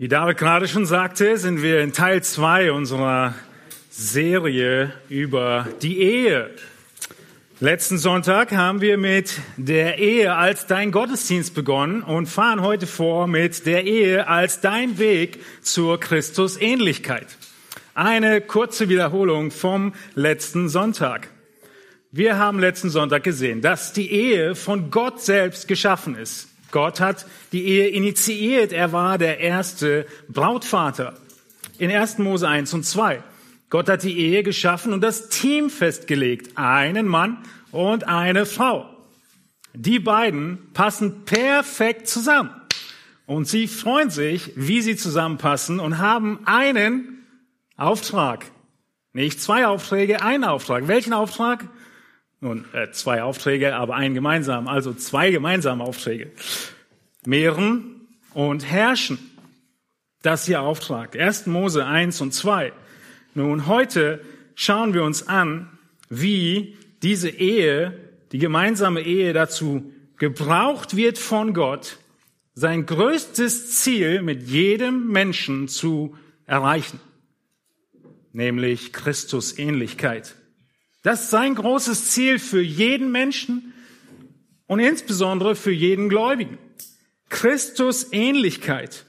Wie 0.00 0.06
David 0.06 0.38
gerade 0.38 0.68
schon 0.68 0.86
sagte, 0.86 1.36
sind 1.38 1.60
wir 1.60 1.80
in 1.80 1.92
Teil 1.92 2.22
zwei 2.22 2.70
unserer 2.70 3.34
Serie 3.90 4.92
über 5.08 5.66
die 5.82 5.98
Ehe. 6.00 6.50
Letzten 7.58 7.98
Sonntag 7.98 8.52
haben 8.52 8.80
wir 8.80 8.96
mit 8.96 9.40
der 9.56 9.98
Ehe 9.98 10.36
als 10.36 10.68
dein 10.68 10.92
Gottesdienst 10.92 11.52
begonnen 11.52 12.04
und 12.04 12.28
fahren 12.28 12.62
heute 12.62 12.86
vor 12.86 13.26
mit 13.26 13.66
der 13.66 13.86
Ehe 13.86 14.28
als 14.28 14.60
dein 14.60 14.98
Weg 14.98 15.40
zur 15.62 15.98
Christusähnlichkeit. 15.98 17.26
Eine 17.96 18.40
kurze 18.40 18.88
Wiederholung 18.88 19.50
vom 19.50 19.94
letzten 20.14 20.68
Sonntag. 20.68 21.26
Wir 22.12 22.38
haben 22.38 22.60
letzten 22.60 22.90
Sonntag 22.90 23.24
gesehen, 23.24 23.62
dass 23.62 23.92
die 23.92 24.12
Ehe 24.12 24.54
von 24.54 24.92
Gott 24.92 25.20
selbst 25.20 25.66
geschaffen 25.66 26.14
ist. 26.14 26.46
Gott 26.70 27.00
hat 27.00 27.26
die 27.52 27.64
Ehe 27.64 27.88
initiiert. 27.88 28.72
Er 28.72 28.92
war 28.92 29.18
der 29.18 29.40
erste 29.40 30.06
Brautvater. 30.28 31.16
In 31.78 31.90
1. 31.90 32.18
Mose 32.18 32.48
1 32.48 32.74
und 32.74 32.84
2. 32.84 33.22
Gott 33.70 33.88
hat 33.88 34.02
die 34.02 34.18
Ehe 34.18 34.42
geschaffen 34.42 34.92
und 34.92 35.00
das 35.00 35.28
Team 35.28 35.70
festgelegt. 35.70 36.56
Einen 36.56 37.06
Mann 37.06 37.38
und 37.70 38.04
eine 38.04 38.46
Frau. 38.46 38.88
Die 39.74 39.98
beiden 39.98 40.72
passen 40.72 41.24
perfekt 41.24 42.08
zusammen. 42.08 42.50
Und 43.26 43.46
sie 43.46 43.68
freuen 43.68 44.10
sich, 44.10 44.52
wie 44.56 44.80
sie 44.80 44.96
zusammenpassen 44.96 45.80
und 45.80 45.98
haben 45.98 46.40
einen 46.46 47.26
Auftrag. 47.76 48.46
Nicht 49.12 49.40
zwei 49.40 49.66
Aufträge, 49.66 50.22
einen 50.22 50.44
Auftrag. 50.44 50.88
Welchen 50.88 51.12
Auftrag? 51.12 51.68
Nun, 52.40 52.64
äh, 52.72 52.90
zwei 52.92 53.22
Aufträge, 53.22 53.74
aber 53.74 53.96
einen 53.96 54.14
gemeinsamen, 54.14 54.68
also 54.68 54.94
zwei 54.94 55.30
gemeinsame 55.30 55.82
Aufträge. 55.82 56.30
Mehren 57.26 58.06
und 58.32 58.64
herrschen. 58.64 59.18
Das 60.22 60.48
ihr 60.48 60.60
Auftrag. 60.60 61.18
1. 61.18 61.46
Mose 61.46 61.84
1 61.84 62.20
und 62.20 62.32
2. 62.32 62.72
Nun, 63.34 63.66
heute 63.66 64.20
schauen 64.54 64.94
wir 64.94 65.02
uns 65.02 65.26
an, 65.26 65.78
wie 66.08 66.76
diese 67.02 67.28
Ehe, 67.28 67.98
die 68.32 68.38
gemeinsame 68.38 69.00
Ehe 69.00 69.32
dazu 69.32 69.92
gebraucht 70.16 70.96
wird 70.96 71.18
von 71.18 71.54
Gott, 71.54 71.98
sein 72.54 72.86
größtes 72.86 73.76
Ziel 73.76 74.22
mit 74.22 74.48
jedem 74.48 75.08
Menschen 75.08 75.68
zu 75.68 76.16
erreichen, 76.46 76.98
nämlich 78.32 78.92
Christusähnlichkeit. 78.92 80.34
Das 81.08 81.22
ist 81.22 81.30
sein 81.30 81.54
großes 81.54 82.10
Ziel 82.10 82.38
für 82.38 82.60
jeden 82.60 83.10
Menschen 83.10 83.72
und 84.66 84.78
insbesondere 84.78 85.56
für 85.56 85.72
jeden 85.72 86.10
Gläubigen. 86.10 86.58
Christus 87.30 88.08
Ähnlichkeit. 88.12 89.06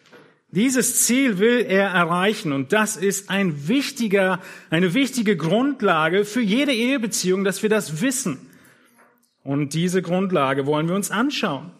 Dieses 0.49 1.05
Ziel 1.05 1.39
will 1.39 1.65
er 1.67 1.89
erreichen 1.89 2.53
und 2.53 2.71
das 2.71 2.95
ist 2.95 3.29
ein 3.29 3.67
wichtiger, 3.67 4.39
eine 4.69 4.93
wichtige 4.93 5.35
Grundlage 5.35 6.23
für 6.23 6.39
jede 6.39 6.71
Ehebeziehung, 6.71 7.43
dass 7.43 7.63
wir 7.63 7.69
das 7.69 8.01
wissen. 8.01 8.49
Und 9.43 9.73
diese 9.73 10.01
Grundlage 10.01 10.65
wollen 10.65 10.87
wir 10.87 10.95
uns 10.95 11.11
anschauen. 11.11 11.73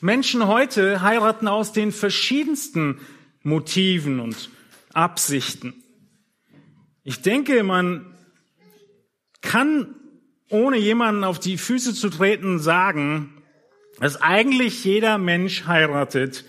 Menschen 0.00 0.48
heute 0.48 1.00
heiraten 1.00 1.48
aus 1.48 1.72
den 1.72 1.92
verschiedensten 1.92 3.00
Motiven 3.42 4.20
und 4.20 4.50
Absichten. 4.92 5.72
Ich 7.04 7.22
denke, 7.22 7.62
man 7.62 8.12
kann, 9.42 9.94
ohne 10.48 10.78
jemanden 10.78 11.24
auf 11.24 11.38
die 11.38 11.58
Füße 11.58 11.94
zu 11.94 12.08
treten, 12.08 12.58
sagen, 12.58 13.42
dass 14.00 14.20
eigentlich 14.20 14.84
jeder 14.84 15.18
Mensch 15.18 15.66
heiratet, 15.66 16.44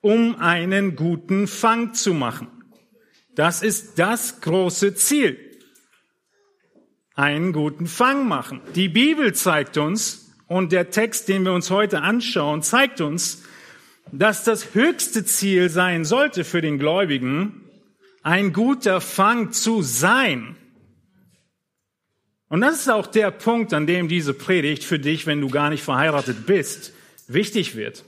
um 0.00 0.36
einen 0.36 0.96
guten 0.96 1.46
Fang 1.46 1.94
zu 1.94 2.14
machen. 2.14 2.48
Das 3.34 3.62
ist 3.62 3.98
das 3.98 4.40
große 4.40 4.94
Ziel. 4.94 5.38
Einen 7.14 7.52
guten 7.52 7.86
Fang 7.86 8.28
machen. 8.28 8.60
Die 8.74 8.88
Bibel 8.88 9.34
zeigt 9.34 9.76
uns, 9.76 10.24
und 10.46 10.72
der 10.72 10.90
Text, 10.90 11.28
den 11.28 11.44
wir 11.44 11.52
uns 11.52 11.70
heute 11.70 12.02
anschauen, 12.02 12.62
zeigt 12.62 13.00
uns, 13.00 13.42
dass 14.12 14.44
das 14.44 14.74
höchste 14.74 15.24
Ziel 15.24 15.70
sein 15.70 16.04
sollte 16.04 16.44
für 16.44 16.60
den 16.60 16.78
Gläubigen, 16.78 17.62
ein 18.22 18.52
guter 18.52 19.00
Fang 19.00 19.52
zu 19.52 19.82
sein. 19.82 20.56
Und 22.54 22.60
das 22.60 22.76
ist 22.76 22.88
auch 22.88 23.08
der 23.08 23.32
Punkt, 23.32 23.74
an 23.74 23.88
dem 23.88 24.06
diese 24.06 24.32
Predigt 24.32 24.84
für 24.84 25.00
dich, 25.00 25.26
wenn 25.26 25.40
du 25.40 25.48
gar 25.48 25.70
nicht 25.70 25.82
verheiratet 25.82 26.46
bist, 26.46 26.92
wichtig 27.26 27.74
wird. 27.74 28.04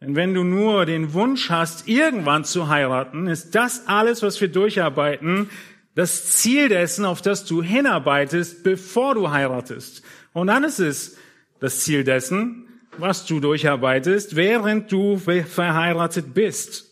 Denn 0.00 0.16
wenn 0.16 0.32
du 0.32 0.44
nur 0.44 0.86
den 0.86 1.12
Wunsch 1.12 1.50
hast, 1.50 1.86
irgendwann 1.86 2.46
zu 2.46 2.68
heiraten, 2.68 3.26
ist 3.26 3.54
das 3.54 3.86
alles, 3.86 4.22
was 4.22 4.40
wir 4.40 4.48
durcharbeiten, 4.48 5.50
das 5.94 6.30
Ziel 6.30 6.70
dessen, 6.70 7.04
auf 7.04 7.20
das 7.20 7.44
du 7.44 7.62
hinarbeitest, 7.62 8.64
bevor 8.64 9.14
du 9.14 9.30
heiratest. 9.30 10.02
Und 10.32 10.46
dann 10.46 10.64
ist 10.64 10.78
es 10.78 11.18
das 11.60 11.80
Ziel 11.80 12.02
dessen, 12.02 12.66
was 12.96 13.26
du 13.26 13.40
durcharbeitest, 13.40 14.36
während 14.36 14.90
du 14.90 15.18
verheiratet 15.18 16.32
bist. 16.32 16.86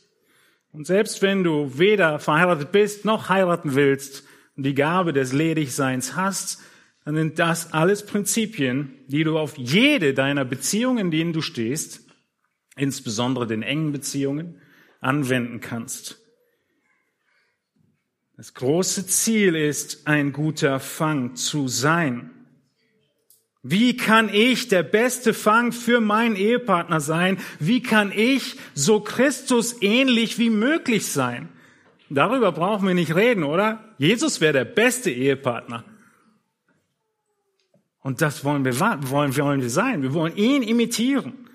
Und 0.70 0.86
selbst 0.86 1.22
wenn 1.22 1.44
du 1.44 1.78
weder 1.78 2.18
verheiratet 2.18 2.72
bist 2.72 3.06
noch 3.06 3.30
heiraten 3.30 3.74
willst, 3.74 4.24
und 4.56 4.64
die 4.64 4.74
Gabe 4.74 5.12
des 5.12 5.32
Ledigseins 5.32 6.16
hast, 6.16 6.60
dann 7.04 7.16
sind 7.16 7.38
das 7.38 7.72
alles 7.72 8.06
Prinzipien, 8.06 8.94
die 9.08 9.24
du 9.24 9.38
auf 9.38 9.58
jede 9.58 10.14
deiner 10.14 10.44
Beziehungen, 10.44 10.98
in 10.98 11.10
denen 11.10 11.32
du 11.32 11.40
stehst, 11.40 12.06
insbesondere 12.76 13.46
den 13.46 13.62
engen 13.62 13.92
Beziehungen, 13.92 14.60
anwenden 15.00 15.60
kannst. 15.60 16.18
Das 18.36 18.54
große 18.54 19.06
Ziel 19.06 19.56
ist, 19.56 20.06
ein 20.06 20.32
guter 20.32 20.80
Fang 20.80 21.34
zu 21.34 21.68
sein. 21.68 22.30
Wie 23.62 23.96
kann 23.96 24.28
ich 24.32 24.68
der 24.68 24.82
beste 24.82 25.34
Fang 25.34 25.70
für 25.70 26.00
meinen 26.00 26.34
Ehepartner 26.34 27.00
sein? 27.00 27.38
Wie 27.60 27.82
kann 27.82 28.10
ich 28.10 28.56
so 28.74 29.00
Christus 29.00 29.82
ähnlich 29.82 30.38
wie 30.38 30.50
möglich 30.50 31.06
sein? 31.06 31.48
Darüber 32.14 32.52
brauchen 32.52 32.86
wir 32.86 32.94
nicht 32.94 33.14
reden, 33.14 33.44
oder? 33.44 33.94
Jesus 33.98 34.40
wäre 34.40 34.52
der 34.52 34.64
beste 34.64 35.10
Ehepartner. 35.10 35.84
Und 38.00 38.20
das 38.20 38.44
wollen 38.44 38.64
wir, 38.64 38.78
wollen, 38.80 39.36
wollen 39.36 39.62
wir 39.62 39.70
sein. 39.70 40.02
Wir 40.02 40.12
wollen 40.12 40.36
ihn 40.36 40.62
imitieren. 40.62 41.48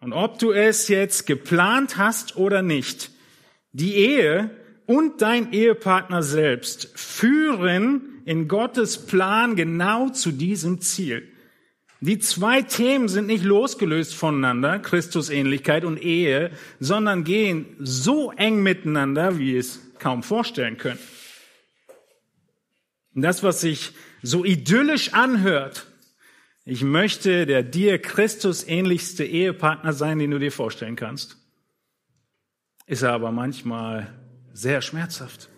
Und 0.00 0.12
ob 0.12 0.38
du 0.38 0.52
es 0.52 0.88
jetzt 0.88 1.26
geplant 1.26 1.96
hast 1.96 2.36
oder 2.36 2.60
nicht, 2.60 3.10
die 3.72 3.94
Ehe 3.94 4.50
und 4.86 5.22
dein 5.22 5.52
Ehepartner 5.52 6.22
selbst 6.22 6.92
führen 6.94 8.22
in 8.24 8.48
Gottes 8.48 9.06
Plan 9.06 9.56
genau 9.56 10.10
zu 10.10 10.30
diesem 10.30 10.80
Ziel. 10.80 11.31
Die 12.02 12.18
zwei 12.18 12.62
Themen 12.62 13.06
sind 13.06 13.28
nicht 13.28 13.44
losgelöst 13.44 14.16
voneinander, 14.16 14.80
Christusähnlichkeit 14.80 15.84
und 15.84 16.02
Ehe, 16.02 16.50
sondern 16.80 17.22
gehen 17.22 17.76
so 17.78 18.32
eng 18.32 18.60
miteinander, 18.60 19.38
wie 19.38 19.56
es 19.56 19.80
kaum 20.00 20.24
vorstellen 20.24 20.78
können. 20.78 20.98
Und 23.14 23.22
das, 23.22 23.44
was 23.44 23.60
sich 23.60 23.92
so 24.20 24.44
idyllisch 24.44 25.14
anhört, 25.14 25.86
ich 26.64 26.82
möchte 26.82 27.46
der 27.46 27.62
dir 27.62 28.00
Christus 28.02 28.66
ähnlichste 28.66 29.24
Ehepartner 29.24 29.92
sein, 29.92 30.18
den 30.18 30.32
du 30.32 30.40
dir 30.40 30.50
vorstellen 30.50 30.96
kannst, 30.96 31.36
ist 32.86 33.04
aber 33.04 33.30
manchmal 33.30 34.12
sehr 34.52 34.82
schmerzhaft. 34.82 35.51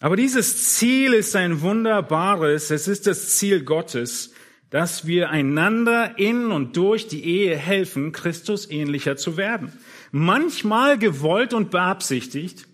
Aber 0.00 0.16
dieses 0.16 0.74
Ziel 0.74 1.14
ist 1.14 1.34
ein 1.36 1.62
wunderbares, 1.62 2.70
es 2.70 2.86
ist 2.86 3.06
das 3.06 3.36
Ziel 3.36 3.64
Gottes, 3.64 4.34
dass 4.70 5.06
wir 5.06 5.30
einander 5.30 6.18
in 6.18 6.50
und 6.50 6.76
durch 6.76 7.08
die 7.08 7.24
Ehe 7.24 7.56
helfen, 7.56 8.12
Christus 8.12 8.70
ähnlicher 8.70 9.16
zu 9.16 9.36
werden. 9.36 9.72
Manchmal 10.10 10.98
gewollt 10.98 11.54
und 11.54 11.70
beabsichtigt 11.70 12.66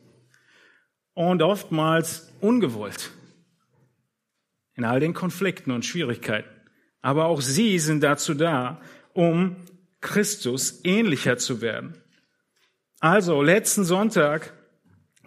und 1.14 1.42
oftmals 1.42 2.32
ungewollt. 2.40 3.10
In 4.74 4.84
all 4.84 5.00
den 5.00 5.14
Konflikten 5.14 5.70
und 5.70 5.84
Schwierigkeiten. 5.84 6.48
Aber 7.02 7.26
auch 7.26 7.40
sie 7.40 7.78
sind 7.78 8.02
dazu 8.02 8.34
da, 8.34 8.80
um 9.12 9.56
Christus 10.00 10.80
ähnlicher 10.84 11.36
zu 11.36 11.60
werden. 11.60 11.94
Also, 13.00 13.42
letzten 13.42 13.84
Sonntag, 13.84 14.54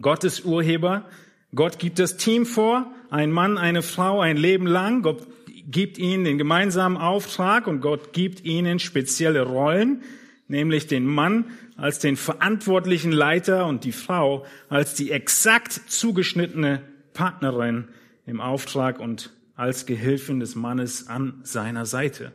Gottes 0.00 0.40
Urheber, 0.40 1.08
Gott 1.56 1.78
gibt 1.78 1.98
das 1.98 2.18
Team 2.18 2.44
vor, 2.44 2.92
ein 3.10 3.32
Mann, 3.32 3.56
eine 3.56 3.82
Frau, 3.82 4.20
ein 4.20 4.36
Leben 4.36 4.66
lang. 4.66 5.02
Gott 5.02 5.26
gibt 5.66 5.98
ihnen 5.98 6.24
den 6.24 6.38
gemeinsamen 6.38 6.98
Auftrag 6.98 7.66
und 7.66 7.80
Gott 7.80 8.12
gibt 8.12 8.44
ihnen 8.44 8.78
spezielle 8.78 9.42
Rollen, 9.42 10.02
nämlich 10.48 10.86
den 10.86 11.06
Mann 11.06 11.46
als 11.76 11.98
den 11.98 12.16
verantwortlichen 12.16 13.10
Leiter 13.10 13.66
und 13.66 13.84
die 13.84 13.92
Frau 13.92 14.44
als 14.68 14.94
die 14.94 15.10
exakt 15.10 15.72
zugeschnittene 15.72 16.82
Partnerin 17.14 17.88
im 18.26 18.40
Auftrag 18.40 19.00
und 19.00 19.32
als 19.56 19.86
Gehilfin 19.86 20.40
des 20.40 20.54
Mannes 20.54 21.08
an 21.08 21.40
seiner 21.42 21.86
Seite. 21.86 22.32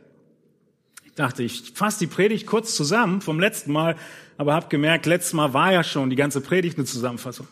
dachte 1.14 1.44
ich, 1.44 1.72
fasse 1.74 2.00
die 2.00 2.06
Predigt 2.08 2.46
kurz 2.46 2.74
zusammen 2.74 3.20
vom 3.20 3.38
letzten 3.38 3.70
Mal, 3.72 3.96
aber 4.36 4.54
habe 4.54 4.68
gemerkt, 4.68 5.06
letztes 5.06 5.32
Mal 5.32 5.54
war 5.54 5.72
ja 5.72 5.84
schon 5.84 6.10
die 6.10 6.16
ganze 6.16 6.40
Predigt 6.40 6.76
eine 6.76 6.86
Zusammenfassung. 6.86 7.46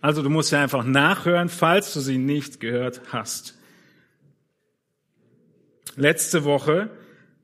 Also 0.00 0.22
du 0.22 0.30
musst 0.30 0.52
ja 0.52 0.62
einfach 0.62 0.84
nachhören, 0.84 1.48
falls 1.48 1.92
du 1.92 2.00
sie 2.00 2.18
nicht 2.18 2.60
gehört 2.60 3.00
hast. 3.12 3.58
Letzte 5.96 6.44
Woche 6.44 6.90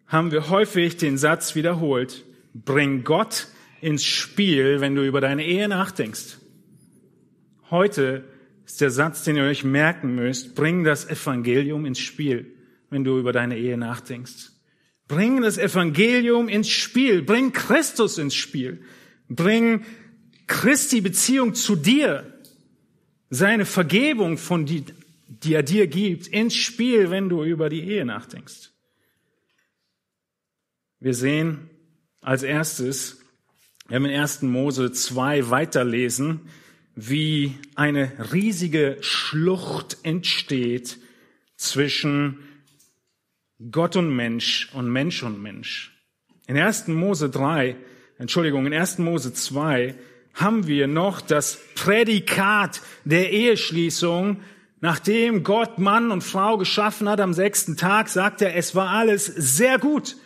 haben 0.06 0.30
wir 0.30 0.48
häufig 0.48 0.96
den 0.96 1.18
Satz 1.18 1.56
wiederholt, 1.56 2.24
bring 2.54 3.02
Gott 3.02 3.48
ins 3.80 4.04
Spiel, 4.04 4.80
wenn 4.80 4.94
du 4.94 5.04
über 5.04 5.20
deine 5.20 5.44
Ehe 5.44 5.68
nachdenkst. 5.68 6.38
Heute 7.70 8.24
ist 8.64 8.80
der 8.80 8.90
Satz, 8.90 9.24
den 9.24 9.36
ihr 9.36 9.42
euch 9.42 9.64
merken 9.64 10.14
müsst, 10.14 10.54
bring 10.54 10.84
das 10.84 11.08
Evangelium 11.08 11.84
ins 11.84 11.98
Spiel, 11.98 12.54
wenn 12.90 13.02
du 13.02 13.18
über 13.18 13.32
deine 13.32 13.58
Ehe 13.58 13.76
nachdenkst. 13.76 14.52
Bring 15.08 15.42
das 15.42 15.58
Evangelium 15.58 16.48
ins 16.48 16.68
Spiel, 16.68 17.22
bring 17.22 17.52
Christus 17.52 18.18
ins 18.18 18.34
Spiel, 18.34 18.82
bring 19.28 19.84
Christi 20.46 21.00
Beziehung 21.00 21.54
zu 21.54 21.76
dir, 21.76 22.33
seine 23.30 23.66
Vergebung, 23.66 24.38
von 24.38 24.66
die, 24.66 24.84
die 25.28 25.54
er 25.54 25.62
dir 25.62 25.86
gibt, 25.86 26.26
ins 26.26 26.54
Spiel, 26.54 27.10
wenn 27.10 27.28
du 27.28 27.44
über 27.44 27.68
die 27.68 27.82
Ehe 27.82 28.04
nachdenkst. 28.04 28.70
Wir 31.00 31.14
sehen 31.14 31.70
als 32.20 32.42
erstes, 32.42 33.20
wenn 33.88 34.02
wir 34.02 34.10
in 34.10 34.20
1. 34.20 34.42
Mose 34.42 34.92
2 34.92 35.50
weiterlesen, 35.50 36.48
wie 36.94 37.54
eine 37.74 38.32
riesige 38.32 38.98
Schlucht 39.00 39.98
entsteht 40.02 40.98
zwischen 41.56 42.38
Gott 43.70 43.96
und 43.96 44.14
Mensch 44.14 44.70
und 44.72 44.90
Mensch 44.90 45.22
und 45.22 45.42
Mensch. 45.42 45.92
In 46.46 46.56
1. 46.56 46.88
Mose 46.88 47.30
3, 47.30 47.76
Entschuldigung, 48.18 48.66
in 48.66 48.74
1. 48.74 48.98
Mose 48.98 49.32
2 49.32 49.94
haben 50.34 50.66
wir 50.66 50.88
noch 50.88 51.20
das 51.20 51.58
Prädikat 51.76 52.82
der 53.04 53.32
Eheschließung. 53.32 54.40
Nachdem 54.80 55.44
Gott 55.44 55.78
Mann 55.78 56.10
und 56.10 56.22
Frau 56.22 56.58
geschaffen 56.58 57.08
hat 57.08 57.20
am 57.20 57.32
sechsten 57.32 57.76
Tag, 57.76 58.08
sagt 58.08 58.42
er, 58.42 58.54
es 58.56 58.74
war 58.74 58.90
alles 58.90 59.26
sehr 59.26 59.78
gut. 59.78 60.16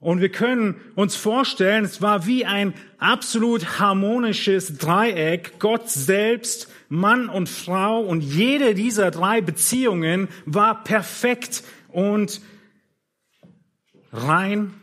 Und 0.00 0.20
wir 0.20 0.30
können 0.30 0.76
uns 0.94 1.16
vorstellen, 1.16 1.84
es 1.84 2.02
war 2.02 2.26
wie 2.26 2.44
ein 2.44 2.74
absolut 2.98 3.78
harmonisches 3.78 4.76
Dreieck. 4.78 5.58
Gott 5.58 5.88
selbst, 5.88 6.70
Mann 6.88 7.28
und 7.28 7.48
Frau 7.48 8.00
und 8.00 8.20
jede 8.22 8.74
dieser 8.74 9.10
drei 9.10 9.40
Beziehungen 9.40 10.28
war 10.44 10.84
perfekt 10.84 11.62
und 11.88 12.40
rein, 14.12 14.74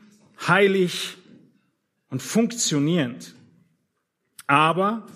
heilig 0.47 1.17
und 2.09 2.21
funktionierend. 2.21 3.32
Aber, 4.47 5.07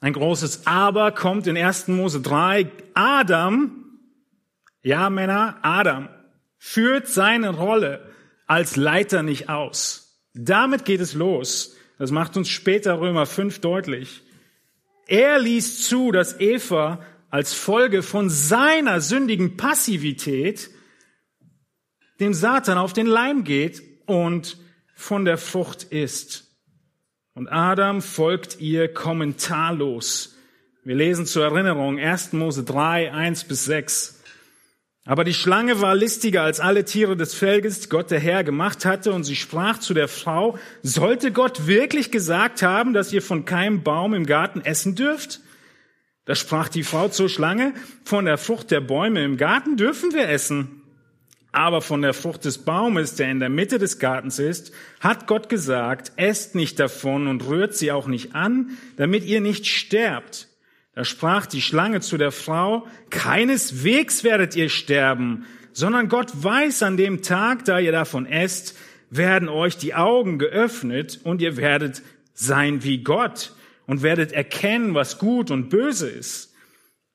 ein 0.00 0.12
großes 0.12 0.66
Aber 0.66 1.12
kommt 1.12 1.46
in 1.46 1.56
1. 1.56 1.88
Mose 1.88 2.20
3. 2.20 2.70
Adam, 2.94 4.00
ja 4.82 5.10
Männer, 5.10 5.58
Adam 5.62 6.08
führt 6.58 7.08
seine 7.08 7.50
Rolle 7.50 8.08
als 8.46 8.76
Leiter 8.76 9.22
nicht 9.22 9.48
aus. 9.48 10.20
Damit 10.34 10.84
geht 10.84 11.00
es 11.00 11.14
los. 11.14 11.76
Das 11.98 12.10
macht 12.10 12.36
uns 12.36 12.48
später 12.48 13.00
Römer 13.00 13.26
5 13.26 13.60
deutlich. 13.60 14.22
Er 15.06 15.38
ließ 15.38 15.86
zu, 15.86 16.12
dass 16.12 16.40
Eva 16.40 17.00
als 17.30 17.54
Folge 17.54 18.02
von 18.02 18.28
seiner 18.28 19.00
sündigen 19.00 19.56
Passivität 19.56 20.70
dem 22.20 22.34
Satan 22.34 22.78
auf 22.78 22.92
den 22.92 23.06
Leim 23.06 23.44
geht 23.44 23.82
und 24.06 24.58
von 24.94 25.24
der 25.24 25.38
Frucht 25.38 25.84
isst. 25.84 26.51
Und 27.34 27.48
Adam 27.48 28.02
folgt 28.02 28.60
ihr 28.60 28.92
kommentarlos. 28.92 30.36
Wir 30.84 30.96
lesen 30.96 31.24
zur 31.24 31.44
Erinnerung 31.44 31.98
1. 31.98 32.34
Mose 32.34 32.62
3, 32.62 33.10
1 33.12 33.44
bis 33.44 33.64
6. 33.64 34.22
Aber 35.06 35.24
die 35.24 35.32
Schlange 35.32 35.80
war 35.80 35.94
listiger 35.94 36.42
als 36.42 36.60
alle 36.60 36.84
Tiere 36.84 37.16
des 37.16 37.34
Felges, 37.34 37.88
Gott 37.88 38.10
der 38.10 38.20
Herr 38.20 38.44
gemacht 38.44 38.84
hatte, 38.84 39.12
und 39.12 39.24
sie 39.24 39.34
sprach 39.34 39.78
zu 39.78 39.94
der 39.94 40.08
Frau, 40.08 40.58
sollte 40.82 41.32
Gott 41.32 41.66
wirklich 41.66 42.10
gesagt 42.10 42.62
haben, 42.62 42.92
dass 42.92 43.12
ihr 43.12 43.22
von 43.22 43.46
keinem 43.46 43.82
Baum 43.82 44.12
im 44.12 44.26
Garten 44.26 44.60
essen 44.60 44.94
dürft? 44.94 45.40
Da 46.26 46.34
sprach 46.34 46.68
die 46.68 46.84
Frau 46.84 47.08
zur 47.08 47.30
Schlange, 47.30 47.72
von 48.04 48.26
der 48.26 48.38
Frucht 48.38 48.70
der 48.70 48.80
Bäume 48.80 49.24
im 49.24 49.38
Garten 49.38 49.76
dürfen 49.76 50.12
wir 50.12 50.28
essen. 50.28 50.81
Aber 51.52 51.82
von 51.82 52.00
der 52.00 52.14
Frucht 52.14 52.46
des 52.46 52.58
Baumes, 52.58 53.14
der 53.14 53.30
in 53.30 53.38
der 53.38 53.50
Mitte 53.50 53.78
des 53.78 53.98
Gartens 53.98 54.38
ist, 54.38 54.72
hat 55.00 55.26
Gott 55.26 55.50
gesagt, 55.50 56.12
esst 56.16 56.54
nicht 56.54 56.80
davon 56.80 57.26
und 57.26 57.46
rührt 57.46 57.76
sie 57.76 57.92
auch 57.92 58.06
nicht 58.06 58.34
an, 58.34 58.70
damit 58.96 59.24
ihr 59.24 59.42
nicht 59.42 59.66
sterbt. 59.66 60.48
Da 60.94 61.04
sprach 61.04 61.44
die 61.44 61.60
Schlange 61.62 62.00
zu 62.00 62.16
der 62.16 62.32
Frau, 62.32 62.86
keineswegs 63.10 64.24
werdet 64.24 64.56
ihr 64.56 64.70
sterben, 64.70 65.44
sondern 65.72 66.08
Gott 66.08 66.30
weiß 66.34 66.82
an 66.82 66.96
dem 66.96 67.22
Tag, 67.22 67.66
da 67.66 67.78
ihr 67.78 67.92
davon 67.92 68.26
esst, 68.26 68.76
werden 69.10 69.50
euch 69.50 69.76
die 69.76 69.94
Augen 69.94 70.38
geöffnet 70.38 71.20
und 71.22 71.42
ihr 71.42 71.58
werdet 71.58 72.02
sein 72.32 72.82
wie 72.82 73.02
Gott 73.02 73.54
und 73.86 74.02
werdet 74.02 74.32
erkennen, 74.32 74.94
was 74.94 75.18
gut 75.18 75.50
und 75.50 75.68
böse 75.68 76.08
ist. 76.08 76.51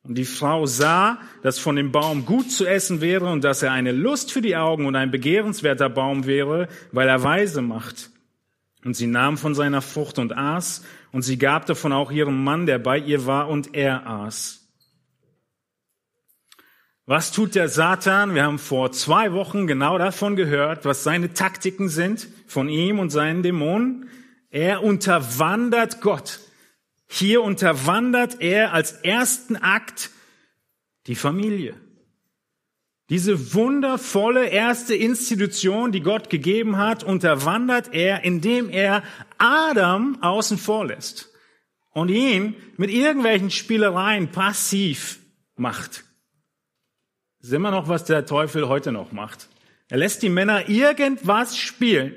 Und 0.04 0.18
die 0.18 0.26
Frau 0.26 0.66
sah, 0.66 1.20
dass 1.44 1.60
von 1.60 1.76
dem 1.76 1.92
Baum 1.92 2.26
gut 2.26 2.52
zu 2.52 2.66
essen 2.66 3.02
wäre 3.02 3.30
und 3.30 3.44
dass 3.44 3.62
er 3.62 3.74
eine 3.74 3.92
Lust 3.92 4.32
für 4.32 4.42
die 4.42 4.56
Augen 4.56 4.86
und 4.86 4.96
ein 4.96 5.12
begehrenswerter 5.12 5.90
Baum 5.90 6.26
wäre, 6.26 6.70
weil 6.92 7.10
er 7.10 7.24
weise 7.24 7.62
macht. 7.62 8.12
Und 8.86 8.96
sie 8.96 9.08
nahm 9.08 9.38
von 9.38 9.54
seiner 9.54 9.82
Frucht 9.82 10.18
und 10.18 10.38
aß, 10.38 10.86
und 11.12 11.22
sie 11.24 11.38
gab 11.38 11.66
davon 11.66 11.94
auch 11.94 12.12
ihrem 12.12 12.44
Mann, 12.44 12.66
der 12.66 12.80
bei 12.80 12.98
ihr 13.00 13.26
war, 13.26 13.50
und 13.50 13.74
er 13.74 14.08
aß. 14.08 14.68
Was 17.06 17.32
tut 17.32 17.56
der 17.56 17.70
Satan? 17.70 18.36
Wir 18.36 18.44
haben 18.44 18.60
vor 18.60 18.92
zwei 18.92 19.32
Wochen 19.32 19.66
genau 19.66 19.98
davon 19.98 20.36
gehört, 20.36 20.84
was 20.84 21.04
seine 21.04 21.34
Taktiken 21.34 21.88
sind 21.88 22.28
von 22.48 22.68
ihm 22.68 23.00
und 23.00 23.12
seinen 23.12 23.44
Dämonen. 23.44 24.10
Er 24.50 24.84
unterwandert 24.84 26.02
Gott. 26.02 26.42
Hier 27.08 27.42
unterwandert 27.42 28.42
er 28.42 28.74
als 28.74 28.92
ersten 28.92 29.56
Akt 29.56 30.12
die 31.08 31.16
Familie. 31.16 31.76
Diese 33.10 33.54
wundervolle 33.54 34.48
erste 34.48 34.94
Institution, 34.94 35.94
die 35.94 36.02
Gott 36.02 36.30
gegeben 36.30 36.78
hat, 36.78 37.06
unterwandert 37.06 37.94
er, 37.94 38.26
indem 38.26 38.70
er 38.70 39.02
Adam 39.38 40.22
außen 40.22 40.58
vor 40.58 40.86
lässt 40.88 41.30
und 41.92 42.10
ihn 42.10 42.56
mit 42.76 42.92
irgendwelchen 42.92 43.50
Spielereien 43.50 44.30
passiv 44.32 45.20
macht. 45.56 46.04
Das 47.40 47.50
ist 47.50 47.54
immer 47.54 47.72
noch, 47.72 47.88
was 47.88 48.04
der 48.04 48.26
Teufel 48.26 48.68
heute 48.68 48.92
noch 48.92 49.14
macht. 49.14 49.48
Er 49.88 49.98
lässt 49.98 50.22
die 50.22 50.30
Männer 50.30 50.68
irgendwas 50.68 51.58
spielen, 51.58 52.14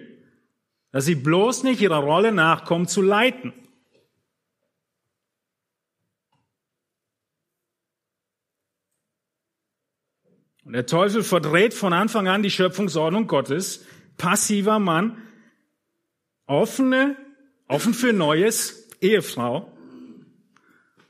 dass 0.90 1.04
sie 1.04 1.14
bloß 1.14 1.62
nicht 1.62 1.80
ihrer 1.80 1.98
Rolle 1.98 2.32
nachkommen 2.32 2.88
zu 2.88 3.00
leiten. 3.00 3.52
Und 10.70 10.74
der 10.74 10.86
Teufel 10.86 11.24
verdreht 11.24 11.74
von 11.74 11.92
Anfang 11.92 12.28
an 12.28 12.44
die 12.44 12.50
Schöpfungsordnung 12.52 13.26
Gottes. 13.26 13.84
Passiver 14.16 14.78
Mann, 14.78 15.20
offene, 16.46 17.16
offen 17.66 17.92
für 17.92 18.12
Neues, 18.12 18.88
Ehefrau. 19.00 19.76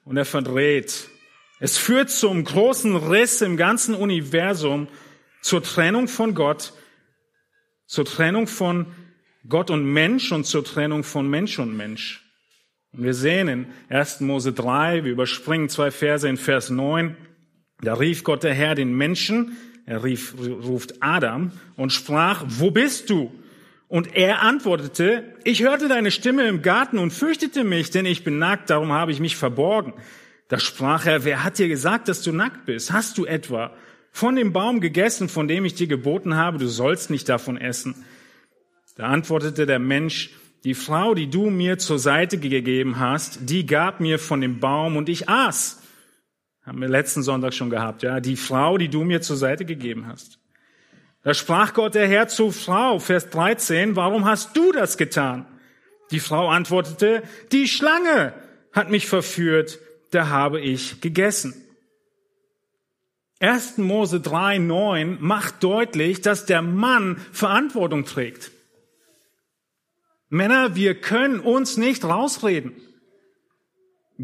Und 0.06 0.16
er 0.16 0.24
verdreht. 0.24 1.10
Es 1.58 1.76
führt 1.76 2.08
zum 2.08 2.42
großen 2.42 2.96
Riss 2.96 3.42
im 3.42 3.58
ganzen 3.58 3.94
Universum, 3.94 4.88
zur 5.42 5.62
Trennung 5.62 6.08
von 6.08 6.34
Gott, 6.34 6.72
zur 7.84 8.06
Trennung 8.06 8.46
von 8.46 8.86
Gott 9.46 9.68
und 9.68 9.84
Mensch 9.84 10.32
und 10.32 10.46
zur 10.46 10.64
Trennung 10.64 11.04
von 11.04 11.28
Mensch 11.28 11.58
und 11.58 11.76
Mensch. 11.76 12.24
Und 12.94 13.02
wir 13.02 13.12
sehen 13.12 13.48
in 13.48 13.66
1. 13.90 14.20
Mose 14.20 14.54
3, 14.54 15.04
wir 15.04 15.12
überspringen 15.12 15.68
zwei 15.68 15.90
Verse 15.90 16.26
in 16.26 16.38
Vers 16.38 16.70
9, 16.70 17.14
da 17.82 17.94
rief 17.94 18.24
Gott 18.24 18.42
der 18.42 18.54
Herr 18.54 18.74
den 18.74 18.92
Menschen, 18.92 19.56
er 19.86 20.04
rief, 20.04 20.34
ruft 20.38 21.02
Adam 21.02 21.52
und 21.76 21.92
sprach, 21.92 22.44
wo 22.46 22.70
bist 22.70 23.10
du? 23.10 23.32
Und 23.88 24.14
er 24.14 24.42
antwortete, 24.42 25.24
ich 25.42 25.62
hörte 25.62 25.88
deine 25.88 26.12
Stimme 26.12 26.46
im 26.46 26.62
Garten 26.62 26.98
und 26.98 27.12
fürchtete 27.12 27.64
mich, 27.64 27.90
denn 27.90 28.06
ich 28.06 28.22
bin 28.22 28.38
nackt, 28.38 28.70
darum 28.70 28.92
habe 28.92 29.10
ich 29.10 29.18
mich 29.18 29.36
verborgen. 29.36 29.94
Da 30.46 30.60
sprach 30.60 31.06
er, 31.06 31.24
wer 31.24 31.42
hat 31.42 31.58
dir 31.58 31.68
gesagt, 31.68 32.06
dass 32.08 32.22
du 32.22 32.30
nackt 32.32 32.66
bist? 32.66 32.92
Hast 32.92 33.18
du 33.18 33.24
etwa 33.24 33.72
von 34.12 34.36
dem 34.36 34.52
Baum 34.52 34.80
gegessen, 34.80 35.28
von 35.28 35.48
dem 35.48 35.64
ich 35.64 35.74
dir 35.74 35.88
geboten 35.88 36.36
habe, 36.36 36.58
du 36.58 36.68
sollst 36.68 37.10
nicht 37.10 37.28
davon 37.28 37.56
essen? 37.56 38.04
Da 38.96 39.06
antwortete 39.06 39.66
der 39.66 39.78
Mensch, 39.78 40.30
die 40.62 40.74
Frau, 40.74 41.14
die 41.14 41.30
du 41.30 41.50
mir 41.50 41.78
zur 41.78 41.98
Seite 41.98 42.38
gegeben 42.38 43.00
hast, 43.00 43.48
die 43.48 43.66
gab 43.66 44.00
mir 44.00 44.18
von 44.18 44.40
dem 44.40 44.60
Baum 44.60 44.96
und 44.96 45.08
ich 45.08 45.28
aß. 45.28 45.80
Haben 46.70 46.82
wir 46.82 46.88
letzten 46.88 47.24
Sonntag 47.24 47.52
schon 47.52 47.68
gehabt, 47.68 48.04
ja. 48.04 48.20
Die 48.20 48.36
Frau, 48.36 48.78
die 48.78 48.88
du 48.88 49.02
mir 49.02 49.20
zur 49.20 49.36
Seite 49.36 49.64
gegeben 49.64 50.06
hast. 50.06 50.38
Da 51.24 51.34
sprach 51.34 51.74
Gott 51.74 51.96
der 51.96 52.06
Herr 52.06 52.28
zu 52.28 52.52
Frau, 52.52 53.00
Vers 53.00 53.28
13, 53.30 53.96
warum 53.96 54.24
hast 54.24 54.56
du 54.56 54.70
das 54.70 54.96
getan? 54.96 55.46
Die 56.12 56.20
Frau 56.20 56.48
antwortete, 56.48 57.24
die 57.50 57.66
Schlange 57.66 58.34
hat 58.70 58.88
mich 58.88 59.08
verführt, 59.08 59.80
da 60.12 60.28
habe 60.28 60.60
ich 60.60 61.00
gegessen. 61.00 61.60
1. 63.40 63.78
Mose 63.78 64.20
3, 64.20 64.58
9 64.58 65.18
macht 65.18 65.64
deutlich, 65.64 66.20
dass 66.20 66.46
der 66.46 66.62
Mann 66.62 67.16
Verantwortung 67.32 68.04
trägt. 68.04 68.52
Männer, 70.28 70.76
wir 70.76 70.94
können 70.94 71.40
uns 71.40 71.76
nicht 71.76 72.04
rausreden. 72.04 72.80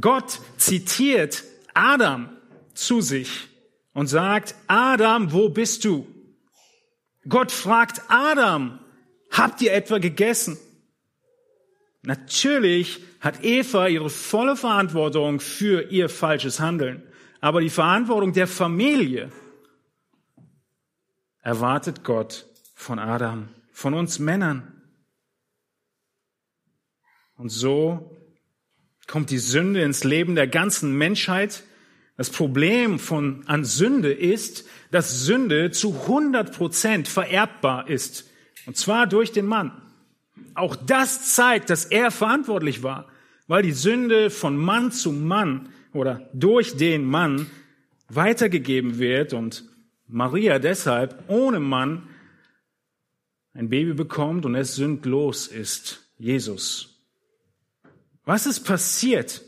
Gott 0.00 0.38
zitiert 0.59 1.43
Adam 1.75 2.36
zu 2.78 3.00
sich 3.00 3.49
und 3.92 4.06
sagt, 4.06 4.54
Adam, 4.66 5.33
wo 5.33 5.49
bist 5.49 5.85
du? 5.85 6.06
Gott 7.28 7.50
fragt 7.50 8.02
Adam, 8.09 8.78
habt 9.30 9.61
ihr 9.62 9.73
etwa 9.73 9.99
gegessen? 9.99 10.59
Natürlich 12.02 13.00
hat 13.21 13.42
Eva 13.42 13.88
ihre 13.88 14.11
volle 14.11 14.54
Verantwortung 14.54 15.40
für 15.40 15.90
ihr 15.90 16.09
falsches 16.09 16.61
Handeln. 16.61 17.02
Aber 17.40 17.61
die 17.61 17.71
Verantwortung 17.71 18.33
der 18.33 18.47
Familie 18.47 19.33
erwartet 21.40 22.04
Gott 22.04 22.47
von 22.75 22.99
Adam, 22.99 23.49
von 23.73 23.95
uns 23.95 24.18
Männern. 24.18 24.83
Und 27.37 27.50
so 27.50 28.16
kommt 29.06 29.30
die 29.30 29.38
Sünde 29.38 29.83
ins 29.83 30.04
Leben 30.04 30.35
der 30.35 30.49
ganzen 30.49 30.97
Menschheit. 30.97 31.64
Das 32.16 32.30
Problem 32.30 32.99
von, 32.99 33.42
an 33.46 33.64
Sünde 33.64 34.12
ist, 34.12 34.66
dass 34.90 35.25
Sünde 35.25 35.70
zu 35.70 35.92
100 35.92 36.56
Prozent 36.56 37.08
vererbbar 37.08 37.88
ist. 37.88 38.30
Und 38.64 38.76
zwar 38.76 39.06
durch 39.06 39.32
den 39.32 39.46
Mann. 39.46 39.73
Auch 40.54 40.76
das 40.76 41.35
zeigt, 41.35 41.68
dass 41.70 41.85
er 41.85 42.11
verantwortlich 42.11 42.82
war, 42.82 43.06
weil 43.46 43.62
die 43.62 43.73
Sünde 43.73 44.30
von 44.30 44.56
Mann 44.56 44.90
zu 44.92 45.12
Mann 45.12 45.68
oder 45.92 46.28
durch 46.32 46.76
den 46.76 47.04
Mann 47.04 47.50
weitergegeben 48.08 48.99
wird 48.99 49.32
und 49.32 49.64
Maria 50.08 50.58
deshalb 50.58 51.25
ohne 51.28 51.61
Mann 51.61 52.08
ein 53.52 53.68
Baby 53.68 53.94
bekommt 53.94 54.46
und 54.46 54.54
es 54.54 54.76
sündlos 54.76 55.46
ist, 55.46 56.08
Jesus. 56.18 57.02
Was 58.25 58.46
ist 58.46 58.61
passiert? 58.61 59.42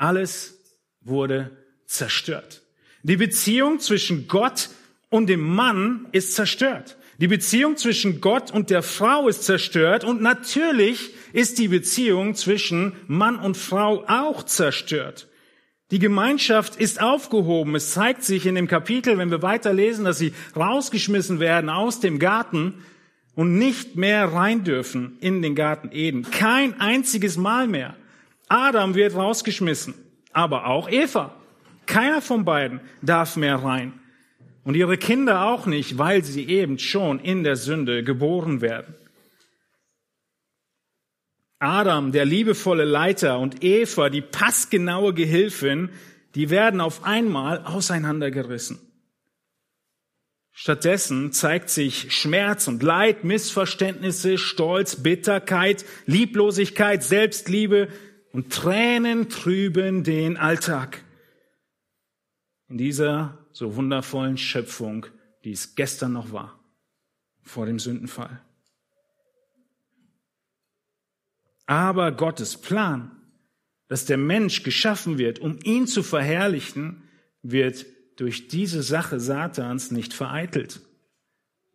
Alles 0.00 0.58
wurde 1.02 1.50
zerstört. 1.84 2.62
Die 3.02 3.18
Beziehung 3.18 3.80
zwischen 3.80 4.28
Gott 4.28 4.70
und 5.10 5.26
dem 5.26 5.42
Mann 5.42 6.06
ist 6.12 6.34
zerstört. 6.34 6.96
Die 7.18 7.28
Beziehung 7.28 7.76
zwischen 7.76 8.22
Gott 8.22 8.50
und 8.50 8.70
der 8.70 8.82
Frau 8.82 9.28
ist 9.28 9.42
zerstört 9.42 10.04
und 10.04 10.22
natürlich 10.22 11.10
ist 11.34 11.58
die 11.58 11.68
Beziehung 11.68 12.34
zwischen 12.34 12.94
Mann 13.08 13.38
und 13.38 13.58
Frau 13.58 14.02
auch 14.06 14.42
zerstört. 14.44 15.28
Die 15.90 15.98
Gemeinschaft 15.98 16.76
ist 16.76 17.02
aufgehoben. 17.02 17.74
Es 17.74 17.92
zeigt 17.92 18.24
sich 18.24 18.46
in 18.46 18.54
dem 18.54 18.68
Kapitel, 18.68 19.18
wenn 19.18 19.30
wir 19.30 19.42
weiterlesen, 19.42 20.06
dass 20.06 20.16
sie 20.16 20.32
rausgeschmissen 20.56 21.40
werden 21.40 21.68
aus 21.68 22.00
dem 22.00 22.18
Garten 22.18 22.86
und 23.34 23.58
nicht 23.58 23.96
mehr 23.96 24.32
rein 24.32 24.64
dürfen 24.64 25.18
in 25.20 25.42
den 25.42 25.54
Garten 25.54 25.90
Eden. 25.92 26.22
Kein 26.22 26.80
einziges 26.80 27.36
Mal 27.36 27.68
mehr. 27.68 27.96
Adam 28.50 28.96
wird 28.96 29.14
rausgeschmissen, 29.14 29.94
aber 30.32 30.66
auch 30.66 30.90
Eva. 30.90 31.36
Keiner 31.86 32.20
von 32.20 32.44
beiden 32.44 32.80
darf 33.00 33.36
mehr 33.36 33.54
rein. 33.56 33.92
Und 34.64 34.74
ihre 34.74 34.98
Kinder 34.98 35.46
auch 35.46 35.66
nicht, 35.66 35.98
weil 35.98 36.24
sie 36.24 36.48
eben 36.48 36.78
schon 36.80 37.20
in 37.20 37.44
der 37.44 37.54
Sünde 37.54 38.02
geboren 38.02 38.60
werden. 38.60 38.96
Adam, 41.60 42.10
der 42.10 42.24
liebevolle 42.24 42.84
Leiter, 42.84 43.38
und 43.38 43.62
Eva, 43.62 44.10
die 44.10 44.20
passgenaue 44.20 45.14
Gehilfin, 45.14 45.90
die 46.34 46.50
werden 46.50 46.80
auf 46.80 47.04
einmal 47.04 47.64
auseinandergerissen. 47.64 48.80
Stattdessen 50.52 51.32
zeigt 51.32 51.70
sich 51.70 52.12
Schmerz 52.12 52.66
und 52.66 52.82
Leid, 52.82 53.22
Missverständnisse, 53.22 54.38
Stolz, 54.38 54.96
Bitterkeit, 54.96 55.84
Lieblosigkeit, 56.06 57.04
Selbstliebe 57.04 57.88
und 58.32 58.52
Tränen 58.52 59.28
trüben 59.28 60.04
den 60.04 60.36
Alltag. 60.36 61.04
In 62.68 62.78
dieser 62.78 63.38
so 63.52 63.74
wundervollen 63.76 64.38
Schöpfung, 64.38 65.06
die 65.44 65.52
es 65.52 65.74
gestern 65.74 66.12
noch 66.12 66.32
war, 66.32 66.58
vor 67.42 67.66
dem 67.66 67.78
Sündenfall. 67.78 68.40
Aber 71.66 72.12
Gottes 72.12 72.56
Plan, 72.56 73.10
dass 73.88 74.04
der 74.04 74.18
Mensch 74.18 74.62
geschaffen 74.62 75.18
wird, 75.18 75.40
um 75.40 75.58
ihn 75.64 75.86
zu 75.86 76.02
verherrlichen, 76.02 77.02
wird 77.42 77.86
durch 78.16 78.48
diese 78.48 78.82
Sache 78.82 79.18
Satans 79.18 79.90
nicht 79.90 80.12
vereitelt. 80.12 80.80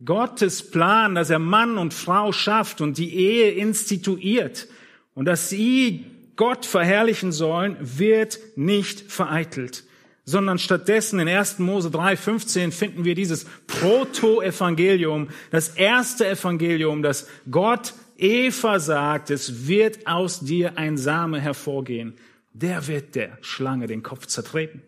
Gottes 0.04 0.70
Plan, 0.70 1.16
dass 1.16 1.30
er 1.30 1.40
Mann 1.40 1.78
und 1.78 1.94
Frau 1.94 2.32
schafft 2.32 2.82
und 2.82 2.98
die 2.98 3.16
Ehe 3.16 3.52
instituiert 3.52 4.68
und 5.14 5.26
dass 5.26 5.50
sie 5.50 6.06
Gott 6.36 6.65
verherrlichen 6.65 7.32
sollen, 7.32 7.77
wird 7.80 8.39
nicht 8.56 9.12
vereitelt, 9.12 9.84
sondern 10.25 10.60
stattdessen 10.60 11.20
in 11.20 11.27
1. 11.27 11.60
Mose 11.60 11.92
3, 11.92 12.18
15 12.18 12.72
finden 12.72 13.06
wir 13.06 13.15
dieses 13.15 13.46
Proto-Evangelium, 13.68 15.30
das 15.51 15.70
erste 15.70 16.27
Evangelium, 16.27 17.01
das 17.01 17.27
Gott 17.50 17.94
Eva 18.18 18.80
sagt, 18.80 19.30
es 19.30 19.68
wird 19.68 20.08
aus 20.08 20.39
dir 20.39 20.77
ein 20.77 20.98
Same 20.98 21.39
hervorgehen. 21.39 22.15
Der 22.54 22.88
wird 22.88 23.15
der 23.15 23.38
Schlange 23.42 23.88
den 23.88 24.04
Kopf 24.04 24.27
zertreten. 24.27 24.82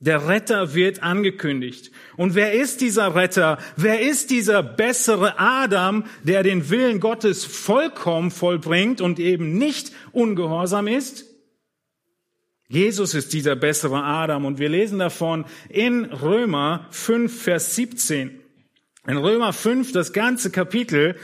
Der 0.00 0.28
Retter 0.28 0.74
wird 0.74 1.02
angekündigt. 1.02 1.90
Und 2.16 2.36
wer 2.36 2.52
ist 2.52 2.80
dieser 2.80 3.16
Retter? 3.16 3.58
Wer 3.76 4.00
ist 4.00 4.30
dieser 4.30 4.62
bessere 4.62 5.40
Adam, 5.40 6.04
der 6.22 6.44
den 6.44 6.70
Willen 6.70 7.00
Gottes 7.00 7.44
vollkommen 7.44 8.30
vollbringt 8.30 9.00
und 9.00 9.18
eben 9.18 9.58
nicht 9.58 9.92
ungehorsam 10.12 10.86
ist? 10.86 11.24
Jesus 12.68 13.14
ist 13.14 13.32
dieser 13.32 13.56
bessere 13.56 14.04
Adam 14.04 14.44
und 14.44 14.58
wir 14.58 14.68
lesen 14.68 14.98
davon 14.98 15.46
in 15.68 16.04
Römer 16.04 16.86
5, 16.90 17.42
Vers 17.42 17.74
17. 17.74 18.38
In 19.06 19.16
Römer 19.16 19.54
5, 19.54 19.92
das 19.92 20.12
ganze 20.12 20.50
Kapitel, 20.50 21.16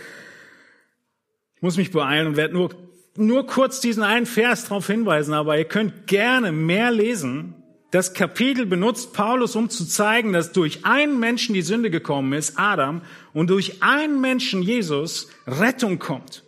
muss 1.61 1.77
mich 1.77 1.93
beeilen 1.93 2.29
und 2.29 2.37
werde 2.37 2.55
nur, 2.55 2.71
nur 3.17 3.47
kurz 3.47 3.81
diesen 3.81 4.03
einen 4.03 4.27
Vers 4.27 4.65
darauf 4.65 4.87
hinweisen, 4.87 5.35
aber 5.35 5.59
ihr 5.59 5.67
könnt 5.67 6.07
gerne 6.07 6.51
mehr 6.51 6.91
lesen. 6.91 7.55
Das 7.95 8.13
Kapitel 8.13 8.67
benutzt 8.67 9.13
Paulus, 9.13 9.55
um 9.55 9.71
zu 9.71 9.87
zeigen, 9.87 10.33
dass 10.33 10.51
durch 10.51 10.85
einen 10.85 11.21
Menschen 11.21 11.55
die 11.55 11.63
Sünde 11.63 11.91
gekommen 11.91 12.33
ist, 12.33 12.59
Adam, 12.59 13.03
und 13.33 13.51
durch 13.51 13.85
einen 13.85 14.21
Menschen, 14.21 14.63
Jesus, 14.63 15.29
Rettung 15.47 16.01
kommt. 16.01 16.43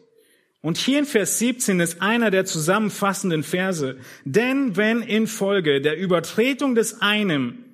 Und 0.61 0.77
hier 0.77 0.99
in 0.99 1.05
Vers 1.05 1.39
17 1.39 1.79
ist 1.79 2.03
einer 2.03 2.33
der 2.33 2.47
zusammenfassenden 2.47 3.45
Verse. 3.45 3.97
Denn 4.25 4.77
wenn 4.77 5.03
in 5.03 5.29
Folge 5.29 5.81
der 5.81 5.97
Übertretung 5.97 6.75
des 6.75 7.01
einen, 7.01 7.65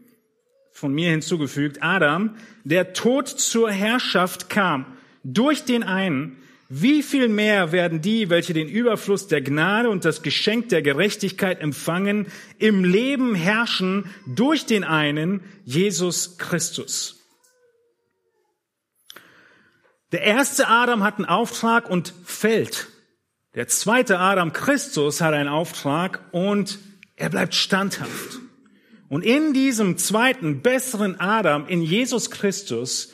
von 0.73 0.93
mir 0.93 1.11
hinzugefügt, 1.11 1.79
Adam, 1.81 2.35
der 2.64 2.93
Tod 2.93 3.26
zur 3.26 3.71
Herrschaft 3.71 4.50
kam, 4.50 4.85
durch 5.25 5.64
den 5.64 5.83
einen, 5.83 6.37
wie 6.75 7.02
viel 7.02 7.29
mehr 7.29 7.71
werden 7.71 8.00
die, 8.00 8.31
welche 8.31 8.55
den 8.55 8.67
Überfluss 8.67 9.26
der 9.26 9.43
Gnade 9.43 9.91
und 9.91 10.07
das 10.07 10.23
Geschenk 10.23 10.71
der 10.71 10.81
Gerechtigkeit 10.81 11.61
empfangen, 11.61 12.29
im 12.59 12.83
Leben 12.83 13.35
herrschen 13.35 14.07
durch 14.26 14.64
den 14.64 14.83
einen, 14.83 15.43
Jesus 15.67 16.38
Christus. 16.38 17.21
Der 20.12 20.23
erste 20.23 20.69
Adam 20.69 21.02
hat 21.02 21.17
einen 21.17 21.26
Auftrag 21.26 21.91
und 21.91 22.14
fällt. 22.25 22.88
Der 23.55 23.69
zweite 23.69 24.19
Adam, 24.19 24.55
Christus, 24.55 25.21
hat 25.21 25.35
einen 25.35 25.50
Auftrag 25.50 26.25
und 26.33 26.79
er 27.17 27.29
bleibt 27.29 27.55
standhaft. 27.55 28.41
Und 29.11 29.26
in 29.26 29.52
diesem 29.52 29.99
zweiten, 29.99 30.62
besseren 30.62 31.21
Adam, 31.21 31.67
in 31.69 31.83
Jesus 31.83 32.31
Christus, 32.31 33.12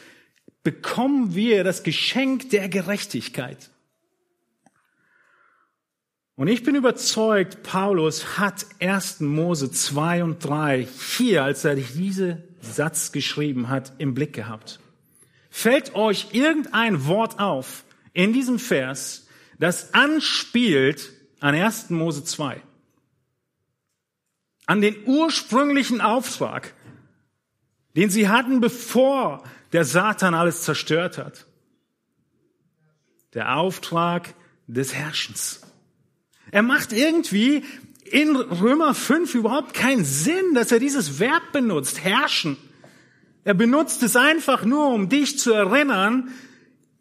bekommen 0.68 1.34
wir 1.34 1.64
das 1.64 1.82
Geschenk 1.82 2.50
der 2.50 2.68
Gerechtigkeit. 2.68 3.70
Und 6.36 6.48
ich 6.48 6.62
bin 6.62 6.74
überzeugt, 6.74 7.62
Paulus 7.62 8.36
hat 8.36 8.66
1. 8.78 9.20
Mose 9.20 9.72
2 9.72 10.24
und 10.24 10.44
3 10.44 10.86
hier, 11.16 11.42
als 11.42 11.64
er 11.64 11.74
diesen 11.74 12.44
Satz 12.60 13.12
geschrieben 13.12 13.70
hat, 13.70 13.94
im 13.96 14.12
Blick 14.12 14.34
gehabt. 14.34 14.78
Fällt 15.48 15.94
euch 15.94 16.28
irgendein 16.32 17.06
Wort 17.06 17.40
auf 17.40 17.84
in 18.12 18.34
diesem 18.34 18.58
Vers, 18.58 19.26
das 19.58 19.94
anspielt 19.94 21.14
an 21.40 21.54
1. 21.54 21.88
Mose 21.88 22.24
2? 22.24 22.60
An 24.66 24.82
den 24.82 24.96
ursprünglichen 25.06 26.02
Auftrag, 26.02 26.74
den 27.98 28.10
sie 28.10 28.28
hatten, 28.28 28.60
bevor 28.60 29.42
der 29.72 29.84
Satan 29.84 30.32
alles 30.32 30.62
zerstört 30.62 31.18
hat. 31.18 31.46
Der 33.34 33.56
Auftrag 33.56 34.34
des 34.68 34.94
Herrschens. 34.94 35.62
Er 36.52 36.62
macht 36.62 36.92
irgendwie 36.92 37.64
in 38.04 38.36
Römer 38.36 38.94
5 38.94 39.34
überhaupt 39.34 39.74
keinen 39.74 40.04
Sinn, 40.04 40.54
dass 40.54 40.70
er 40.70 40.78
dieses 40.78 41.18
Verb 41.18 41.50
benutzt, 41.50 42.04
herrschen. 42.04 42.56
Er 43.42 43.54
benutzt 43.54 44.04
es 44.04 44.14
einfach 44.14 44.64
nur, 44.64 44.90
um 44.90 45.08
dich 45.08 45.36
zu 45.36 45.52
erinnern, 45.52 46.30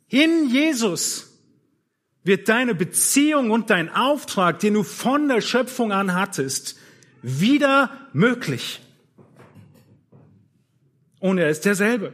in 0.10 0.50
Jesus 0.50 1.38
wird 2.24 2.50
deine 2.50 2.74
Beziehung 2.74 3.52
und 3.52 3.70
dein 3.70 3.94
Auftrag, 3.94 4.58
den 4.62 4.74
du 4.74 4.82
von 4.82 5.28
der 5.28 5.42
Schöpfung 5.42 5.92
an 5.92 6.16
hattest, 6.16 6.76
wieder 7.22 7.92
möglich. 8.14 8.82
Und 11.20 11.38
er 11.38 11.50
ist 11.50 11.66
derselbe. 11.66 12.14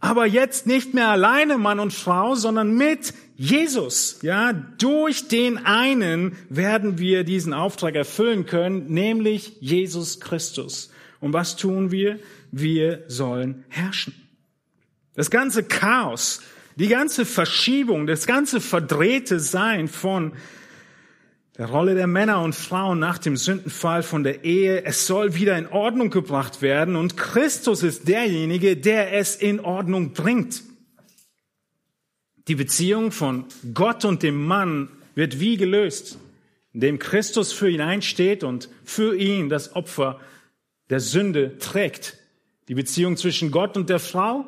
Aber 0.00 0.26
jetzt 0.26 0.66
nicht 0.66 0.94
mehr 0.94 1.08
alleine 1.08 1.58
Mann 1.58 1.78
und 1.78 1.92
Frau, 1.92 2.34
sondern 2.34 2.76
mit 2.76 3.14
Jesus. 3.36 4.18
Ja, 4.22 4.52
durch 4.52 5.28
den 5.28 5.58
einen 5.58 6.36
werden 6.48 6.98
wir 6.98 7.22
diesen 7.22 7.52
Auftrag 7.52 7.94
erfüllen 7.94 8.46
können, 8.46 8.86
nämlich 8.92 9.56
Jesus 9.60 10.18
Christus. 10.18 10.90
Und 11.20 11.32
was 11.32 11.56
tun 11.56 11.92
wir? 11.92 12.18
Wir 12.50 13.04
sollen 13.06 13.64
herrschen. 13.68 14.14
Das 15.14 15.30
ganze 15.30 15.62
Chaos, 15.62 16.42
die 16.76 16.88
ganze 16.88 17.24
Verschiebung, 17.24 18.06
das 18.06 18.26
ganze 18.26 18.60
verdrehte 18.60 19.38
Sein 19.38 19.86
von 19.86 20.32
der 21.58 21.66
Rolle 21.66 21.94
der 21.94 22.06
Männer 22.06 22.40
und 22.40 22.54
Frauen 22.54 22.98
nach 22.98 23.18
dem 23.18 23.36
Sündenfall 23.36 24.02
von 24.02 24.24
der 24.24 24.44
Ehe, 24.44 24.84
es 24.84 25.06
soll 25.06 25.34
wieder 25.34 25.58
in 25.58 25.66
Ordnung 25.66 26.08
gebracht 26.08 26.62
werden 26.62 26.96
und 26.96 27.16
Christus 27.16 27.82
ist 27.82 28.08
derjenige, 28.08 28.76
der 28.76 29.12
es 29.12 29.36
in 29.36 29.60
Ordnung 29.60 30.12
bringt. 30.12 30.62
Die 32.48 32.54
Beziehung 32.54 33.12
von 33.12 33.44
Gott 33.74 34.04
und 34.04 34.22
dem 34.22 34.44
Mann 34.46 34.88
wird 35.14 35.40
wie 35.40 35.56
gelöst, 35.56 36.18
indem 36.72 36.98
Christus 36.98 37.52
für 37.52 37.68
ihn 37.68 37.82
einsteht 37.82 38.44
und 38.44 38.70
für 38.84 39.14
ihn 39.14 39.48
das 39.50 39.76
Opfer 39.76 40.20
der 40.88 41.00
Sünde 41.00 41.58
trägt. 41.58 42.16
Die 42.68 42.74
Beziehung 42.74 43.16
zwischen 43.18 43.50
Gott 43.50 43.76
und 43.76 43.90
der 43.90 44.00
Frau, 44.00 44.46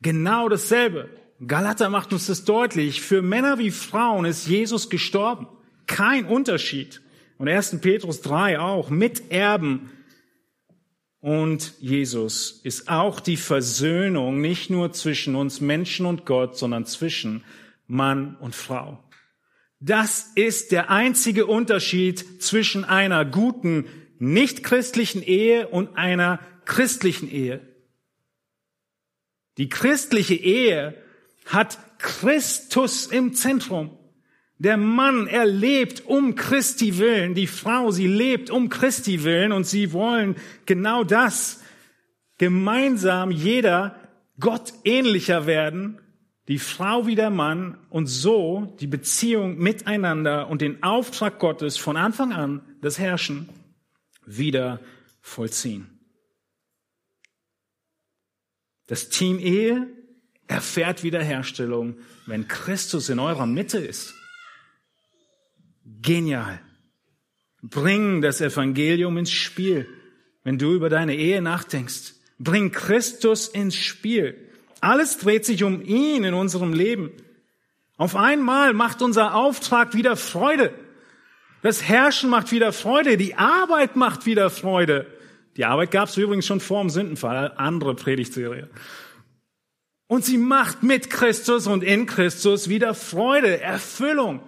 genau 0.00 0.48
dasselbe. 0.48 1.08
Galater 1.44 1.90
macht 1.90 2.12
uns 2.12 2.26
das 2.26 2.44
deutlich. 2.44 3.00
Für 3.00 3.22
Männer 3.22 3.58
wie 3.58 3.70
Frauen 3.70 4.24
ist 4.24 4.46
Jesus 4.46 4.88
gestorben. 4.88 5.48
Kein 5.88 6.26
Unterschied. 6.26 7.00
Und 7.38 7.48
1. 7.48 7.80
Petrus 7.80 8.20
3 8.20 8.60
auch. 8.60 8.90
Miterben. 8.90 9.90
Und 11.20 11.72
Jesus 11.80 12.60
ist 12.62 12.88
auch 12.88 13.18
die 13.18 13.36
Versöhnung 13.36 14.40
nicht 14.40 14.70
nur 14.70 14.92
zwischen 14.92 15.34
uns 15.34 15.60
Menschen 15.60 16.06
und 16.06 16.24
Gott, 16.24 16.56
sondern 16.56 16.86
zwischen 16.86 17.42
Mann 17.88 18.36
und 18.36 18.54
Frau. 18.54 19.02
Das 19.80 20.30
ist 20.36 20.70
der 20.70 20.90
einzige 20.90 21.46
Unterschied 21.46 22.42
zwischen 22.42 22.84
einer 22.84 23.24
guten 23.24 23.86
nichtchristlichen 24.18 25.22
Ehe 25.22 25.68
und 25.68 25.96
einer 25.96 26.40
christlichen 26.64 27.30
Ehe. 27.30 27.60
Die 29.56 29.68
christliche 29.68 30.34
Ehe 30.34 30.94
hat 31.46 31.78
Christus 31.98 33.06
im 33.06 33.34
Zentrum. 33.34 33.97
Der 34.58 34.76
Mann, 34.76 35.28
er 35.28 35.46
lebt 35.46 36.04
um 36.06 36.34
Christi 36.34 36.98
willen. 36.98 37.34
Die 37.34 37.46
Frau, 37.46 37.92
sie 37.92 38.08
lebt 38.08 38.50
um 38.50 38.68
Christi 38.68 39.22
willen 39.22 39.52
und 39.52 39.64
sie 39.66 39.92
wollen 39.92 40.36
genau 40.66 41.04
das. 41.04 41.62
Gemeinsam 42.38 43.30
jeder 43.30 43.96
Gott 44.40 44.72
ähnlicher 44.84 45.46
werden, 45.46 46.00
die 46.48 46.58
Frau 46.58 47.06
wie 47.06 47.14
der 47.14 47.30
Mann 47.30 47.78
und 47.90 48.06
so 48.06 48.76
die 48.80 48.86
Beziehung 48.86 49.58
miteinander 49.58 50.48
und 50.48 50.60
den 50.60 50.82
Auftrag 50.82 51.38
Gottes 51.38 51.76
von 51.76 51.96
Anfang 51.96 52.32
an, 52.32 52.62
das 52.80 52.98
Herrschen, 52.98 53.48
wieder 54.24 54.80
vollziehen. 55.20 55.86
Das 58.86 59.10
Team 59.10 59.38
Ehe 59.38 59.86
erfährt 60.46 61.02
Wiederherstellung, 61.02 61.98
wenn 62.26 62.48
Christus 62.48 63.10
in 63.10 63.18
eurer 63.18 63.46
Mitte 63.46 63.78
ist. 63.78 64.17
Genial. 66.02 66.60
Bring 67.62 68.22
das 68.22 68.40
Evangelium 68.40 69.18
ins 69.18 69.32
Spiel, 69.32 69.88
wenn 70.44 70.58
du 70.58 70.72
über 70.72 70.88
deine 70.88 71.16
Ehe 71.16 71.42
nachdenkst. 71.42 72.14
Bring 72.38 72.70
Christus 72.70 73.48
ins 73.48 73.74
Spiel. 73.74 74.36
Alles 74.80 75.18
dreht 75.18 75.44
sich 75.44 75.64
um 75.64 75.82
ihn 75.82 76.24
in 76.24 76.34
unserem 76.34 76.72
Leben. 76.72 77.10
Auf 77.96 78.14
einmal 78.14 78.74
macht 78.74 79.02
unser 79.02 79.34
Auftrag 79.34 79.94
wieder 79.94 80.16
Freude. 80.16 80.72
Das 81.62 81.82
Herrschen 81.82 82.30
macht 82.30 82.52
wieder 82.52 82.72
Freude. 82.72 83.16
Die 83.16 83.34
Arbeit 83.34 83.96
macht 83.96 84.24
wieder 84.24 84.50
Freude. 84.50 85.06
Die 85.56 85.64
Arbeit 85.64 85.90
gab 85.90 86.08
es 86.08 86.16
übrigens 86.16 86.46
schon 86.46 86.60
vor 86.60 86.80
dem 86.80 86.90
Sündenfall, 86.90 87.52
andere 87.56 87.96
Predigtserie. 87.96 88.70
Und 90.06 90.24
sie 90.24 90.38
macht 90.38 90.84
mit 90.84 91.10
Christus 91.10 91.66
und 91.66 91.82
in 91.82 92.06
Christus 92.06 92.68
wieder 92.68 92.94
Freude, 92.94 93.60
Erfüllung 93.60 94.40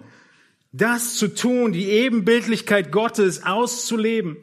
das 0.71 1.15
zu 1.15 1.27
tun, 1.27 1.73
die 1.73 1.89
Ebenbildlichkeit 1.89 2.91
Gottes 2.91 3.43
auszuleben. 3.43 4.37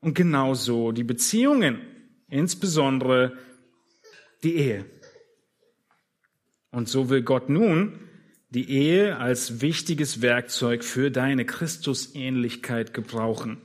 Und 0.00 0.14
genauso 0.14 0.92
die 0.92 1.04
Beziehungen, 1.04 1.80
insbesondere 2.28 3.36
die 4.42 4.56
Ehe. 4.56 4.86
Und 6.70 6.88
so 6.88 7.10
will 7.10 7.22
Gott 7.22 7.48
nun 7.48 8.00
die 8.50 8.70
Ehe 8.70 9.16
als 9.18 9.60
wichtiges 9.60 10.22
Werkzeug 10.22 10.82
für 10.82 11.10
deine 11.10 11.44
Christusähnlichkeit 11.44 12.94
gebrauchen. 12.94 13.58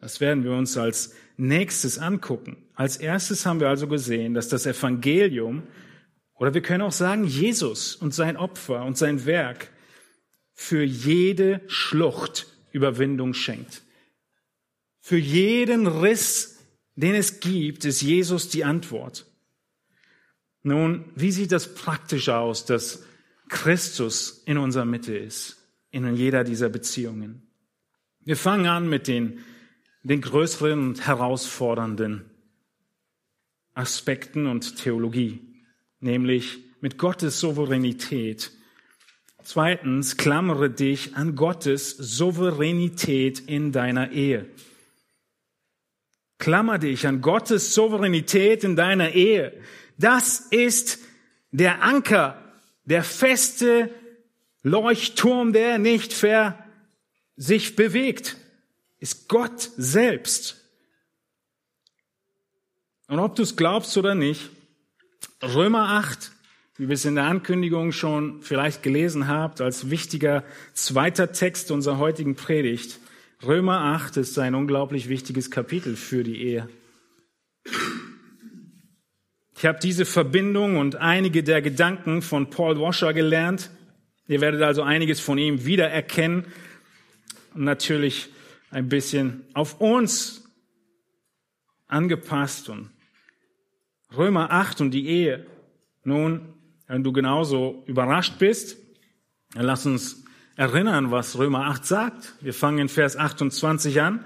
Das 0.00 0.20
werden 0.20 0.44
wir 0.44 0.52
uns 0.52 0.76
als 0.76 1.14
nächstes 1.36 1.98
angucken. 1.98 2.56
Als 2.74 2.96
erstes 2.96 3.46
haben 3.46 3.60
wir 3.60 3.68
also 3.68 3.88
gesehen, 3.88 4.34
dass 4.34 4.48
das 4.48 4.66
Evangelium, 4.66 5.64
oder 6.34 6.54
wir 6.54 6.62
können 6.62 6.82
auch 6.82 6.92
sagen 6.92 7.24
Jesus 7.24 7.96
und 7.96 8.14
sein 8.14 8.36
Opfer 8.36 8.84
und 8.84 8.96
sein 8.96 9.26
Werk, 9.26 9.71
für 10.62 10.84
jede 10.84 11.60
Schlucht 11.66 12.46
Überwindung 12.70 13.34
schenkt. 13.34 13.82
Für 15.00 15.18
jeden 15.18 15.88
Riss, 15.88 16.60
den 16.94 17.16
es 17.16 17.40
gibt, 17.40 17.84
ist 17.84 18.00
Jesus 18.00 18.48
die 18.48 18.64
Antwort. 18.64 19.26
Nun, 20.62 21.04
wie 21.16 21.32
sieht 21.32 21.50
das 21.50 21.74
praktisch 21.74 22.28
aus, 22.28 22.64
dass 22.64 23.04
Christus 23.48 24.44
in 24.46 24.56
unserer 24.56 24.84
Mitte 24.84 25.16
ist, 25.18 25.56
in 25.90 26.14
jeder 26.14 26.44
dieser 26.44 26.68
Beziehungen? 26.68 27.42
Wir 28.20 28.36
fangen 28.36 28.66
an 28.66 28.88
mit 28.88 29.08
den, 29.08 29.40
den 30.04 30.20
größeren 30.20 30.78
und 30.78 31.06
herausfordernden 31.08 32.30
Aspekten 33.74 34.46
und 34.46 34.76
Theologie, 34.76 35.40
nämlich 35.98 36.60
mit 36.80 36.98
Gottes 36.98 37.40
Souveränität 37.40 38.52
Zweitens, 39.44 40.16
klammere 40.16 40.70
dich 40.70 41.16
an 41.16 41.34
Gottes 41.34 41.90
Souveränität 41.96 43.40
in 43.40 43.72
deiner 43.72 44.12
Ehe. 44.12 44.48
Klammer 46.38 46.78
dich 46.78 47.06
an 47.06 47.20
Gottes 47.20 47.74
Souveränität 47.74 48.64
in 48.64 48.76
deiner 48.76 49.12
Ehe. 49.12 49.52
Das 49.98 50.40
ist 50.50 51.00
der 51.50 51.82
Anker, 51.82 52.42
der 52.84 53.04
feste 53.04 53.90
Leuchtturm, 54.62 55.52
der 55.52 55.78
nicht 55.78 56.12
ver 56.12 56.58
sich 57.36 57.74
bewegt, 57.74 58.36
ist 59.00 59.28
Gott 59.28 59.70
selbst. 59.76 60.60
Und 63.08 63.18
ob 63.18 63.34
du 63.34 63.42
es 63.42 63.56
glaubst 63.56 63.96
oder 63.96 64.14
nicht, 64.14 64.50
Römer 65.42 65.88
8 65.90 66.30
wie 66.82 66.88
wir 66.88 66.94
es 66.94 67.04
in 67.04 67.14
der 67.14 67.26
Ankündigung 67.26 67.92
schon 67.92 68.42
vielleicht 68.42 68.82
gelesen 68.82 69.28
habt, 69.28 69.60
als 69.60 69.88
wichtiger 69.90 70.42
zweiter 70.72 71.30
Text 71.30 71.70
unserer 71.70 71.98
heutigen 71.98 72.34
Predigt. 72.34 72.98
Römer 73.46 73.78
8 73.94 74.16
ist 74.16 74.36
ein 74.40 74.56
unglaublich 74.56 75.08
wichtiges 75.08 75.52
Kapitel 75.52 75.94
für 75.94 76.24
die 76.24 76.42
Ehe. 76.42 76.68
Ich 79.56 79.64
habe 79.64 79.78
diese 79.80 80.04
Verbindung 80.04 80.76
und 80.76 80.96
einige 80.96 81.44
der 81.44 81.62
Gedanken 81.62 82.20
von 82.20 82.50
Paul 82.50 82.80
Washer 82.80 83.14
gelernt. 83.14 83.70
Ihr 84.26 84.40
werdet 84.40 84.62
also 84.62 84.82
einiges 84.82 85.20
von 85.20 85.38
ihm 85.38 85.64
wiedererkennen 85.64 86.46
und 87.54 87.62
natürlich 87.62 88.28
ein 88.70 88.88
bisschen 88.88 89.44
auf 89.54 89.80
uns 89.80 90.50
angepasst. 91.86 92.70
Und 92.70 92.90
Römer 94.16 94.50
8 94.50 94.80
und 94.80 94.90
die 94.90 95.06
Ehe. 95.06 95.46
Nun, 96.02 96.54
wenn 96.92 97.02
du 97.02 97.10
genauso 97.10 97.82
überrascht 97.86 98.34
bist, 98.38 98.76
dann 99.54 99.64
lass 99.64 99.86
uns 99.86 100.24
erinnern, 100.56 101.10
was 101.10 101.38
Römer 101.38 101.68
8 101.68 101.86
sagt. 101.86 102.34
Wir 102.42 102.52
fangen 102.52 102.80
in 102.80 102.88
Vers 102.90 103.16
28 103.16 104.02
an. 104.02 104.22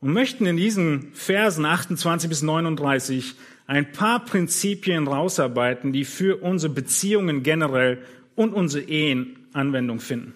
und 0.00 0.14
möchten 0.14 0.46
in 0.46 0.56
diesen 0.56 1.12
Versen 1.12 1.66
28 1.66 2.30
bis 2.30 2.40
39 2.40 3.34
ein 3.66 3.92
paar 3.92 4.24
Prinzipien 4.24 5.06
rausarbeiten, 5.06 5.92
die 5.92 6.06
für 6.06 6.38
unsere 6.38 6.72
Beziehungen 6.72 7.42
generell 7.42 8.02
und 8.34 8.54
unsere 8.54 8.84
Ehen 8.84 9.46
Anwendung 9.52 10.00
finden. 10.00 10.32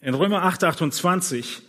In 0.00 0.14
Römer 0.14 0.42
8, 0.44 0.64
28 0.64 1.60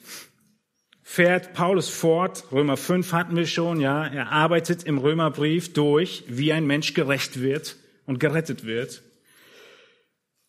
fährt 1.03 1.51
Paulus 1.53 1.89
fort, 1.89 2.45
Römer 2.53 2.77
5 2.77 3.11
hatten 3.11 3.35
wir 3.35 3.47
schon, 3.47 3.81
ja, 3.81 4.07
er 4.07 4.31
arbeitet 4.31 4.83
im 4.83 4.97
Römerbrief 4.97 5.73
durch, 5.73 6.23
wie 6.29 6.53
ein 6.53 6.65
Mensch 6.65 6.93
gerecht 6.93 7.41
wird 7.41 7.75
und 8.09 8.19
gerettet 8.19 8.65
wird. 8.65 9.03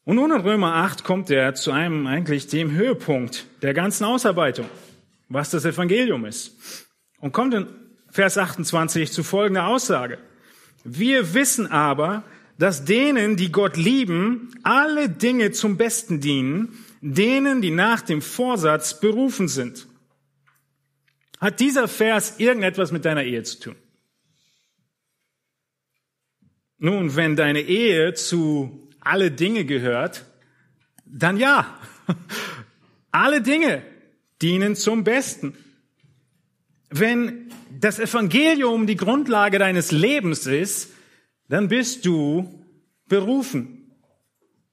Und 0.05 0.17
nun 0.17 0.33
in 0.33 0.41
Römer 0.41 0.77
8 0.77 1.05
kommt 1.05 1.29
er 1.29 1.55
zu 1.55 1.73
einem 1.73 2.07
eigentlich 2.07 2.47
dem 2.47 2.71
Höhepunkt 2.71 3.45
der 3.61 3.75
ganzen 3.75 4.05
Ausarbeitung, 4.05 4.65
was 5.29 5.51
das 5.51 5.67
Evangelium 5.67 6.25
ist. 6.25 6.89
Und 7.19 7.33
kommt 7.33 7.53
in 7.53 7.67
Vers 8.09 8.39
28 8.39 9.13
zu 9.13 9.23
folgender 9.23 9.67
Aussage. 9.67 10.17
Wir 10.85 11.35
wissen 11.35 11.67
aber, 11.67 12.25
dass 12.59 12.87
denen, 12.87 13.37
die 13.37 13.53
Gott 13.53 13.77
lieben, 13.77 14.55
alle 14.63 15.11
Dinge 15.11 15.51
zum 15.51 15.77
Besten 15.77 16.19
dienen, 16.19 16.79
denen, 17.03 17.61
die 17.61 17.71
nach 17.71 18.01
dem 18.01 18.23
Vorsatz 18.23 19.01
berufen 19.01 19.49
sind. 19.49 19.87
Hat 21.39 21.61
dieser 21.61 21.89
Vers 21.89 22.37
irgendetwas 22.39 22.91
mit 22.91 23.05
deiner 23.05 23.25
Ehe 23.25 23.43
zu 23.43 23.61
tun? 23.61 23.77
Nun, 26.83 27.15
wenn 27.15 27.37
deine 27.37 27.61
Ehe 27.61 28.15
zu 28.15 28.89
alle 29.01 29.31
Dinge 29.31 29.67
gehört, 29.67 30.25
dann 31.05 31.37
ja. 31.37 31.79
Alle 33.13 33.43
Dinge 33.43 33.83
dienen 34.41 34.77
zum 34.77 35.03
Besten. 35.03 35.57
Wenn 36.89 37.53
das 37.81 37.99
Evangelium 37.99 38.87
die 38.87 38.97
Grundlage 38.97 39.59
deines 39.59 39.91
Lebens 39.91 40.47
ist, 40.47 40.91
dann 41.49 41.69
bist 41.69 42.07
du 42.07 42.65
berufen. 43.09 43.93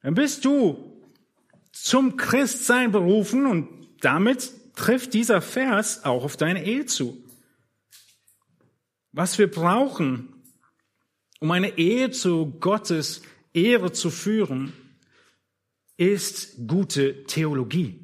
Dann 0.02 0.14
bist 0.14 0.46
du 0.46 1.02
zum 1.72 2.16
Christsein 2.16 2.92
berufen 2.92 3.48
und 3.48 3.68
damit 4.02 4.52
trifft 4.76 5.14
dieser 5.14 5.42
Vers 5.42 6.06
auch 6.06 6.24
auf 6.24 6.38
deine 6.38 6.64
Ehe 6.64 6.86
zu. 6.86 7.22
Was 9.12 9.40
wir 9.40 9.50
brauchen, 9.50 10.37
um 11.40 11.52
eine 11.52 11.78
Ehe 11.78 12.12
zu 12.12 12.58
Gottes 12.60 13.22
Ehre 13.54 13.92
zu 13.92 14.10
führen, 14.10 14.74
ist 15.98 16.68
gute 16.68 17.24
Theologie. 17.24 18.00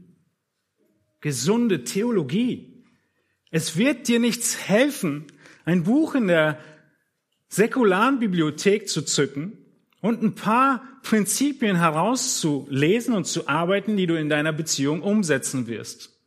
Gesunde 1.21 1.83
Theologie. 1.83 2.83
Es 3.51 3.77
wird 3.77 4.07
dir 4.07 4.19
nichts 4.19 4.67
helfen, 4.67 5.27
ein 5.63 5.83
Buch 5.83 6.15
in 6.15 6.27
der 6.27 6.59
säkularen 7.47 8.19
Bibliothek 8.19 8.89
zu 8.89 9.03
zücken 9.03 9.57
und 10.01 10.21
ein 10.21 10.35
paar 10.35 10.81
Prinzipien 11.03 11.77
herauszulesen 11.77 13.13
und 13.13 13.25
zu 13.25 13.47
arbeiten, 13.47 13.95
die 13.95 14.07
du 14.07 14.19
in 14.19 14.27
deiner 14.27 14.51
Beziehung 14.51 15.01
umsetzen 15.01 15.67
wirst. 15.67 16.19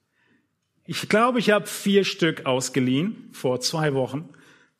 Ich 0.87 1.09
glaube, 1.09 1.41
ich 1.41 1.51
habe 1.51 1.67
vier 1.67 2.05
Stück 2.05 2.47
ausgeliehen 2.47 3.29
vor 3.33 3.61
zwei 3.61 3.93
Wochen 3.93 4.29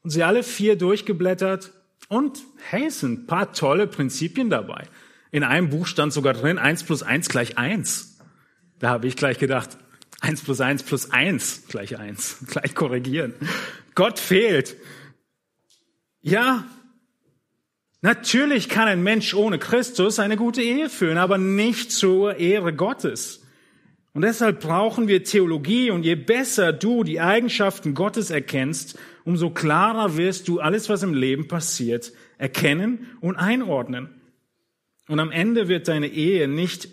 und 0.03 0.11
sie 0.11 0.23
alle 0.23 0.45
vier 0.45 0.77
durchgeblättert 0.77 1.73
und 2.09 2.43
hey, 2.69 2.91
sind 2.91 3.13
ein 3.13 3.27
paar 3.27 3.53
tolle 3.53 3.87
Prinzipien 3.87 4.51
dabei. 4.51 4.87
In 5.31 5.43
einem 5.43 5.71
Buch 5.71 5.87
stand 5.87 6.13
sogar 6.13 6.35
drin, 6.35 6.59
eins 6.59 6.85
plus 6.85 7.03
eins 7.03 7.29
gleich 7.29 7.59
eins. 7.59 8.19
Da 8.79 8.91
habe 8.91 9.07
ich 9.07 9.17
gleich 9.17 9.39
gedacht, 9.39 9.77
eins 10.21 10.43
plus 10.43 10.61
eins 10.61 10.83
plus 10.83 11.11
eins 11.11 11.65
gleich 11.69 11.99
eins. 11.99 12.39
Gleich 12.49 12.75
korrigieren. 12.75 13.35
Gott 13.95 14.19
fehlt. 14.19 14.77
Ja, 16.21 16.65
natürlich 18.03 18.69
kann 18.69 18.89
ein 18.89 19.03
Mensch 19.03 19.35
ohne 19.35 19.59
Christus 19.59 20.19
eine 20.19 20.37
gute 20.37 20.63
Ehe 20.63 20.89
führen, 20.89 21.19
aber 21.19 21.39
nicht 21.39 21.93
zur 21.93 22.37
Ehre 22.37 22.75
Gottes. 22.75 23.43
Und 24.13 24.23
deshalb 24.23 24.61
brauchen 24.61 25.09
wir 25.09 25.25
Theologie 25.25 25.91
und 25.91 26.03
je 26.03 26.15
besser 26.15 26.73
du 26.73 27.05
die 27.05 27.21
Eigenschaften 27.21 27.95
Gottes 27.95 28.31
erkennst, 28.31 28.99
umso 29.27 29.51
klarer 29.51 30.17
wirst 30.17 30.49
du 30.49 30.61
alles, 30.61 30.89
was 30.89 31.03
im 31.03 31.13
Leben 31.13 31.49
passiert, 31.49 32.13
erkennen 32.39 33.07
und 33.21 33.37
einordnen. 33.37 34.09
Und 35.09 35.21
am 35.21 35.31
Ende 35.31 35.69
wird 35.69 35.89
deine 35.89 36.09
Ehe 36.09 36.49
nicht 36.49 36.89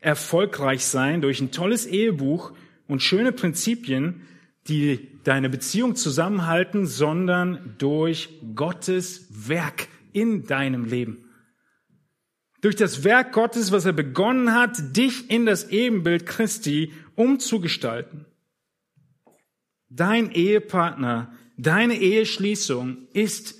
erfolgreich 0.00 0.84
sein 0.84 1.20
durch 1.20 1.40
ein 1.40 1.52
tolles 1.52 1.86
Ehebuch 1.86 2.52
und 2.88 3.02
schöne 3.02 3.30
Prinzipien, 3.30 4.22
die 4.66 5.20
deine 5.22 5.48
Beziehung 5.48 5.94
zusammenhalten, 5.94 6.86
sondern 6.86 7.76
durch 7.78 8.30
Gottes 8.54 9.28
Werk 9.48 9.86
in 10.12 10.44
deinem 10.44 10.86
Leben 10.86 11.24
durch 12.64 12.76
das 12.76 13.04
Werk 13.04 13.32
Gottes, 13.32 13.72
was 13.72 13.84
er 13.84 13.92
begonnen 13.92 14.54
hat, 14.54 14.96
dich 14.96 15.30
in 15.30 15.44
das 15.44 15.68
Ebenbild 15.68 16.24
Christi 16.24 16.94
umzugestalten. 17.14 18.24
Dein 19.90 20.30
Ehepartner, 20.30 21.34
deine 21.56 21.98
Eheschließung 21.98 23.08
ist 23.12 23.54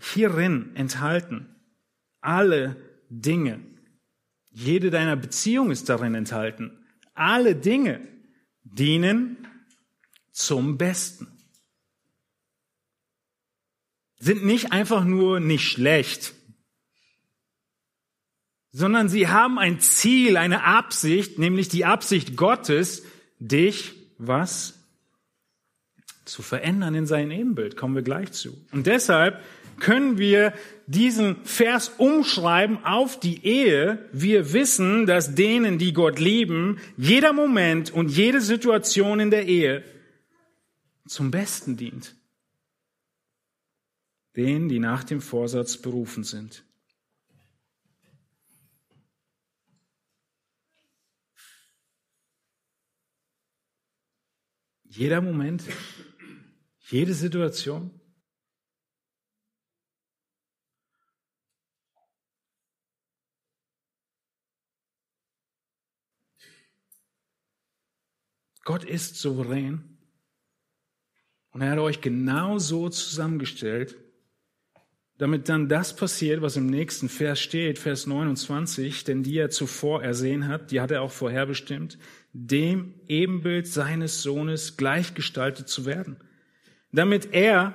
hierin 0.00 0.74
enthalten. 0.76 1.54
Alle 2.20 2.76
Dinge. 3.08 3.60
Jede 4.50 4.90
deiner 4.90 5.16
Beziehung 5.16 5.70
ist 5.70 5.88
darin 5.88 6.14
enthalten. 6.14 6.84
Alle 7.14 7.54
Dinge 7.54 8.06
dienen 8.62 9.46
zum 10.32 10.78
Besten. 10.78 11.28
Sind 14.18 14.44
nicht 14.44 14.72
einfach 14.72 15.04
nur 15.04 15.38
nicht 15.38 15.64
schlecht, 15.64 16.34
sondern 18.72 19.08
sie 19.08 19.28
haben 19.28 19.58
ein 19.58 19.80
Ziel, 19.80 20.36
eine 20.36 20.64
Absicht, 20.64 21.38
nämlich 21.38 21.68
die 21.68 21.84
Absicht 21.84 22.36
Gottes, 22.36 23.04
dich 23.38 23.94
was? 24.18 24.77
Zu 26.28 26.42
verändern 26.42 26.94
in 26.94 27.06
sein 27.06 27.30
Ebenbild. 27.30 27.76
Kommen 27.76 27.94
wir 27.94 28.02
gleich 28.02 28.32
zu. 28.32 28.56
Und 28.70 28.86
deshalb 28.86 29.42
können 29.80 30.18
wir 30.18 30.52
diesen 30.86 31.42
Vers 31.44 31.92
umschreiben 31.96 32.84
auf 32.84 33.18
die 33.18 33.44
Ehe. 33.44 34.06
Wir 34.12 34.52
wissen, 34.52 35.06
dass 35.06 35.34
denen, 35.34 35.78
die 35.78 35.92
Gott 35.92 36.18
lieben, 36.18 36.80
jeder 36.96 37.32
Moment 37.32 37.90
und 37.90 38.10
jede 38.10 38.40
Situation 38.40 39.20
in 39.20 39.30
der 39.30 39.46
Ehe 39.46 39.84
zum 41.06 41.30
Besten 41.30 41.76
dient. 41.76 42.14
Denen, 44.36 44.68
die 44.68 44.78
nach 44.78 45.04
dem 45.04 45.22
Vorsatz 45.22 45.78
berufen 45.78 46.24
sind. 46.24 46.62
Jeder 54.90 55.20
Moment, 55.20 55.62
jede 56.90 57.14
Situation. 57.14 57.90
Gott 68.64 68.84
ist 68.84 69.16
souverän. 69.16 69.98
Und 71.50 71.62
er 71.62 71.70
hat 71.70 71.78
euch 71.78 72.02
genau 72.02 72.58
so 72.58 72.88
zusammengestellt, 72.90 73.96
damit 75.16 75.48
dann 75.48 75.68
das 75.68 75.96
passiert, 75.96 76.42
was 76.42 76.56
im 76.56 76.66
nächsten 76.66 77.08
Vers 77.08 77.40
steht, 77.40 77.78
Vers 77.78 78.06
29, 78.06 79.04
denn 79.04 79.22
die 79.22 79.38
er 79.38 79.50
zuvor 79.50 80.02
ersehen 80.02 80.48
hat, 80.48 80.70
die 80.70 80.80
hat 80.80 80.90
er 80.90 81.02
auch 81.02 81.10
vorherbestimmt, 81.10 81.98
dem 82.32 83.00
Ebenbild 83.08 83.66
seines 83.66 84.22
Sohnes 84.22 84.76
gleichgestaltet 84.76 85.68
zu 85.68 85.86
werden, 85.86 86.22
damit 86.92 87.32
er, 87.32 87.74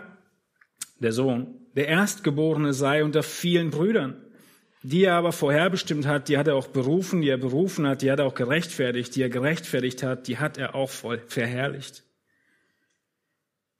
der 1.00 1.12
Sohn, 1.12 1.56
der 1.76 1.88
Erstgeborene 1.88 2.74
sei 2.74 3.04
unter 3.04 3.24
vielen 3.24 3.72
Brüdern. 3.72 4.20
Die 4.84 5.06
er 5.06 5.16
aber 5.16 5.32
vorherbestimmt 5.32 6.06
hat, 6.06 6.28
die 6.28 6.38
hat 6.38 6.48
er 6.48 6.56
auch 6.56 6.68
berufen, 6.68 7.22
die 7.22 7.30
er 7.30 7.38
berufen 7.38 7.88
hat, 7.88 8.02
die 8.02 8.12
hat 8.12 8.20
er 8.20 8.26
auch 8.26 8.36
gerechtfertigt, 8.36 9.16
die 9.16 9.22
er 9.22 9.30
gerechtfertigt 9.30 10.04
hat, 10.04 10.28
die 10.28 10.40
hat 10.40 10.58
er 10.58 10.76
auch 10.76 10.90
voll 10.90 11.20
verherrlicht. 11.28 12.04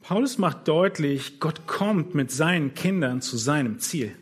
Paulus 0.02 0.38
macht 0.38 0.68
deutlich, 0.68 1.40
Gott 1.40 1.68
kommt 1.68 2.16
mit 2.16 2.32
seinen 2.32 2.74
Kindern 2.74 3.22
zu 3.22 3.38
seinem 3.38 3.80
Ziel. 3.80 4.16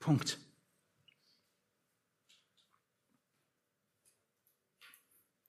Punkt. 0.00 0.38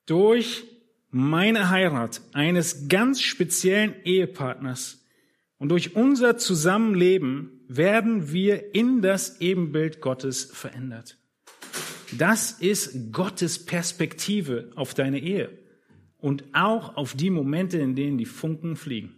Durch 0.06 0.64
meine 1.12 1.70
Heirat 1.70 2.22
eines 2.34 2.88
ganz 2.88 3.22
speziellen 3.22 3.96
Ehepartners 4.04 5.04
und 5.58 5.70
durch 5.70 5.96
unser 5.96 6.38
Zusammenleben 6.38 7.62
werden 7.68 8.32
wir 8.32 8.74
in 8.74 9.02
das 9.02 9.42
Ebenbild 9.42 10.02
Gottes 10.02 10.46
verändert. 10.46 11.18
Das 12.18 12.52
ist 12.52 13.12
Gottes 13.12 13.66
Perspektive 13.66 14.72
auf 14.76 14.94
deine 14.94 15.20
Ehe. 15.20 15.58
und 16.22 16.44
auch 16.52 16.98
auf 16.98 17.14
die 17.14 17.30
Momente, 17.30 17.78
in 17.78 17.96
denen 17.96 18.18
die 18.18 18.26
Funken 18.26 18.76
fliegen. 18.76 19.16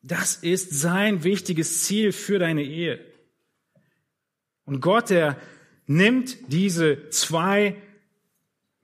Das 0.00 0.36
ist 0.36 0.70
sein 0.70 1.24
wichtiges 1.24 1.82
Ziel 1.82 2.12
für 2.12 2.38
deine 2.38 2.62
Ehe. 2.62 3.04
Und 4.64 4.80
Gott, 4.80 5.10
der 5.10 5.36
nimmt 5.86 6.52
diese 6.52 7.08
zwei 7.10 7.76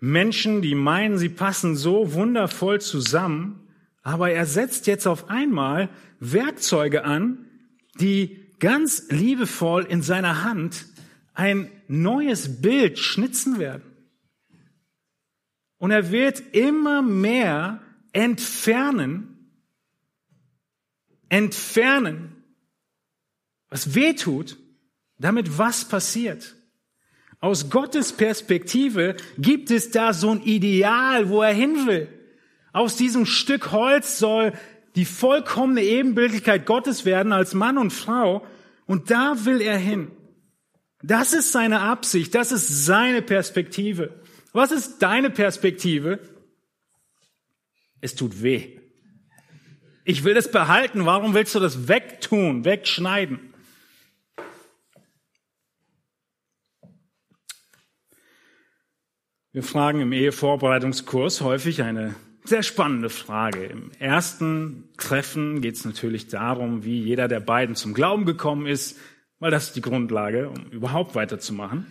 Menschen, 0.04 0.60
die 0.60 0.74
meinen, 0.74 1.16
sie 1.16 1.30
passen 1.30 1.76
so 1.76 2.12
wundervoll 2.12 2.78
zusammen, 2.80 3.66
aber 4.02 4.30
er 4.30 4.44
setzt 4.44 4.86
jetzt 4.86 5.06
auf 5.06 5.30
einmal 5.30 5.88
Werkzeuge 6.20 7.04
an, 7.04 7.46
die 7.98 8.44
ganz 8.58 9.08
liebevoll 9.08 9.84
in 9.84 10.02
seiner 10.02 10.44
Hand 10.44 10.86
ein 11.32 11.70
neues 11.88 12.60
Bild 12.60 12.98
schnitzen 12.98 13.58
werden. 13.58 13.82
Und 15.78 15.90
er 15.90 16.10
wird 16.12 16.54
immer 16.54 17.00
mehr 17.00 17.80
entfernen, 18.12 19.48
entfernen, 21.30 22.44
was 23.70 23.94
weh 23.94 24.12
tut, 24.12 24.58
damit 25.18 25.56
was 25.56 25.88
passiert. 25.88 26.54
Aus 27.44 27.68
Gottes 27.68 28.14
Perspektive 28.14 29.16
gibt 29.36 29.70
es 29.70 29.90
da 29.90 30.14
so 30.14 30.30
ein 30.30 30.40
Ideal, 30.40 31.28
wo 31.28 31.42
er 31.42 31.52
hin 31.52 31.86
will. 31.86 32.08
Aus 32.72 32.96
diesem 32.96 33.26
Stück 33.26 33.70
Holz 33.70 34.18
soll 34.18 34.54
die 34.94 35.04
vollkommene 35.04 35.82
Ebenbildlichkeit 35.82 36.64
Gottes 36.64 37.04
werden 37.04 37.34
als 37.34 37.52
Mann 37.52 37.76
und 37.76 37.90
Frau. 37.90 38.46
Und 38.86 39.10
da 39.10 39.44
will 39.44 39.60
er 39.60 39.76
hin. 39.76 40.10
Das 41.02 41.34
ist 41.34 41.52
seine 41.52 41.80
Absicht, 41.80 42.34
das 42.34 42.50
ist 42.50 42.86
seine 42.86 43.20
Perspektive. 43.20 44.22
Was 44.54 44.72
ist 44.72 45.00
deine 45.00 45.28
Perspektive? 45.28 46.20
Es 48.00 48.14
tut 48.14 48.42
weh. 48.42 48.78
Ich 50.06 50.24
will 50.24 50.38
es 50.38 50.50
behalten, 50.50 51.04
warum 51.04 51.34
willst 51.34 51.54
du 51.54 51.60
das 51.60 51.88
wegtun, 51.88 52.64
wegschneiden? 52.64 53.53
Wir 59.54 59.62
fragen 59.62 60.00
im 60.00 60.10
Ehevorbereitungskurs 60.10 61.40
häufig 61.40 61.80
eine 61.80 62.16
sehr 62.42 62.64
spannende 62.64 63.08
Frage. 63.08 63.66
Im 63.66 63.92
ersten 64.00 64.88
Treffen 64.98 65.60
geht 65.60 65.76
es 65.76 65.84
natürlich 65.84 66.26
darum, 66.26 66.84
wie 66.84 67.00
jeder 67.00 67.28
der 67.28 67.38
beiden 67.38 67.76
zum 67.76 67.94
Glauben 67.94 68.24
gekommen 68.24 68.66
ist, 68.66 68.98
weil 69.38 69.52
das 69.52 69.66
ist 69.66 69.76
die 69.76 69.80
Grundlage, 69.80 70.48
um 70.48 70.72
überhaupt 70.72 71.14
weiterzumachen. 71.14 71.86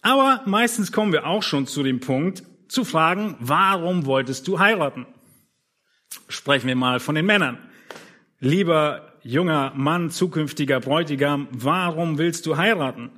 Aber 0.00 0.40
meistens 0.46 0.90
kommen 0.90 1.12
wir 1.12 1.26
auch 1.26 1.42
schon 1.42 1.66
zu 1.66 1.82
dem 1.82 2.00
Punkt, 2.00 2.44
zu 2.68 2.82
fragen, 2.82 3.36
warum 3.40 4.06
wolltest 4.06 4.48
du 4.48 4.58
heiraten? 4.58 5.04
Sprechen 6.30 6.66
wir 6.66 6.76
mal 6.76 6.98
von 6.98 7.14
den 7.14 7.26
Männern. 7.26 7.58
Lieber 8.38 9.18
junger 9.22 9.74
Mann, 9.76 10.08
zukünftiger 10.08 10.80
Bräutigam, 10.80 11.48
warum 11.50 12.16
willst 12.16 12.46
du 12.46 12.56
heiraten? 12.56 13.10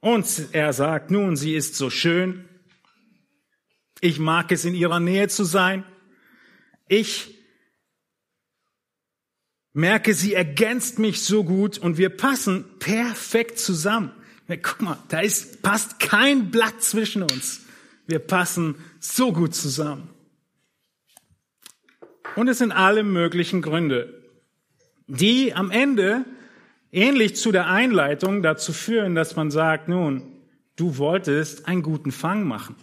Und 0.00 0.48
er 0.50 0.72
sagt, 0.72 1.12
nun, 1.12 1.36
sie 1.36 1.54
ist 1.54 1.76
so 1.76 1.90
schön. 1.90 2.46
Ich 4.00 4.18
mag 4.18 4.52
es, 4.52 4.64
in 4.64 4.74
ihrer 4.74 5.00
Nähe 5.00 5.28
zu 5.28 5.44
sein. 5.44 5.84
Ich 6.88 7.34
merke, 9.72 10.14
sie 10.14 10.34
ergänzt 10.34 10.98
mich 10.98 11.22
so 11.22 11.44
gut 11.44 11.78
und 11.78 11.98
wir 11.98 12.10
passen 12.10 12.64
perfekt 12.78 13.58
zusammen. 13.58 14.10
Guck 14.48 14.80
mal, 14.80 14.98
da 15.08 15.20
ist, 15.20 15.62
passt 15.62 15.98
kein 15.98 16.50
Blatt 16.50 16.82
zwischen 16.82 17.22
uns. 17.22 17.66
Wir 18.06 18.20
passen 18.20 18.76
so 19.00 19.32
gut 19.32 19.54
zusammen. 19.54 20.08
Und 22.36 22.48
es 22.48 22.58
sind 22.58 22.72
alle 22.72 23.02
möglichen 23.02 23.62
Gründe, 23.62 24.22
die 25.08 25.54
am 25.54 25.70
Ende 25.70 26.24
ähnlich 26.92 27.36
zu 27.36 27.50
der 27.50 27.66
Einleitung 27.66 28.42
dazu 28.42 28.72
führen, 28.72 29.14
dass 29.14 29.36
man 29.36 29.50
sagt, 29.50 29.88
nun, 29.88 30.22
du 30.76 30.98
wolltest 30.98 31.66
einen 31.66 31.82
guten 31.82 32.12
Fang 32.12 32.46
machen. 32.46 32.76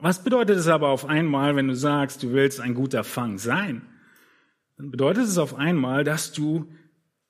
Was 0.00 0.24
bedeutet 0.24 0.56
es 0.56 0.66
aber 0.66 0.88
auf 0.88 1.06
einmal, 1.06 1.56
wenn 1.56 1.68
du 1.68 1.76
sagst, 1.76 2.22
du 2.22 2.32
willst 2.32 2.60
ein 2.60 2.74
guter 2.74 3.04
Fang 3.04 3.38
sein? 3.38 3.82
Dann 4.76 4.90
bedeutet 4.90 5.24
es 5.24 5.36
auf 5.36 5.54
einmal, 5.54 6.04
dass 6.04 6.32
du 6.32 6.72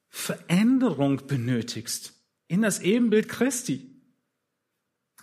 Veränderung 0.09 1.26
benötigst 1.26 2.14
in 2.46 2.62
das 2.62 2.80
Ebenbild 2.80 3.28
Christi. 3.28 3.90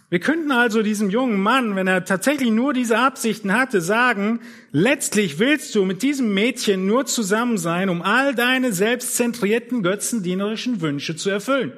Wir 0.10 0.20
könnten 0.20 0.52
also 0.52 0.84
diesem 0.84 1.10
jungen 1.10 1.40
Mann, 1.40 1.76
wenn 1.76 1.88
er 1.88 2.06
tatsächlich 2.06 2.50
nur 2.50 2.74
diese 2.74 2.98
Absichten 2.98 3.54
hatte, 3.54 3.82
sagen, 3.82 4.40
letztlich 4.72 5.38
willst 5.40 5.76
du 5.76 5.84
mit 5.84 6.02
diesem 6.02 6.34
Mädchen 6.34 6.86
nur 6.86 7.06
zusammen 7.06 7.58
sein, 7.58 7.90
um 7.90 8.02
all 8.02 8.34
deine 8.34 8.72
selbstzentrierten, 8.72 9.84
götzendienerischen 9.84 10.80
Wünsche 10.80 11.18
zu 11.18 11.30
erfüllen. 11.30 11.74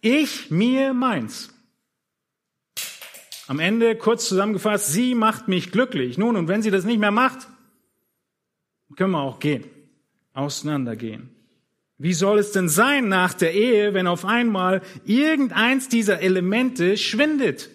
Ich, 0.00 0.50
mir, 0.50 0.92
meins. 0.92 1.55
Am 3.48 3.60
Ende 3.60 3.94
kurz 3.96 4.28
zusammengefasst, 4.28 4.92
sie 4.92 5.14
macht 5.14 5.48
mich 5.48 5.70
glücklich. 5.70 6.18
Nun, 6.18 6.36
und 6.36 6.48
wenn 6.48 6.62
sie 6.62 6.70
das 6.70 6.84
nicht 6.84 6.98
mehr 6.98 7.12
macht, 7.12 7.46
können 8.96 9.12
wir 9.12 9.20
auch 9.20 9.38
gehen, 9.38 9.64
auseinandergehen. 10.32 11.30
Wie 11.98 12.12
soll 12.12 12.38
es 12.38 12.52
denn 12.52 12.68
sein 12.68 13.08
nach 13.08 13.32
der 13.34 13.54
Ehe, 13.54 13.94
wenn 13.94 14.06
auf 14.06 14.24
einmal 14.24 14.82
irgendeins 15.04 15.88
dieser 15.88 16.20
Elemente 16.20 16.96
schwindet? 16.96 17.70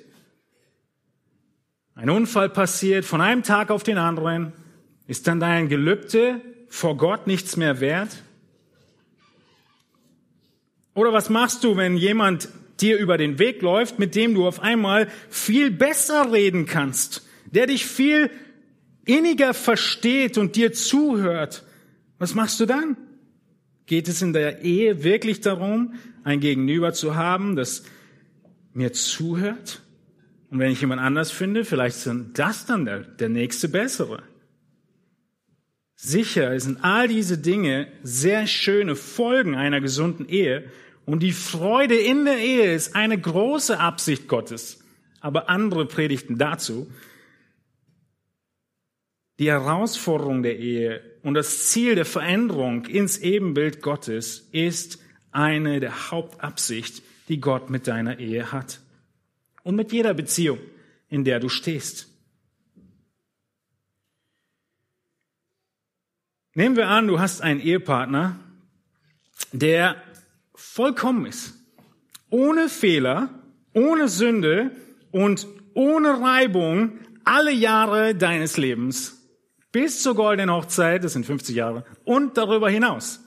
Ein 1.96 2.10
Unfall 2.10 2.50
passiert 2.50 3.06
von 3.06 3.22
einem 3.22 3.44
Tag 3.44 3.72
auf 3.72 3.84
den 3.84 3.98
anderen. 3.98 4.54
Ist 5.08 5.28
dann 5.28 5.40
dein 5.40 5.70
Gelübde 5.70 6.42
vor 6.70 6.98
Gott 6.98 7.28
nichts 7.28 7.58
mehr 7.58 7.80
wert? 7.80 8.24
Oder 10.94 11.14
was 11.14 11.30
machst 11.30 11.64
du, 11.64 11.78
wenn 11.78 11.98
jemand 11.98 12.50
dir 12.82 12.98
über 12.98 13.18
den 13.18 13.40
Weg 13.40 13.62
läuft, 13.62 14.00
mit 14.00 14.16
dem 14.16 14.34
du 14.34 14.48
auf 14.48 14.60
einmal 14.60 15.08
viel 15.30 15.72
besser 15.72 16.32
reden 16.32 16.66
kannst, 16.66 17.28
der 17.46 17.68
dich 17.68 17.86
viel 17.86 18.30
inniger 19.06 19.54
versteht 19.54 20.38
und 20.38 20.56
dir 20.56 20.74
zuhört? 20.74 21.64
Was 22.18 22.36
machst 22.36 22.60
du 22.60 22.66
dann? 22.66 22.98
Geht 23.86 24.08
es 24.08 24.22
in 24.22 24.34
der 24.34 24.62
Ehe 24.62 25.04
wirklich 25.04 25.42
darum, 25.42 25.96
ein 26.24 26.40
Gegenüber 26.40 26.94
zu 26.94 27.16
haben, 27.16 27.56
das 27.56 27.84
mir 28.74 28.94
zuhört? 28.94 29.82
Und 30.50 30.60
wenn 30.60 30.72
ich 30.72 30.82
jemand 30.82 31.02
anders 31.02 31.32
finde, 31.32 31.66
vielleicht 31.66 31.98
sind 31.98 32.38
das 32.38 32.66
dann 32.66 32.86
der, 32.86 33.00
der 33.00 33.30
nächste 33.30 33.70
bessere. 33.70 34.24
Sicher 35.96 36.60
sind 36.60 36.84
all 36.84 37.08
diese 37.08 37.38
Dinge 37.38 37.88
sehr 38.04 38.48
schöne 38.48 38.96
Folgen 38.96 39.56
einer 39.56 39.82
gesunden 39.82 40.28
Ehe 40.28 40.66
und 41.12 41.20
die 41.20 41.34
Freude 41.34 41.98
in 41.98 42.24
der 42.24 42.38
Ehe 42.38 42.74
ist 42.74 42.96
eine 42.96 43.20
große 43.20 43.78
Absicht 43.78 44.30
Gottes. 44.30 44.82
Aber 45.20 45.50
andere 45.50 45.86
predigten 45.86 46.38
dazu. 46.38 46.90
Die 49.38 49.50
Herausforderung 49.50 50.42
der 50.42 50.58
Ehe 50.58 51.02
und 51.22 51.34
das 51.34 51.68
Ziel 51.68 51.96
der 51.96 52.06
Veränderung 52.06 52.86
ins 52.86 53.18
Ebenbild 53.18 53.82
Gottes 53.82 54.48
ist 54.54 55.00
eine 55.32 55.82
der 55.82 56.12
Hauptabsicht, 56.12 57.04
die 57.28 57.42
Gott 57.42 57.70
mit 57.70 57.88
deiner 57.88 58.20
Ehe 58.20 58.54
hat. 58.54 58.80
Und 59.64 59.76
mit 59.76 59.92
jeder 59.92 60.14
Beziehung, 60.14 60.60
in 61.10 61.26
der 61.26 61.42
du 61.42 61.50
stehst. 61.50 62.08
Nehmen 66.54 66.78
wir 66.78 66.88
an, 66.88 67.08
du 67.08 67.20
hast 67.20 67.42
einen 67.42 67.60
Ehepartner, 67.60 68.40
der 69.52 70.02
vollkommen 70.74 71.26
ist. 71.26 71.56
Ohne 72.30 72.70
Fehler, 72.70 73.30
ohne 73.74 74.08
Sünde 74.08 74.72
und 75.12 75.46
ohne 75.74 76.22
Reibung 76.22 77.00
alle 77.26 77.52
Jahre 77.52 78.16
deines 78.16 78.56
Lebens 78.56 79.18
bis 79.74 80.02
zur 80.02 80.16
goldenen 80.16 80.50
Hochzeit, 80.50 81.04
das 81.04 81.14
sind 81.14 81.26
50 81.26 81.56
Jahre, 81.56 81.86
und 82.06 82.38
darüber 82.38 82.70
hinaus. 82.70 83.22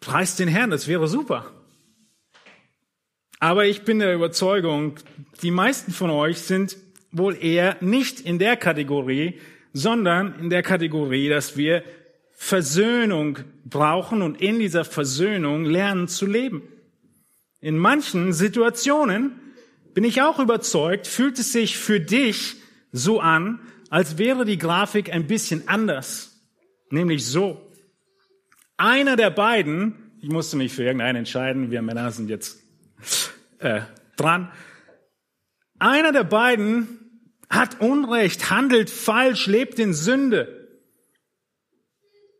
Preis 0.00 0.36
den 0.36 0.48
Herrn, 0.48 0.70
das 0.70 0.86
wäre 0.86 1.08
super. 1.08 1.52
Aber 3.40 3.66
ich 3.66 3.82
bin 3.82 3.98
der 3.98 4.14
Überzeugung, 4.14 4.94
die 5.42 5.50
meisten 5.50 5.92
von 5.92 6.10
euch 6.10 6.38
sind 6.40 6.76
wohl 7.10 7.36
eher 7.36 7.76
nicht 7.80 8.20
in 8.20 8.38
der 8.38 8.56
Kategorie, 8.56 9.40
sondern 9.72 10.38
in 10.38 10.50
der 10.50 10.62
Kategorie, 10.62 11.28
dass 11.28 11.56
wir 11.56 11.82
Versöhnung 12.40 13.40
brauchen 13.64 14.22
und 14.22 14.40
in 14.40 14.60
dieser 14.60 14.84
Versöhnung 14.84 15.64
lernen 15.64 16.06
zu 16.06 16.24
leben. 16.24 16.62
In 17.60 17.76
manchen 17.76 18.32
Situationen 18.32 19.40
bin 19.92 20.04
ich 20.04 20.22
auch 20.22 20.38
überzeugt, 20.38 21.08
fühlt 21.08 21.40
es 21.40 21.52
sich 21.52 21.76
für 21.76 21.98
dich 21.98 22.54
so 22.92 23.18
an, 23.18 23.58
als 23.90 24.18
wäre 24.18 24.44
die 24.44 24.56
Grafik 24.56 25.12
ein 25.12 25.26
bisschen 25.26 25.66
anders. 25.66 26.40
Nämlich 26.90 27.26
so. 27.26 27.60
Einer 28.76 29.16
der 29.16 29.30
beiden, 29.30 30.12
ich 30.22 30.30
musste 30.30 30.56
mich 30.56 30.72
für 30.72 30.84
irgendeinen 30.84 31.16
entscheiden, 31.16 31.72
wir 31.72 31.82
Männer 31.82 32.12
sind 32.12 32.30
jetzt 32.30 32.62
äh, 33.58 33.80
dran. 34.16 34.52
Einer 35.80 36.12
der 36.12 36.24
beiden 36.24 37.32
hat 37.50 37.80
Unrecht, 37.80 38.48
handelt 38.48 38.90
falsch, 38.90 39.48
lebt 39.48 39.80
in 39.80 39.92
Sünde. 39.92 40.57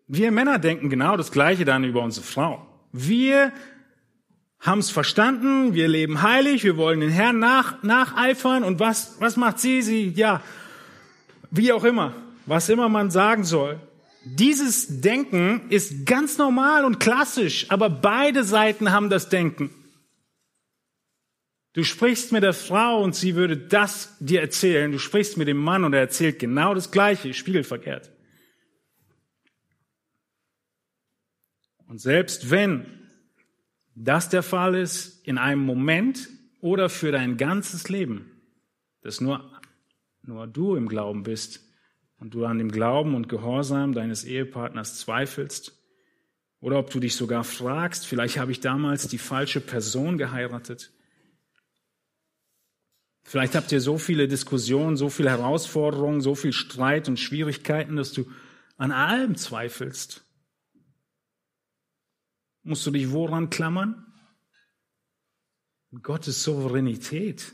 Wir 0.08 0.30
Männer 0.32 0.58
denken 0.58 0.88
genau 0.88 1.18
das 1.18 1.30
Gleiche 1.30 1.66
dann 1.66 1.84
über 1.84 2.02
unsere 2.02 2.24
Frau. 2.24 2.66
Wir 2.92 3.52
haben 4.58 4.78
es 4.78 4.90
verstanden, 4.90 5.74
wir 5.74 5.86
leben 5.86 6.22
heilig, 6.22 6.64
wir 6.64 6.78
wollen 6.78 7.00
den 7.00 7.10
Herrn 7.10 7.38
nach, 7.38 7.82
nacheifern 7.82 8.64
und 8.64 8.80
was, 8.80 9.16
was 9.20 9.36
macht 9.36 9.60
sie? 9.60 9.82
Sie, 9.82 10.08
ja, 10.08 10.42
wie 11.50 11.72
auch 11.72 11.84
immer, 11.84 12.14
was 12.46 12.70
immer 12.70 12.88
man 12.88 13.10
sagen 13.10 13.44
soll. 13.44 13.78
Dieses 14.24 15.00
Denken 15.00 15.62
ist 15.68 16.06
ganz 16.06 16.38
normal 16.38 16.84
und 16.84 16.98
klassisch, 16.98 17.66
aber 17.70 17.88
beide 17.88 18.44
Seiten 18.44 18.90
haben 18.90 19.10
das 19.10 19.28
Denken. 19.28 19.70
Du 21.74 21.84
sprichst 21.84 22.32
mit 22.32 22.42
der 22.42 22.54
Frau 22.54 23.02
und 23.02 23.14
sie 23.14 23.36
würde 23.36 23.56
das 23.56 24.16
dir 24.18 24.40
erzählen. 24.40 24.90
Du 24.90 24.98
sprichst 24.98 25.36
mit 25.36 25.48
dem 25.48 25.58
Mann 25.58 25.84
und 25.84 25.92
er 25.92 26.00
erzählt 26.00 26.38
genau 26.38 26.74
das 26.74 26.90
Gleiche, 26.90 27.32
spiegelverkehrt. 27.34 28.10
Und 31.88 32.00
selbst 32.00 32.50
wenn 32.50 32.86
das 33.94 34.28
der 34.28 34.42
Fall 34.42 34.76
ist, 34.76 35.26
in 35.26 35.38
einem 35.38 35.64
Moment 35.64 36.28
oder 36.60 36.88
für 36.88 37.10
dein 37.10 37.36
ganzes 37.36 37.88
Leben, 37.88 38.30
dass 39.02 39.20
nur, 39.20 39.50
nur 40.22 40.46
du 40.46 40.76
im 40.76 40.88
Glauben 40.88 41.24
bist 41.24 41.64
und 42.20 42.34
du 42.34 42.44
an 42.44 42.58
dem 42.58 42.70
Glauben 42.70 43.14
und 43.14 43.28
Gehorsam 43.28 43.92
deines 43.92 44.24
Ehepartners 44.24 44.98
zweifelst, 44.98 45.74
oder 46.60 46.78
ob 46.78 46.90
du 46.90 46.98
dich 46.98 47.14
sogar 47.14 47.44
fragst, 47.44 48.06
vielleicht 48.06 48.38
habe 48.38 48.50
ich 48.50 48.58
damals 48.58 49.06
die 49.06 49.18
falsche 49.18 49.60
Person 49.60 50.18
geheiratet, 50.18 50.92
Vielleicht 53.28 53.56
habt 53.56 53.70
ihr 53.72 53.82
so 53.82 53.98
viele 53.98 54.26
Diskussionen, 54.26 54.96
so 54.96 55.10
viele 55.10 55.28
Herausforderungen, 55.28 56.22
so 56.22 56.34
viel 56.34 56.54
Streit 56.54 57.10
und 57.10 57.20
Schwierigkeiten, 57.20 57.94
dass 57.96 58.12
du 58.12 58.24
an 58.78 58.90
allem 58.90 59.36
zweifelst. 59.36 60.24
Musst 62.62 62.86
du 62.86 62.90
dich 62.90 63.10
woran 63.12 63.50
klammern? 63.50 64.04
Gottes 66.02 66.42
Souveränität. 66.42 67.52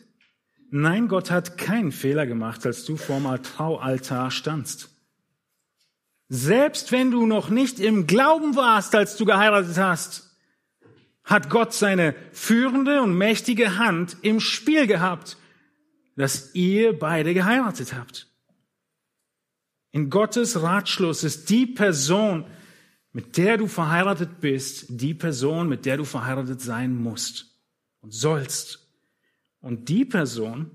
Nein, 0.71 1.07
Gott 1.09 1.31
hat 1.31 1.57
keinen 1.57 1.93
Fehler 1.93 2.27
gemacht, 2.27 2.67
als 2.67 2.85
du 2.85 2.97
vorm 2.97 3.25
Traualtar 3.43 4.31
standst. 4.31 4.91
Selbst 6.29 6.91
wenn 6.91 7.11
du 7.11 7.27
noch 7.27 7.49
nicht 7.49 7.79
im 7.79 8.07
Glauben 8.07 8.57
warst, 8.57 8.95
als 8.95 9.17
du 9.17 9.25
geheiratet 9.25 9.77
hast, 9.77 10.37
hat 11.23 11.49
Gott 11.49 11.73
seine 11.73 12.15
führende 12.33 13.03
und 13.03 13.17
mächtige 13.17 13.79
Hand 13.79 14.17
im 14.23 14.41
Spiel 14.41 14.87
gehabt 14.87 15.37
dass 16.17 16.55
ihr 16.55 16.99
beide 16.99 17.35
geheiratet 17.35 17.95
habt. 17.95 18.29
In 19.91 20.11
Gottes 20.11 20.63
Ratschluss 20.63 21.25
ist 21.25 21.51
die 21.51 21.67
Person, 21.67 22.45
mit 23.15 23.37
der 23.37 23.57
du 23.57 23.69
verheiratet 23.69 24.41
bist, 24.41 24.87
die 24.89 25.15
Person, 25.15 25.69
mit 25.69 25.87
der 25.87 25.97
du 25.97 26.05
verheiratet 26.05 26.61
sein 26.61 27.01
musst 27.01 27.47
und 28.01 28.13
sollst. 28.13 28.89
Und 29.61 29.89
die 29.89 30.05
Person, 30.05 30.71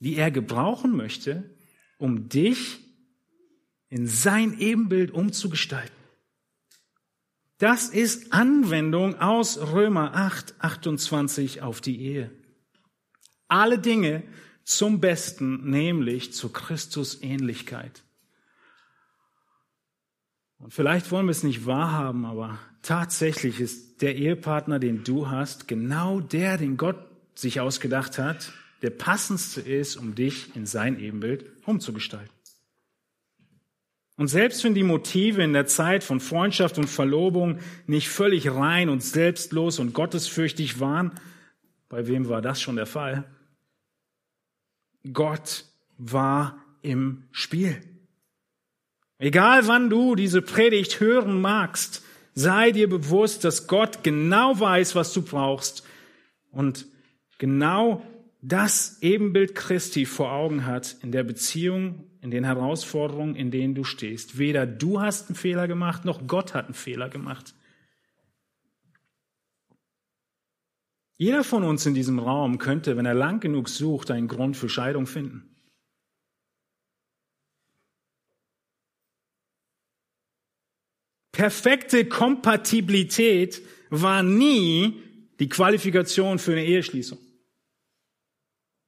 die 0.00 0.16
er 0.16 0.32
gebrauchen 0.32 0.96
möchte, 0.96 1.48
um 1.96 2.28
dich 2.28 2.80
in 3.88 4.08
sein 4.08 4.58
Ebenbild 4.58 5.12
umzugestalten. 5.12 5.94
Das 7.58 7.88
ist 7.88 8.32
Anwendung 8.32 9.20
aus 9.20 9.56
Römer 9.56 10.12
8, 10.14 10.56
28 10.58 11.62
auf 11.62 11.80
die 11.80 12.00
Ehe. 12.00 12.32
Alle 13.46 13.78
Dinge 13.78 14.24
zum 14.64 15.00
Besten, 15.00 15.70
nämlich 15.70 16.32
zur 16.32 16.52
Christusähnlichkeit. 16.52 18.02
Und 20.58 20.72
vielleicht 20.72 21.10
wollen 21.10 21.26
wir 21.26 21.32
es 21.32 21.42
nicht 21.42 21.66
wahrhaben, 21.66 22.24
aber 22.24 22.58
tatsächlich 22.82 23.60
ist 23.60 24.00
der 24.02 24.16
Ehepartner, 24.16 24.78
den 24.78 25.04
du 25.04 25.28
hast, 25.28 25.68
genau 25.68 26.20
der, 26.20 26.56
den 26.56 26.76
Gott 26.76 26.96
sich 27.34 27.60
ausgedacht 27.60 28.18
hat, 28.18 28.52
der 28.82 28.90
passendste 28.90 29.60
ist, 29.60 29.96
um 29.96 30.14
dich 30.14 30.54
in 30.56 30.66
sein 30.66 30.98
Ebenbild 30.98 31.44
umzugestalten. 31.66 32.30
Und 34.16 34.28
selbst 34.28 34.64
wenn 34.64 34.74
die 34.74 34.82
Motive 34.82 35.42
in 35.42 35.52
der 35.52 35.66
Zeit 35.66 36.02
von 36.02 36.20
Freundschaft 36.20 36.78
und 36.78 36.88
Verlobung 36.88 37.58
nicht 37.86 38.08
völlig 38.08 38.50
rein 38.50 38.88
und 38.88 39.02
selbstlos 39.02 39.78
und 39.78 39.92
gottesfürchtig 39.92 40.80
waren, 40.80 41.12
bei 41.90 42.06
wem 42.06 42.28
war 42.28 42.40
das 42.40 42.60
schon 42.60 42.76
der 42.76 42.86
Fall? 42.86 43.24
Gott 45.12 45.66
war 45.98 46.58
im 46.80 47.24
Spiel. 47.30 47.80
Egal 49.18 49.66
wann 49.66 49.88
du 49.88 50.14
diese 50.14 50.42
Predigt 50.42 51.00
hören 51.00 51.40
magst, 51.40 52.04
sei 52.34 52.70
dir 52.70 52.88
bewusst, 52.88 53.44
dass 53.44 53.66
Gott 53.66 54.02
genau 54.04 54.60
weiß, 54.60 54.94
was 54.94 55.12
du 55.12 55.22
brauchst 55.22 55.84
und 56.50 56.86
genau 57.38 58.02
das 58.42 58.98
Ebenbild 59.00 59.54
Christi 59.54 60.04
vor 60.04 60.30
Augen 60.32 60.66
hat 60.66 60.96
in 61.02 61.12
der 61.12 61.24
Beziehung, 61.24 62.04
in 62.20 62.30
den 62.30 62.44
Herausforderungen, 62.44 63.34
in 63.34 63.50
denen 63.50 63.74
du 63.74 63.84
stehst. 63.84 64.38
Weder 64.38 64.66
du 64.66 65.00
hast 65.00 65.28
einen 65.28 65.36
Fehler 65.36 65.66
gemacht, 65.66 66.04
noch 66.04 66.26
Gott 66.26 66.54
hat 66.54 66.66
einen 66.66 66.74
Fehler 66.74 67.08
gemacht. 67.08 67.54
Jeder 71.16 71.42
von 71.44 71.64
uns 71.64 71.86
in 71.86 71.94
diesem 71.94 72.18
Raum 72.18 72.58
könnte, 72.58 72.98
wenn 72.98 73.06
er 73.06 73.14
lang 73.14 73.40
genug 73.40 73.70
sucht, 73.70 74.10
einen 74.10 74.28
Grund 74.28 74.56
für 74.56 74.68
Scheidung 74.68 75.06
finden. 75.06 75.55
Perfekte 81.36 82.06
Kompatibilität 82.06 83.60
war 83.90 84.22
nie 84.22 85.02
die 85.38 85.50
Qualifikation 85.50 86.38
für 86.38 86.52
eine 86.52 86.64
Eheschließung. 86.64 87.18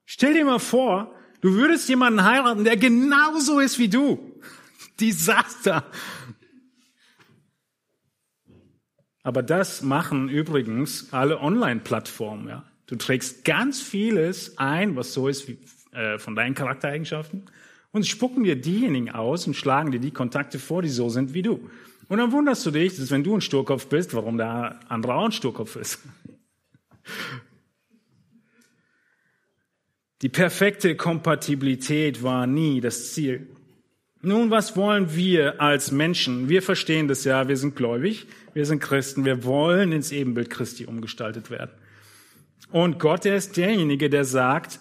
Stell 0.07 0.33
dir 0.33 0.47
mal 0.47 0.59
vor, 0.59 1.15
du 1.43 1.53
würdest 1.53 1.91
jemanden 1.91 2.25
heiraten, 2.25 2.65
der 2.65 2.79
genauso 2.79 3.61
ist 3.61 3.79
wie 3.79 3.91
du. 3.91 4.41
Desaster. 5.01 5.85
Aber 9.23 9.43
das 9.43 9.83
machen 9.83 10.31
übrigens 10.31 11.13
alle 11.13 11.43
Online-Plattformen. 11.43 12.49
Ja. 12.49 12.65
Du 12.87 12.97
trägst 12.97 13.45
ganz 13.45 13.83
vieles 13.83 14.57
ein, 14.57 14.97
was 14.97 15.13
so 15.13 15.29
ist 15.29 15.49
wie, 15.49 15.59
äh, 15.93 16.19
von 16.19 16.35
deinen 16.35 16.55
Charaktereigenschaften 16.55 17.45
und 17.93 18.07
spucken 18.07 18.43
dir 18.43 18.57
diejenigen 18.57 19.11
aus 19.11 19.47
und 19.47 19.53
schlagen 19.53 19.91
dir 19.91 20.01
die 20.01 20.13
Kontakte 20.13 20.59
vor, 20.59 20.81
die 20.81 20.89
so 20.89 21.11
sind 21.11 21.35
wie 21.35 21.43
du. 21.43 21.69
Und 22.09 22.19
dann 22.19 22.33
wunderst 22.33 22.65
du 22.65 22.71
dich, 22.71 22.97
dass 22.97 23.11
wenn 23.11 23.23
du 23.23 23.35
ein 23.35 23.41
Sturkopf 23.43 23.87
bist, 23.87 24.15
warum 24.15 24.39
der 24.39 24.81
andere 24.89 25.15
auch 25.15 25.27
ein 25.27 25.33
Sturkopf 25.33 25.77
ist. 25.77 26.01
Die 30.23 30.29
perfekte 30.29 30.97
Kompatibilität 30.97 32.23
war 32.23 32.47
nie 32.47 32.81
das 32.81 33.13
Ziel. 33.13 33.47
Nun, 34.21 34.51
was 34.51 34.77
wollen 34.77 35.15
wir 35.15 35.61
als 35.61 35.93
Menschen? 35.93 36.49
Wir 36.49 36.61
verstehen 36.61 37.07
das 37.07 37.23
ja, 37.23 37.47
wir 37.47 37.57
sind 37.57 37.77
gläubig, 37.77 38.27
wir 38.53 38.67
sind 38.67 38.81
Christen, 38.81 39.25
wir 39.25 39.45
wollen 39.45 39.93
ins 39.93 40.11
Ebenbild 40.11 40.51
Christi 40.51 40.87
umgestaltet 40.87 41.51
werden. 41.51 41.71
Und 42.73 42.99
Gott, 42.99 43.27
er 43.27 43.37
ist 43.37 43.57
derjenige, 43.57 44.11
der 44.11 44.25
sagt, 44.25 44.81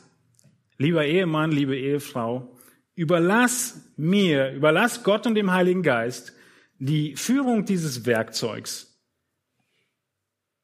lieber 0.79 1.05
Ehemann, 1.05 1.51
liebe 1.51 1.77
Ehefrau, 1.77 2.57
überlass 2.95 3.91
mir, 3.95 4.53
überlass 4.53 5.03
Gott 5.03 5.27
und 5.27 5.35
dem 5.35 5.51
Heiligen 5.51 5.83
Geist 5.83 6.33
die 6.79 7.15
Führung 7.15 7.65
dieses 7.65 8.05
Werkzeugs. 8.05 8.99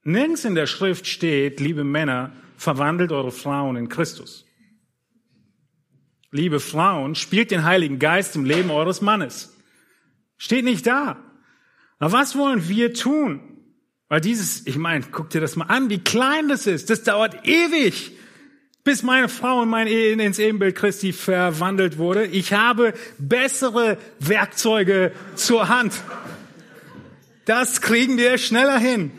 Nirgends 0.03 0.45
in 0.45 0.55
der 0.55 0.67
Schrift 0.67 1.07
steht, 1.07 1.59
liebe 1.59 1.83
Männer, 1.83 2.33
verwandelt 2.57 3.11
eure 3.11 3.31
Frauen 3.31 3.75
in 3.75 3.89
Christus 3.89 4.45
liebe 6.33 6.59
Frauen, 6.59 7.15
spielt 7.15 7.51
den 7.51 7.63
Heiligen 7.63 7.99
Geist 7.99 8.35
im 8.35 8.43
Leben 8.43 8.71
eures 8.71 9.01
Mannes. 9.01 9.55
Steht 10.35 10.65
nicht 10.65 10.85
da. 10.85 11.23
Aber 11.99 12.11
was 12.11 12.35
wollen 12.35 12.67
wir 12.67 12.93
tun? 12.93 13.39
Weil 14.09 14.19
dieses, 14.19 14.67
ich 14.67 14.77
meine, 14.77 15.05
guck 15.11 15.29
dir 15.29 15.39
das 15.39 15.55
mal 15.55 15.65
an, 15.65 15.89
wie 15.89 15.99
klein 15.99 16.49
das 16.49 16.67
ist. 16.67 16.89
Das 16.89 17.03
dauert 17.03 17.47
ewig, 17.47 18.11
bis 18.83 19.01
meine 19.01 19.29
Frau 19.29 19.63
in 19.63 19.69
mein 19.69 19.87
Ehe 19.87 20.11
ins 20.13 20.39
Ebenbild 20.39 20.75
Christi 20.75 21.13
verwandelt 21.13 21.97
wurde. 21.97 22.25
Ich 22.25 22.53
habe 22.53 22.93
bessere 23.17 23.97
Werkzeuge 24.19 25.11
zur 25.35 25.69
Hand. 25.69 25.93
Das 27.45 27.81
kriegen 27.81 28.17
wir 28.17 28.37
schneller 28.37 28.77
hin. 28.77 29.11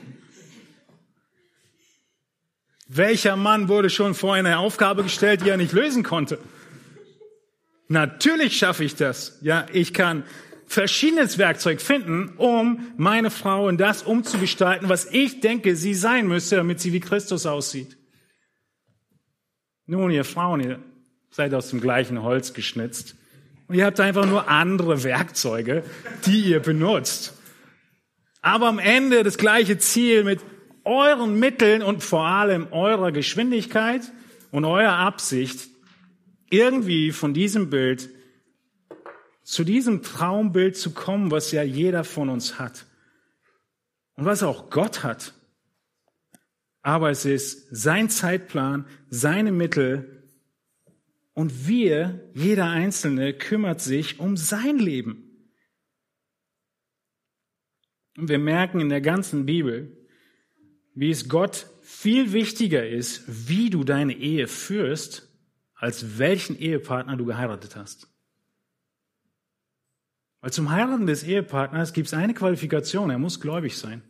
Welcher 2.89 3.37
Mann 3.37 3.69
wurde 3.69 3.91
schon 3.91 4.15
vor 4.15 4.35
eine 4.35 4.59
Aufgabe 4.59 5.03
gestellt, 5.03 5.43
die 5.45 5.49
er 5.49 5.57
nicht 5.57 5.73
lösen 5.73 6.03
konnte? 6.03 6.39
Natürlich 7.89 8.57
schaffe 8.57 8.85
ich 8.85 8.95
das. 8.95 9.39
Ja, 9.41 9.67
ich 9.73 9.95
kann 9.95 10.25
verschiedenes 10.67 11.39
Werkzeug 11.39 11.81
finden, 11.81 12.35
um 12.37 12.93
meine 12.97 13.31
Frau 13.31 13.69
in 13.69 13.79
das 13.79 14.03
umzugestalten, 14.03 14.89
was 14.89 15.07
ich 15.07 15.41
denke, 15.41 15.77
sie 15.77 15.95
sein 15.95 16.27
müsste, 16.27 16.57
damit 16.57 16.81
sie 16.81 16.93
wie 16.93 17.01
Christus 17.01 17.47
aussieht. 17.47 17.97
Nun, 19.87 20.11
ihr 20.11 20.24
Frauen, 20.24 20.61
ihr 20.61 20.78
seid 21.30 21.53
aus 21.53 21.70
dem 21.70 21.80
gleichen 21.80 22.22
Holz 22.22 22.55
geschnitzt. 22.55 23.16
Und 23.68 23.74
ihr 23.74 23.85
habt 23.85 24.01
einfach 24.01 24.26
nur 24.26 24.49
andere 24.49 25.03
Werkzeuge, 25.05 25.85
die 26.26 26.43
ihr 26.43 26.61
benutzt. 26.61 27.35
Aber 28.41 28.68
am 28.68 28.78
Ende 28.78 29.22
das 29.22 29.39
gleiche 29.39 29.78
Ziel 29.78 30.24
mit 30.24 30.41
euren 30.85 31.39
Mitteln 31.39 31.82
und 31.82 32.03
vor 32.03 32.26
allem 32.26 32.68
eurer 32.72 33.11
Geschwindigkeit 33.11 34.03
und 34.51 34.64
eurer 34.64 34.99
Absicht, 34.99 35.68
irgendwie 36.51 37.11
von 37.11 37.35
diesem 37.35 37.70
Bild 37.70 38.11
zu 39.43 39.64
diesem 39.64 40.03
Traumbild 40.03 40.76
zu 40.76 40.93
kommen, 40.93 41.30
was 41.30 41.53
ja 41.53 41.62
jeder 41.62 42.05
von 42.05 42.28
uns 42.28 42.59
hat. 42.59 42.87
Und 44.16 44.24
was 44.24 44.43
auch 44.43 44.70
Gott 44.70 45.03
hat. 45.03 45.35
Aber 46.85 47.11
es 47.11 47.24
ist 47.24 47.66
sein 47.74 48.11
Zeitplan, 48.11 48.85
seine 49.09 49.53
Mittel 49.53 50.22
und 51.32 51.66
wir, 51.66 52.30
jeder 52.35 52.68
Einzelne, 52.68 53.32
kümmert 53.32 53.80
sich 53.80 54.20
um 54.20 54.37
sein 54.37 54.78
Leben. 54.78 55.49
Und 58.18 58.28
wir 58.28 58.39
merken 58.39 58.80
in 58.80 58.91
der 58.91 59.01
ganzen 59.01 59.47
Bibel, 59.47 59.97
wie 60.95 61.09
es 61.09 61.30
Gott 61.30 61.66
viel 61.80 62.35
wichtiger 62.35 62.87
ist, 62.87 63.49
wie 63.49 63.70
du 63.70 63.82
deine 63.82 64.12
Ehe 64.12 64.47
führst, 64.47 65.35
als 65.74 66.18
welchen 66.18 66.59
Ehepartner 66.59 67.16
du 67.16 67.24
geheiratet 67.24 67.76
hast. 67.76 68.09
Weil 70.43 70.53
zum 70.53 70.68
Heiraten 70.68 71.07
des 71.07 71.22
Ehepartners 71.22 71.95
gibt 71.95 72.09
es 72.09 72.14
eine 72.14 72.35
Qualifikation, 72.35 73.09
er 73.09 73.18
muss 73.18 73.41
gläubig 73.41 73.78
sein. 73.78 74.03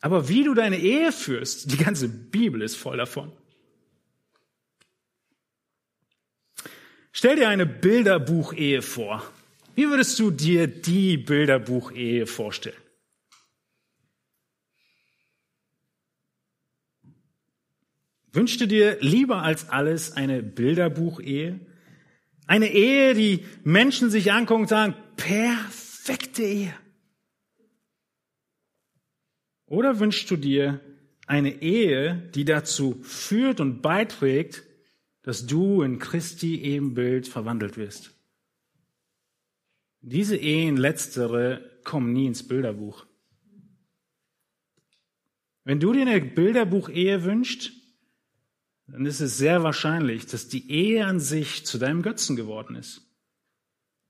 Aber 0.00 0.28
wie 0.28 0.44
du 0.44 0.54
deine 0.54 0.78
Ehe 0.78 1.12
führst, 1.12 1.72
die 1.72 1.78
ganze 1.78 2.08
Bibel 2.08 2.62
ist 2.62 2.76
voll 2.76 2.96
davon. 2.96 3.32
Stell 7.12 7.36
dir 7.36 7.48
eine 7.48 7.64
Bilderbuchehe 7.64 8.82
vor. 8.82 9.22
Wie 9.74 9.88
würdest 9.88 10.18
du 10.18 10.30
dir 10.30 10.66
die 10.66 11.16
Bilderbuchehe 11.16 12.26
vorstellen? 12.26 12.76
Wünschst 18.32 18.60
du 18.60 18.66
dir 18.66 18.98
lieber 19.00 19.42
als 19.42 19.70
alles 19.70 20.12
eine 20.12 20.42
Bilderbuchehe? 20.42 21.58
Eine 22.46 22.70
Ehe, 22.70 23.14
die 23.14 23.46
Menschen 23.64 24.10
sich 24.10 24.30
angucken 24.30 24.62
und 24.62 24.68
sagen, 24.68 24.94
perfekte 25.16 26.42
Ehe. 26.42 26.74
Oder 29.66 29.98
wünschst 29.98 30.30
du 30.30 30.36
dir 30.36 30.80
eine 31.26 31.60
Ehe, 31.60 32.30
die 32.34 32.44
dazu 32.44 33.00
führt 33.02 33.60
und 33.60 33.82
beiträgt, 33.82 34.62
dass 35.22 35.46
du 35.46 35.82
in 35.82 35.98
Christi 35.98 36.62
Ebenbild 36.62 37.26
verwandelt 37.26 37.76
wirst? 37.76 38.12
Diese 40.02 40.36
Ehen 40.36 40.76
letztere 40.76 41.80
kommen 41.82 42.12
nie 42.12 42.26
ins 42.26 42.46
Bilderbuch. 42.46 43.06
Wenn 45.64 45.80
du 45.80 45.92
dir 45.92 46.02
eine 46.02 46.20
Bilderbuch-Ehe 46.20 47.24
wünschst, 47.24 47.72
dann 48.86 49.04
ist 49.04 49.20
es 49.20 49.36
sehr 49.36 49.64
wahrscheinlich, 49.64 50.26
dass 50.26 50.46
die 50.46 50.70
Ehe 50.70 51.04
an 51.04 51.18
sich 51.18 51.66
zu 51.66 51.78
deinem 51.78 52.02
Götzen 52.02 52.36
geworden 52.36 52.76
ist. 52.76 53.02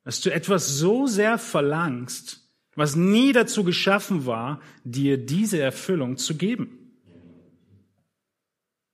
Dass 0.05 0.21
du 0.21 0.31
etwas 0.31 0.69
so 0.77 1.07
sehr 1.07 1.39
verlangst, 1.39 2.46
was 2.77 2.95
nie 2.95 3.33
dazu 3.33 3.65
geschaffen 3.65 4.27
war, 4.27 4.61
dir 4.85 5.17
diese 5.17 5.59
Erfüllung 5.59 6.19
zu 6.19 6.37
geben. 6.37 6.93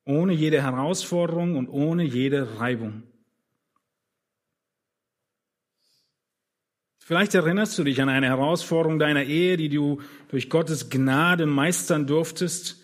Ohne 0.05 0.33
jede 0.33 0.63
Herausforderung 0.63 1.57
und 1.57 1.69
ohne 1.69 2.05
jede 2.05 2.59
Reibung. 2.59 3.03
Vielleicht 6.99 7.35
erinnerst 7.35 7.77
du 7.77 7.85
dich 7.85 8.01
an 8.01 8.09
eine 8.09 8.29
Herausforderung 8.29 9.01
deiner 9.01 9.25
Ehe, 9.25 9.57
die 9.57 9.69
du 9.69 10.01
durch 10.29 10.49
Gottes 10.49 10.89
Gnade 10.89 11.47
meistern 11.47 12.07
durftest 12.07 12.81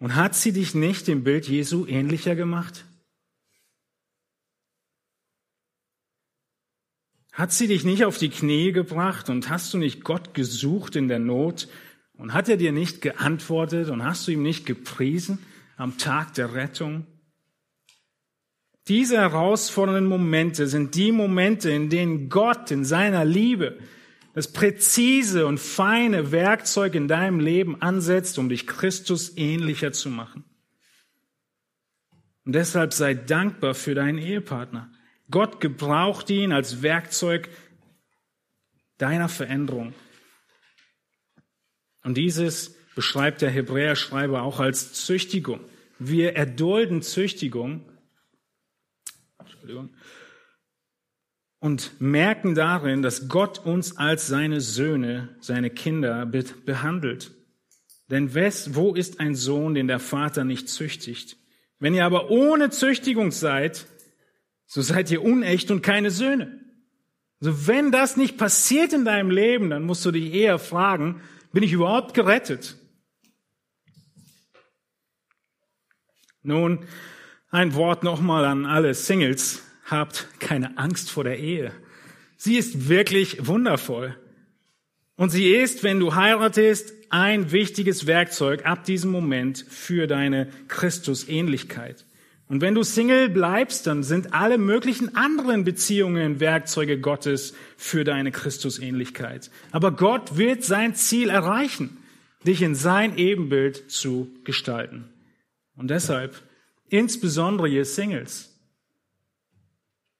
und 0.00 0.16
hat 0.16 0.34
sie 0.34 0.52
dich 0.52 0.74
nicht 0.74 1.06
dem 1.06 1.22
Bild 1.22 1.48
Jesu 1.48 1.86
ähnlicher 1.86 2.34
gemacht? 2.34 2.84
Hat 7.40 7.52
sie 7.52 7.68
dich 7.68 7.84
nicht 7.84 8.04
auf 8.04 8.18
die 8.18 8.28
Knie 8.28 8.70
gebracht 8.70 9.30
und 9.30 9.48
hast 9.48 9.72
du 9.72 9.78
nicht 9.78 10.04
Gott 10.04 10.34
gesucht 10.34 10.94
in 10.94 11.08
der 11.08 11.18
Not 11.18 11.68
und 12.18 12.34
hat 12.34 12.50
er 12.50 12.58
dir 12.58 12.70
nicht 12.70 13.00
geantwortet 13.00 13.88
und 13.88 14.04
hast 14.04 14.28
du 14.28 14.32
ihm 14.32 14.42
nicht 14.42 14.66
gepriesen 14.66 15.38
am 15.78 15.96
Tag 15.96 16.34
der 16.34 16.52
Rettung? 16.52 17.06
Diese 18.88 19.16
herausfordernden 19.16 20.06
Momente 20.06 20.66
sind 20.66 20.94
die 20.94 21.12
Momente, 21.12 21.70
in 21.70 21.88
denen 21.88 22.28
Gott 22.28 22.70
in 22.70 22.84
seiner 22.84 23.24
Liebe 23.24 23.78
das 24.34 24.52
präzise 24.52 25.46
und 25.46 25.58
feine 25.58 26.32
Werkzeug 26.32 26.94
in 26.94 27.08
deinem 27.08 27.40
Leben 27.40 27.80
ansetzt, 27.80 28.38
um 28.38 28.50
dich 28.50 28.66
Christus 28.66 29.34
ähnlicher 29.38 29.92
zu 29.92 30.10
machen. 30.10 30.44
Und 32.44 32.54
deshalb 32.54 32.92
sei 32.92 33.14
dankbar 33.14 33.72
für 33.72 33.94
deinen 33.94 34.18
Ehepartner. 34.18 34.92
Gott 35.30 35.60
gebraucht 35.60 36.30
ihn 36.30 36.52
als 36.52 36.82
Werkzeug 36.82 37.48
deiner 38.98 39.28
Veränderung. 39.28 39.94
Und 42.02 42.16
dieses 42.16 42.76
beschreibt 42.94 43.42
der 43.42 43.50
Hebräerschreiber 43.50 44.42
auch 44.42 44.60
als 44.60 44.92
Züchtigung. 44.92 45.60
Wir 45.98 46.36
erdulden 46.36 47.02
Züchtigung. 47.02 47.84
Und 51.60 52.00
merken 52.00 52.54
darin, 52.54 53.02
dass 53.02 53.28
Gott 53.28 53.58
uns 53.58 53.96
als 53.98 54.26
seine 54.26 54.60
Söhne, 54.60 55.36
seine 55.40 55.70
Kinder 55.70 56.24
behandelt. 56.26 57.32
Denn 58.08 58.34
wes, 58.34 58.74
wo 58.74 58.94
ist 58.94 59.20
ein 59.20 59.34
Sohn, 59.34 59.74
den 59.74 59.86
der 59.86 60.00
Vater 60.00 60.44
nicht 60.44 60.68
züchtigt? 60.68 61.36
Wenn 61.78 61.94
ihr 61.94 62.04
aber 62.04 62.30
ohne 62.30 62.70
Züchtigung 62.70 63.30
seid, 63.30 63.86
so 64.72 64.82
seid 64.82 65.10
ihr 65.10 65.24
unecht 65.24 65.72
und 65.72 65.82
keine 65.82 66.12
Söhne. 66.12 66.60
Also 67.40 67.66
wenn 67.66 67.90
das 67.90 68.16
nicht 68.16 68.38
passiert 68.38 68.92
in 68.92 69.04
deinem 69.04 69.28
Leben, 69.28 69.68
dann 69.68 69.82
musst 69.82 70.06
du 70.06 70.12
dich 70.12 70.32
eher 70.32 70.60
fragen, 70.60 71.22
bin 71.52 71.64
ich 71.64 71.72
überhaupt 71.72 72.14
gerettet? 72.14 72.76
Nun, 76.44 76.86
ein 77.50 77.74
Wort 77.74 78.04
nochmal 78.04 78.44
an 78.44 78.64
alle 78.64 78.94
Singles. 78.94 79.64
Habt 79.86 80.28
keine 80.38 80.78
Angst 80.78 81.10
vor 81.10 81.24
der 81.24 81.40
Ehe. 81.40 81.72
Sie 82.36 82.56
ist 82.56 82.88
wirklich 82.88 83.48
wundervoll. 83.48 84.16
Und 85.16 85.30
sie 85.30 85.50
ist, 85.50 85.82
wenn 85.82 85.98
du 85.98 86.14
heiratest, 86.14 86.94
ein 87.10 87.50
wichtiges 87.50 88.06
Werkzeug 88.06 88.66
ab 88.66 88.84
diesem 88.84 89.10
Moment 89.10 89.66
für 89.68 90.06
deine 90.06 90.48
Christusähnlichkeit. 90.68 92.06
Und 92.50 92.60
wenn 92.60 92.74
du 92.74 92.82
Single 92.82 93.30
bleibst, 93.30 93.86
dann 93.86 94.02
sind 94.02 94.34
alle 94.34 94.58
möglichen 94.58 95.16
anderen 95.16 95.64
Beziehungen 95.64 96.40
Werkzeuge 96.40 97.00
Gottes 97.00 97.54
für 97.78 98.04
deine 98.04 98.32
Christusähnlichkeit. 98.32 99.50
Aber 99.70 99.92
Gott 99.92 100.36
wird 100.36 100.64
sein 100.64 100.94
Ziel 100.94 101.30
erreichen, 101.30 101.96
dich 102.46 102.60
in 102.60 102.74
sein 102.74 103.16
Ebenbild 103.16 103.90
zu 103.90 104.28
gestalten. 104.44 105.08
Und 105.76 105.88
deshalb, 105.88 106.42
insbesondere 106.88 107.68
ihr 107.68 107.86
Singles, 107.86 108.50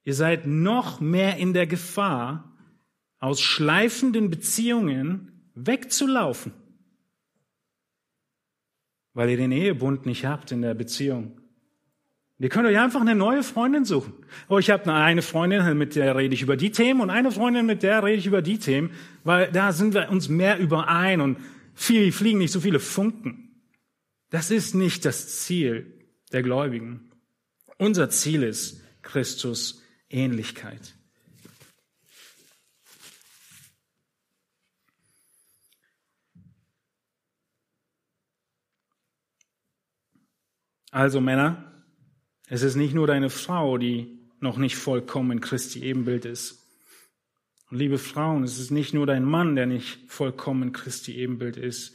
Ihr 0.04 0.14
seid 0.14 0.46
noch 0.46 1.00
mehr 1.00 1.36
in 1.36 1.52
der 1.52 1.66
Gefahr, 1.66 2.56
aus 3.18 3.40
schleifenden 3.40 4.30
Beziehungen 4.30 5.50
wegzulaufen, 5.54 6.52
weil 9.12 9.28
ihr 9.28 9.36
den 9.36 9.52
Ehebund 9.52 10.06
nicht 10.06 10.24
habt 10.24 10.52
in 10.52 10.62
der 10.62 10.74
Beziehung. 10.74 11.39
Ihr 12.40 12.48
könnt 12.48 12.66
euch 12.66 12.78
einfach 12.78 13.02
eine 13.02 13.14
neue 13.14 13.42
Freundin 13.42 13.84
suchen. 13.84 14.14
Oh, 14.48 14.56
ich 14.56 14.70
habe 14.70 14.90
eine 14.90 15.20
Freundin, 15.20 15.76
mit 15.76 15.94
der 15.94 16.16
rede 16.16 16.32
ich 16.32 16.40
über 16.40 16.56
die 16.56 16.72
Themen 16.72 17.02
und 17.02 17.10
eine 17.10 17.30
Freundin, 17.30 17.66
mit 17.66 17.82
der 17.82 18.02
rede 18.02 18.16
ich 18.16 18.24
über 18.24 18.40
die 18.40 18.58
Themen, 18.58 18.92
weil 19.24 19.52
da 19.52 19.72
sind 19.72 19.92
wir 19.92 20.08
uns 20.08 20.30
mehr 20.30 20.58
überein 20.58 21.20
und 21.20 21.36
viel, 21.74 22.10
fliegen 22.12 22.38
nicht 22.38 22.52
so 22.52 22.60
viele 22.60 22.80
Funken. 22.80 23.60
Das 24.30 24.50
ist 24.50 24.74
nicht 24.74 25.04
das 25.04 25.42
Ziel 25.42 26.00
der 26.32 26.42
Gläubigen. 26.42 27.10
Unser 27.76 28.08
Ziel 28.08 28.42
ist 28.42 28.82
Christus 29.02 29.82
Ähnlichkeit. 30.08 30.94
Also 40.90 41.20
Männer, 41.20 41.69
es 42.52 42.62
ist 42.62 42.74
nicht 42.74 42.94
nur 42.94 43.06
deine 43.06 43.30
Frau, 43.30 43.78
die 43.78 44.18
noch 44.40 44.58
nicht 44.58 44.74
vollkommen 44.74 45.40
Christi 45.40 45.84
Ebenbild 45.84 46.24
ist. 46.24 46.66
Und 47.70 47.78
liebe 47.78 47.96
Frauen, 47.96 48.42
es 48.42 48.58
ist 48.58 48.72
nicht 48.72 48.92
nur 48.92 49.06
dein 49.06 49.24
Mann, 49.24 49.54
der 49.54 49.66
nicht 49.66 50.00
vollkommen 50.10 50.72
Christi 50.72 51.14
Ebenbild 51.14 51.56
ist. 51.56 51.94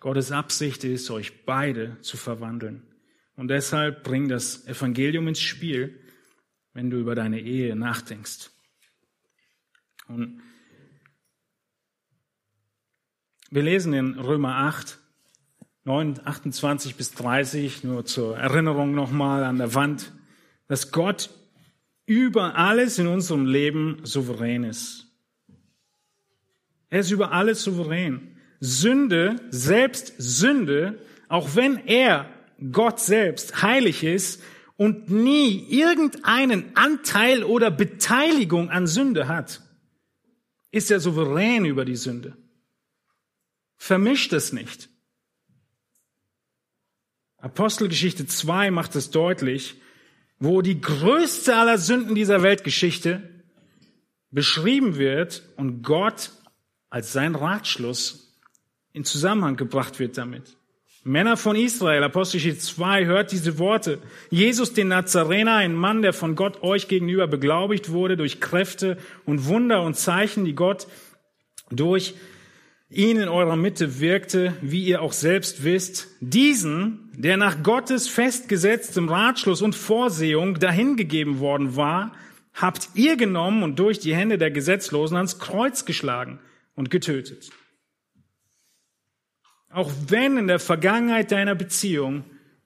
Gottes 0.00 0.30
Absicht 0.30 0.84
ist, 0.84 1.10
euch 1.10 1.46
beide 1.46 1.96
zu 2.02 2.18
verwandeln. 2.18 2.82
Und 3.34 3.48
deshalb 3.48 4.04
bring 4.04 4.28
das 4.28 4.66
Evangelium 4.66 5.26
ins 5.26 5.40
Spiel, 5.40 5.98
wenn 6.74 6.90
du 6.90 6.98
über 6.98 7.14
deine 7.14 7.40
Ehe 7.40 7.74
nachdenkst. 7.74 8.50
Und 10.06 10.42
wir 13.50 13.62
lesen 13.62 13.94
in 13.94 14.18
Römer 14.18 14.56
8, 14.56 14.97
9, 15.88 16.20
28 16.22 16.96
bis 16.96 17.12
30, 17.14 17.82
nur 17.82 18.04
zur 18.04 18.36
Erinnerung 18.36 18.94
nochmal 18.94 19.42
an 19.42 19.56
der 19.56 19.74
Wand, 19.74 20.12
dass 20.66 20.92
Gott 20.92 21.30
über 22.04 22.56
alles 22.56 22.98
in 22.98 23.06
unserem 23.06 23.46
Leben 23.46 24.00
souverän 24.02 24.64
ist. 24.64 25.06
Er 26.90 27.00
ist 27.00 27.10
über 27.10 27.32
alles 27.32 27.62
souverän. 27.62 28.36
Sünde, 28.60 29.36
selbst 29.48 30.12
Sünde, 30.18 31.00
auch 31.28 31.56
wenn 31.56 31.78
er, 31.86 32.28
Gott 32.70 33.00
selbst, 33.00 33.62
heilig 33.62 34.04
ist 34.04 34.42
und 34.76 35.08
nie 35.08 35.68
irgendeinen 35.70 36.76
Anteil 36.76 37.44
oder 37.44 37.70
Beteiligung 37.70 38.68
an 38.68 38.86
Sünde 38.86 39.26
hat, 39.26 39.62
ist 40.70 40.90
er 40.90 41.00
souverän 41.00 41.64
über 41.64 41.86
die 41.86 41.96
Sünde. 41.96 42.36
Vermischt 43.78 44.34
es 44.34 44.52
nicht. 44.52 44.90
Apostelgeschichte 47.38 48.26
2 48.26 48.70
macht 48.70 48.96
es 48.96 49.10
deutlich, 49.10 49.76
wo 50.40 50.60
die 50.60 50.80
größte 50.80 51.54
aller 51.54 51.78
Sünden 51.78 52.14
dieser 52.14 52.42
Weltgeschichte 52.42 53.22
beschrieben 54.30 54.96
wird 54.96 55.42
und 55.56 55.82
Gott 55.82 56.32
als 56.90 57.12
sein 57.12 57.34
Ratschluss 57.34 58.36
in 58.92 59.04
Zusammenhang 59.04 59.56
gebracht 59.56 59.98
wird 59.98 60.18
damit. 60.18 60.56
Männer 61.04 61.36
von 61.36 61.56
Israel, 61.56 62.02
Apostelgeschichte 62.02 62.60
2, 62.60 63.06
hört 63.06 63.32
diese 63.32 63.58
Worte. 63.58 63.98
Jesus, 64.30 64.74
den 64.74 64.88
Nazarener, 64.88 65.54
ein 65.54 65.74
Mann, 65.74 66.02
der 66.02 66.12
von 66.12 66.34
Gott 66.34 66.62
euch 66.62 66.88
gegenüber 66.88 67.28
beglaubigt 67.28 67.90
wurde 67.90 68.16
durch 68.16 68.40
Kräfte 68.40 68.98
und 69.24 69.46
Wunder 69.46 69.82
und 69.82 69.94
Zeichen, 69.94 70.44
die 70.44 70.54
Gott 70.54 70.88
durch 71.70 72.14
ihn 72.90 73.18
in 73.18 73.28
eurer 73.28 73.56
Mitte 73.56 74.00
wirkte, 74.00 74.56
wie 74.62 74.84
ihr 74.84 75.02
auch 75.02 75.12
selbst 75.12 75.64
wisst, 75.64 76.08
diesen, 76.20 77.10
der 77.14 77.36
nach 77.36 77.62
Gottes 77.62 78.08
festgesetztem 78.08 79.08
Ratschluss 79.08 79.62
und 79.62 79.74
Vorsehung 79.74 80.58
dahingegeben 80.58 81.40
worden 81.40 81.76
war, 81.76 82.14
habt 82.54 82.90
ihr 82.94 83.16
genommen 83.16 83.62
und 83.62 83.78
durch 83.78 83.98
die 83.98 84.14
Hände 84.14 84.38
der 84.38 84.50
Gesetzlosen 84.50 85.16
ans 85.16 85.38
Kreuz 85.38 85.84
geschlagen 85.84 86.40
und 86.74 86.90
getötet. 86.90 87.50
Auch 89.70 89.92
wenn 90.06 90.38
in 90.38 90.46
der 90.46 90.58
Vergangenheit 90.58 91.30
deiner 91.30 91.54
Beziehung 91.54 92.24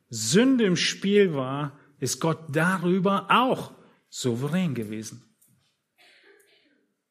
Sünde 0.09 0.65
im 0.65 0.77
Spiel 0.77 1.35
war, 1.35 1.79
ist 1.99 2.21
Gott 2.21 2.39
darüber 2.51 3.27
auch 3.31 3.73
souverän 4.09 4.75
gewesen. 4.75 5.25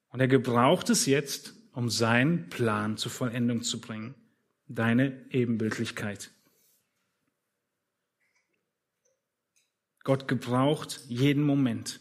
Und 0.10 0.20
er 0.20 0.28
gebraucht 0.28 0.90
es 0.90 1.06
jetzt, 1.06 1.54
um 1.74 1.90
seinen 1.90 2.50
Plan 2.50 2.98
zur 2.98 3.12
Vollendung 3.12 3.64
zu 3.64 3.80
bringen. 3.80 4.16
Deine 4.68 5.26
Ebenbildlichkeit. 5.32 6.32
Gott 10.04 10.28
gebraucht 10.28 11.02
jeden 11.08 11.44
Moment. 11.44 12.00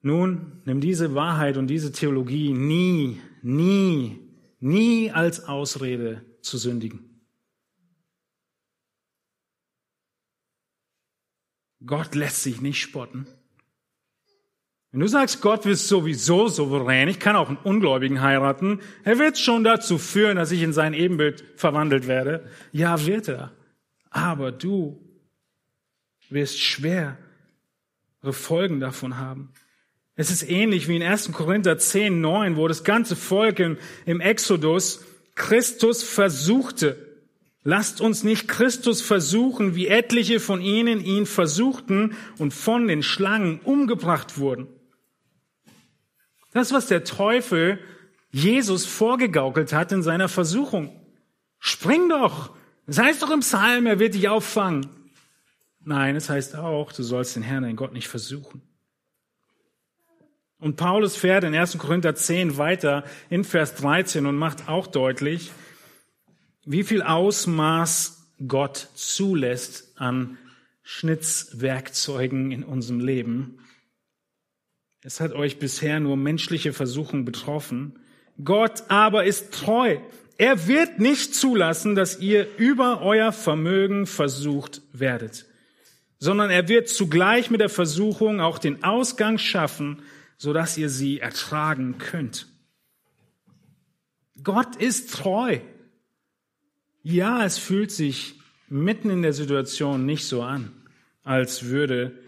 Nun, 0.00 0.62
nimm 0.64 0.80
diese 0.80 1.14
Wahrheit 1.14 1.56
und 1.56 1.68
diese 1.68 1.92
Theologie 1.92 2.52
nie, 2.52 3.20
nie, 3.42 4.18
nie 4.58 5.10
als 5.10 5.44
Ausrede 5.44 6.24
zu 6.42 6.58
sündigen. 6.58 7.12
Gott 11.84 12.14
lässt 12.14 12.42
sich 12.42 12.60
nicht 12.60 12.80
spotten. 12.80 13.26
Wenn 14.92 15.00
du 15.00 15.06
sagst, 15.06 15.40
Gott 15.40 15.64
ist 15.64 15.88
sowieso 15.88 16.48
souverän, 16.48 17.08
ich 17.08 17.18
kann 17.18 17.34
auch 17.34 17.48
einen 17.48 17.56
Ungläubigen 17.56 18.20
heiraten, 18.20 18.80
er 19.04 19.18
wird 19.18 19.38
schon 19.38 19.64
dazu 19.64 19.96
führen, 19.96 20.36
dass 20.36 20.52
ich 20.52 20.62
in 20.62 20.74
sein 20.74 20.92
Ebenbild 20.92 21.42
verwandelt 21.56 22.06
werde. 22.06 22.44
Ja, 22.72 23.06
wird 23.06 23.28
er. 23.28 23.52
Aber 24.10 24.52
du 24.52 25.00
wirst 26.28 26.60
schwere 26.60 27.16
Folgen 28.30 28.80
davon 28.80 29.16
haben. 29.16 29.52
Es 30.14 30.30
ist 30.30 30.42
ähnlich 30.42 30.88
wie 30.88 30.96
in 30.96 31.02
1. 31.02 31.32
Korinther 31.32 31.78
10, 31.78 32.20
9, 32.20 32.56
wo 32.56 32.68
das 32.68 32.84
ganze 32.84 33.16
Volk 33.16 33.60
im, 33.60 33.78
im 34.04 34.20
Exodus 34.20 35.06
Christus 35.34 36.02
versuchte. 36.02 36.98
Lasst 37.64 38.02
uns 38.02 38.24
nicht 38.24 38.46
Christus 38.46 39.00
versuchen, 39.00 39.74
wie 39.74 39.86
etliche 39.86 40.38
von 40.38 40.60
ihnen 40.60 41.02
ihn 41.02 41.24
versuchten 41.24 42.14
und 42.36 42.52
von 42.52 42.88
den 42.88 43.02
Schlangen 43.02 43.60
umgebracht 43.60 44.36
wurden. 44.36 44.68
Das, 46.52 46.72
was 46.72 46.86
der 46.86 47.04
Teufel 47.04 47.78
Jesus 48.30 48.86
vorgegaukelt 48.86 49.72
hat 49.72 49.92
in 49.92 50.02
seiner 50.02 50.28
Versuchung. 50.28 51.00
Spring 51.58 52.08
doch! 52.08 52.54
Es 52.86 52.98
heißt 52.98 53.22
doch 53.22 53.30
im 53.30 53.40
Psalm, 53.40 53.86
er 53.86 53.98
wird 53.98 54.14
dich 54.14 54.28
auffangen. 54.28 54.88
Nein, 55.84 56.16
es 56.16 56.28
heißt 56.28 56.56
auch, 56.56 56.92
du 56.92 57.02
sollst 57.02 57.36
den 57.36 57.42
Herrn, 57.42 57.62
dein 57.62 57.76
Gott, 57.76 57.92
nicht 57.92 58.08
versuchen. 58.08 58.62
Und 60.58 60.76
Paulus 60.76 61.16
fährt 61.16 61.44
in 61.44 61.54
1. 61.54 61.78
Korinther 61.78 62.14
10 62.14 62.56
weiter 62.56 63.04
in 63.30 63.44
Vers 63.44 63.74
13 63.76 64.26
und 64.26 64.36
macht 64.36 64.68
auch 64.68 64.86
deutlich, 64.86 65.50
wie 66.64 66.84
viel 66.84 67.02
Ausmaß 67.02 68.28
Gott 68.46 68.88
zulässt 68.94 69.92
an 69.96 70.38
Schnitzwerkzeugen 70.82 72.52
in 72.52 72.62
unserem 72.62 73.00
Leben. 73.00 73.58
Es 75.04 75.20
hat 75.20 75.32
euch 75.32 75.58
bisher 75.58 75.98
nur 75.98 76.16
menschliche 76.16 76.72
Versuchung 76.72 77.24
betroffen. 77.24 77.98
Gott 78.42 78.84
aber 78.88 79.24
ist 79.24 79.52
treu. 79.52 79.98
Er 80.38 80.68
wird 80.68 81.00
nicht 81.00 81.34
zulassen, 81.34 81.94
dass 81.94 82.20
ihr 82.20 82.46
über 82.56 83.02
euer 83.02 83.32
Vermögen 83.32 84.06
versucht 84.06 84.80
werdet, 84.92 85.46
sondern 86.18 86.50
er 86.50 86.68
wird 86.68 86.88
zugleich 86.88 87.50
mit 87.50 87.60
der 87.60 87.68
Versuchung 87.68 88.40
auch 88.40 88.58
den 88.58 88.84
Ausgang 88.84 89.38
schaffen, 89.38 90.02
sodass 90.38 90.78
ihr 90.78 90.88
sie 90.88 91.18
ertragen 91.18 91.98
könnt. 91.98 92.46
Gott 94.42 94.76
ist 94.76 95.12
treu. 95.12 95.58
Ja, 97.02 97.44
es 97.44 97.58
fühlt 97.58 97.90
sich 97.90 98.36
mitten 98.68 99.10
in 99.10 99.22
der 99.22 99.32
Situation 99.32 100.06
nicht 100.06 100.26
so 100.26 100.42
an, 100.42 100.72
als 101.24 101.64
würde 101.64 102.18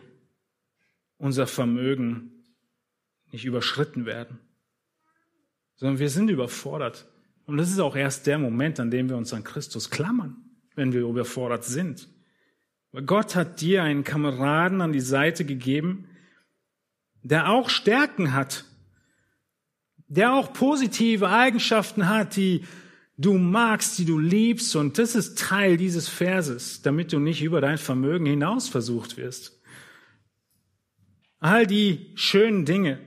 unser 1.19 1.47
Vermögen 1.47 2.34
nicht 3.35 3.45
überschritten 3.45 4.07
werden, 4.07 4.39
sondern 5.75 5.99
wir 5.99 6.09
sind 6.09 6.31
überfordert. 6.31 7.07
Und 7.47 7.57
das 7.57 7.69
ist 7.69 7.81
auch 7.81 7.97
erst 7.97 8.29
der 8.29 8.39
Moment, 8.39 8.79
an 8.79 8.93
dem 8.93 9.09
wir 9.09 9.17
uns 9.17 9.35
an 9.35 9.43
Christus 9.43 9.91
klammern, 9.91 10.37
wenn 10.77 10.93
wir 10.93 11.01
überfordert 11.01 11.65
sind. 11.65 12.09
Weil 12.93 13.03
Gott 13.03 13.35
hat 13.35 13.61
dir 13.61 13.83
einen 13.83 14.05
Kameraden 14.05 14.81
an 14.81 14.93
die 14.93 15.01
Seite 15.01 15.45
gegeben, 15.45 16.07
der 17.25 17.51
auch 17.51 17.71
Stärken 17.71 18.35
hat, 18.35 18.67
der 20.07 20.35
auch 20.35 20.53
positive 20.53 21.29
Eigenschaften 21.29 22.09
hat, 22.09 22.37
die 22.37 22.65
du 23.17 23.37
magst, 23.37 23.99
die 23.99 24.05
du 24.05 24.17
liebst. 24.17 24.77
Und 24.77 24.99
das 24.99 25.17
ist 25.17 25.41
Teil 25.41 25.77
dieses 25.77 26.09
Verses, 26.09 26.83
damit 26.83 27.13
du 27.13 27.19
nicht 27.19 27.43
über 27.43 27.61
dein 27.61 27.79
Vermögen 27.79 28.27
hinaus 28.27 28.69
versucht 28.69 29.17
wirst. 29.17 29.61
All 31.41 31.67
die 31.67 32.13
schönen 32.15 32.65
Dinge, 32.65 33.01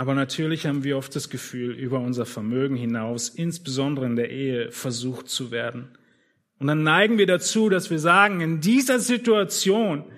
Aber 0.00 0.14
natürlich 0.14 0.64
haben 0.64 0.82
wir 0.82 0.96
oft 0.96 1.14
das 1.14 1.28
Gefühl, 1.28 1.74
über 1.74 2.00
unser 2.00 2.24
Vermögen 2.24 2.74
hinaus, 2.74 3.28
insbesondere 3.28 4.06
in 4.06 4.16
der 4.16 4.30
Ehe, 4.30 4.72
versucht 4.72 5.28
zu 5.28 5.50
werden. 5.50 5.90
Und 6.58 6.68
dann 6.68 6.82
neigen 6.82 7.18
wir 7.18 7.26
dazu, 7.26 7.68
dass 7.68 7.90
wir 7.90 7.98
sagen, 7.98 8.40
in 8.40 8.62
dieser 8.62 8.98
Situation, 8.98 10.10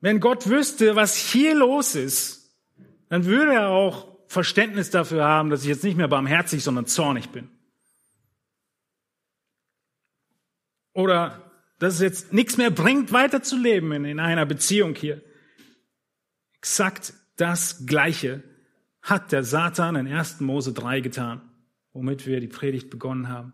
wenn 0.00 0.20
Gott 0.20 0.48
wüsste, 0.48 0.94
was 0.94 1.16
hier 1.16 1.56
los 1.56 1.96
ist, 1.96 2.56
dann 3.08 3.24
würde 3.24 3.54
er 3.54 3.70
auch 3.70 4.16
Verständnis 4.28 4.90
dafür 4.90 5.24
haben, 5.24 5.50
dass 5.50 5.62
ich 5.62 5.68
jetzt 5.68 5.82
nicht 5.82 5.96
mehr 5.96 6.06
barmherzig, 6.06 6.62
sondern 6.62 6.86
zornig 6.86 7.30
bin. 7.30 7.48
Oder 10.92 11.50
dass 11.80 11.94
es 11.94 12.00
jetzt 12.00 12.32
nichts 12.32 12.56
mehr 12.56 12.70
bringt, 12.70 13.12
weiterzuleben 13.12 13.90
in, 13.90 14.04
in 14.04 14.20
einer 14.20 14.46
Beziehung 14.46 14.94
hier. 14.94 15.20
Exakt 16.58 17.14
das 17.42 17.86
Gleiche 17.86 18.40
hat 19.02 19.32
der 19.32 19.42
Satan 19.42 19.96
in 19.96 20.06
1. 20.06 20.38
Mose 20.38 20.72
3 20.72 21.00
getan, 21.00 21.40
womit 21.92 22.24
wir 22.24 22.38
die 22.38 22.46
Predigt 22.46 22.88
begonnen 22.88 23.28
haben. 23.28 23.52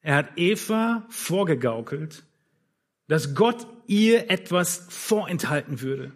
Er 0.00 0.16
hat 0.16 0.38
Eva 0.38 1.04
vorgegaukelt, 1.10 2.24
dass 3.08 3.34
Gott 3.34 3.66
ihr 3.86 4.30
etwas 4.30 4.86
vorenthalten 4.88 5.82
würde. 5.82 6.12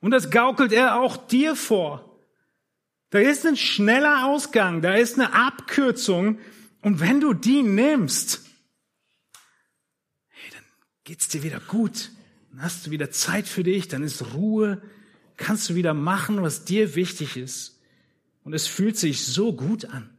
Und 0.00 0.10
das 0.10 0.30
gaukelt 0.30 0.74
er 0.74 1.00
auch 1.00 1.16
dir 1.16 1.56
vor. 1.56 2.20
Da 3.08 3.20
ist 3.20 3.46
ein 3.46 3.56
schneller 3.56 4.26
Ausgang, 4.26 4.82
da 4.82 4.92
ist 4.92 5.18
eine 5.18 5.32
Abkürzung, 5.32 6.38
Und 6.82 7.00
wenn 7.00 7.20
du 7.20 7.32
die 7.32 7.62
nimmst, 7.62 8.42
hey, 10.28 10.50
dann 10.52 10.64
geht's 11.04 11.28
dir 11.28 11.42
wieder 11.42 11.60
gut. 11.60 12.10
Dann 12.50 12.62
hast 12.62 12.86
du 12.86 12.90
wieder 12.90 13.10
Zeit 13.10 13.48
für 13.48 13.64
dich, 13.64 13.88
dann 13.88 14.02
ist 14.02 14.34
Ruhe, 14.34 14.82
kannst 15.38 15.70
du 15.70 15.74
wieder 15.74 15.94
machen, 15.94 16.42
was 16.42 16.64
dir 16.64 16.94
wichtig 16.94 17.38
ist. 17.38 17.80
Und 18.44 18.52
es 18.52 18.66
fühlt 18.66 18.96
sich 18.96 19.24
so 19.24 19.54
gut 19.54 19.86
an. 19.86 20.10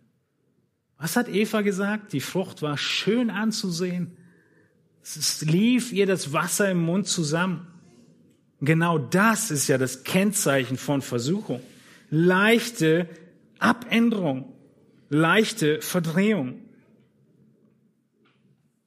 Was 0.97 1.15
hat 1.15 1.29
Eva 1.29 1.61
gesagt? 1.61 2.13
Die 2.13 2.19
Frucht 2.19 2.61
war 2.61 2.77
schön 2.77 3.29
anzusehen. 3.29 4.17
Es 5.01 5.41
lief 5.41 5.91
ihr 5.93 6.05
das 6.05 6.33
Wasser 6.33 6.69
im 6.69 6.81
Mund 6.81 7.07
zusammen. 7.07 7.67
Genau 8.61 8.97
das 8.97 9.49
ist 9.49 9.67
ja 9.67 9.77
das 9.77 10.03
Kennzeichen 10.03 10.77
von 10.77 11.01
Versuchung. 11.01 11.61
Leichte 12.09 13.07
Abänderung, 13.59 14.53
leichte 15.09 15.81
Verdrehung. 15.81 16.61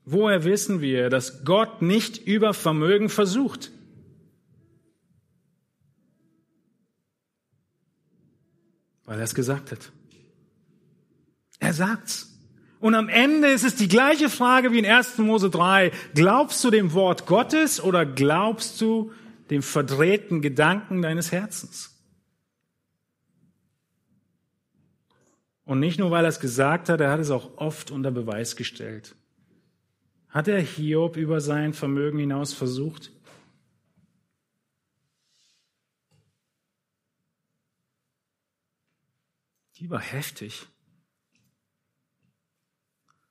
Woher 0.05 0.45
wissen 0.45 0.81
wir, 0.81 1.11
dass 1.11 1.45
Gott 1.45 1.83
nicht 1.83 2.19
über 2.27 2.55
Vermögen 2.55 3.09
versucht? 3.09 3.72
Weil 9.13 9.19
er 9.19 9.25
es 9.25 9.35
gesagt 9.35 9.73
hat. 9.73 9.93
Er 11.59 11.75
sagt's. 11.75 12.35
Und 12.81 12.95
am 12.95 13.11
Ende 13.11 13.49
ist 13.49 13.63
es 13.63 13.75
die 13.75 13.87
gleiche 13.87 14.31
Frage 14.31 14.73
wie 14.73 14.79
in 14.79 14.87
1. 14.87 15.19
Mose 15.19 15.51
3. 15.51 15.93
Glaubst 16.15 16.65
du 16.65 16.71
dem 16.71 16.95
Wort 16.95 17.27
Gottes 17.27 17.79
oder 17.79 18.07
glaubst 18.07 18.81
du 18.81 19.13
dem 19.51 19.63
verdrehten 19.63 20.41
Gedanken 20.41 21.03
deines 21.03 21.31
Herzens? 21.31 21.95
Und 25.67 25.79
nicht 25.79 25.99
nur, 25.99 26.11
weil 26.11 26.25
er 26.25 26.31
es 26.31 26.41
gesagt 26.41 26.89
hat, 26.89 27.03
er 27.03 27.11
hat 27.11 27.21
es 27.21 27.31
auch 27.31 27.59
oft 27.59 27.91
unter 27.91 28.13
Beweis 28.13 28.57
gestellt. 28.57 29.15
Hat 30.31 30.49
er 30.49 30.59
Hiob 30.59 31.19
über 31.19 31.43
sein 31.43 31.75
Vermögen 31.75 32.19
hinaus 32.19 32.55
versucht? 32.55 33.12
Die 39.83 39.91
war 39.91 40.01
heftig. 40.01 40.69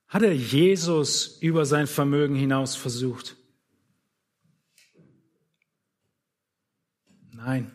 Hat 0.06 0.22
er 0.22 0.36
Jesus 0.36 1.38
über 1.40 1.64
sein 1.64 1.86
Vermögen 1.86 2.34
hinaus 2.34 2.76
versucht? 2.76 3.38
Nein. 7.30 7.74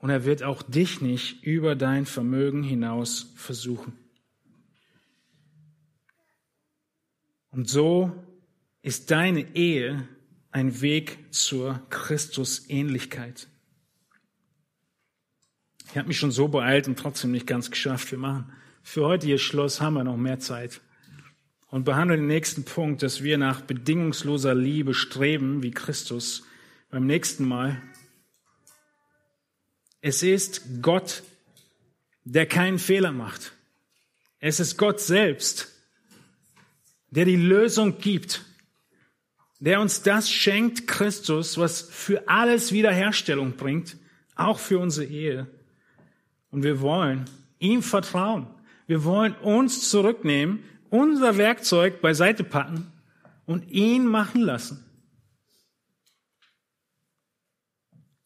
Und 0.00 0.10
er 0.10 0.24
wird 0.24 0.42
auch 0.42 0.64
dich 0.64 1.00
nicht 1.00 1.44
über 1.44 1.76
dein 1.76 2.04
Vermögen 2.04 2.64
hinaus 2.64 3.32
versuchen. 3.36 3.96
Und 7.52 7.68
so 7.68 8.10
ist 8.82 9.12
deine 9.12 9.54
Ehe 9.54 10.08
ein 10.50 10.80
Weg 10.80 11.32
zur 11.32 11.80
Christusähnlichkeit. 11.90 13.46
Ich 15.90 15.96
habe 15.96 16.08
mich 16.08 16.18
schon 16.18 16.32
so 16.32 16.48
beeilt 16.48 16.86
und 16.86 16.98
trotzdem 16.98 17.30
nicht 17.30 17.46
ganz 17.46 17.70
geschafft. 17.70 18.10
Wir 18.10 18.18
machen 18.18 18.52
für 18.82 19.06
heute 19.06 19.26
hier 19.26 19.38
Schluss, 19.38 19.80
haben 19.80 19.94
wir 19.94 20.04
noch 20.04 20.18
mehr 20.18 20.38
Zeit 20.38 20.80
und 21.70 21.84
behandeln 21.84 22.20
den 22.20 22.28
nächsten 22.28 22.64
Punkt, 22.64 23.02
dass 23.02 23.22
wir 23.22 23.38
nach 23.38 23.62
bedingungsloser 23.62 24.54
Liebe 24.54 24.94
streben, 24.94 25.62
wie 25.62 25.70
Christus 25.70 26.44
beim 26.90 27.06
nächsten 27.06 27.46
Mal. 27.46 27.80
Es 30.00 30.22
ist 30.22 30.82
Gott, 30.82 31.22
der 32.24 32.46
keinen 32.46 32.78
Fehler 32.78 33.12
macht. 33.12 33.52
Es 34.40 34.60
ist 34.60 34.76
Gott 34.76 35.00
selbst, 35.00 35.74
der 37.10 37.24
die 37.24 37.36
Lösung 37.36 37.98
gibt, 37.98 38.44
der 39.58 39.80
uns 39.80 40.02
das 40.02 40.30
schenkt, 40.30 40.86
Christus, 40.86 41.58
was 41.58 41.82
für 41.82 42.28
alles 42.28 42.72
Wiederherstellung 42.72 43.56
bringt, 43.56 43.96
auch 44.36 44.58
für 44.58 44.78
unsere 44.78 45.06
Ehe. 45.06 45.48
Und 46.50 46.62
wir 46.62 46.80
wollen 46.80 47.24
ihm 47.58 47.82
vertrauen. 47.82 48.46
Wir 48.86 49.04
wollen 49.04 49.34
uns 49.36 49.88
zurücknehmen 49.90 50.64
unser 50.90 51.36
Werkzeug 51.36 52.00
beiseite 52.00 52.44
packen 52.44 52.92
und 53.46 53.68
ihn 53.70 54.06
machen 54.06 54.40
lassen. 54.40 54.84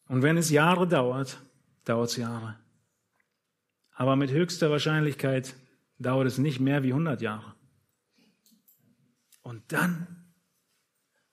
Und 0.07 0.21
wenn 0.21 0.37
es 0.37 0.49
Jahre 0.49 0.87
dauert, 0.87 1.39
dauert 1.85 2.09
es 2.09 2.17
Jahre. 2.17 2.59
Aber 3.95 4.15
mit 4.15 4.31
höchster 4.31 4.69
Wahrscheinlichkeit 4.69 5.55
dauert 5.97 6.27
es 6.27 6.37
nicht 6.37 6.59
mehr 6.59 6.83
wie 6.83 6.91
100 6.91 7.21
Jahre. 7.21 7.55
Und 9.41 9.63
dann, 9.71 10.25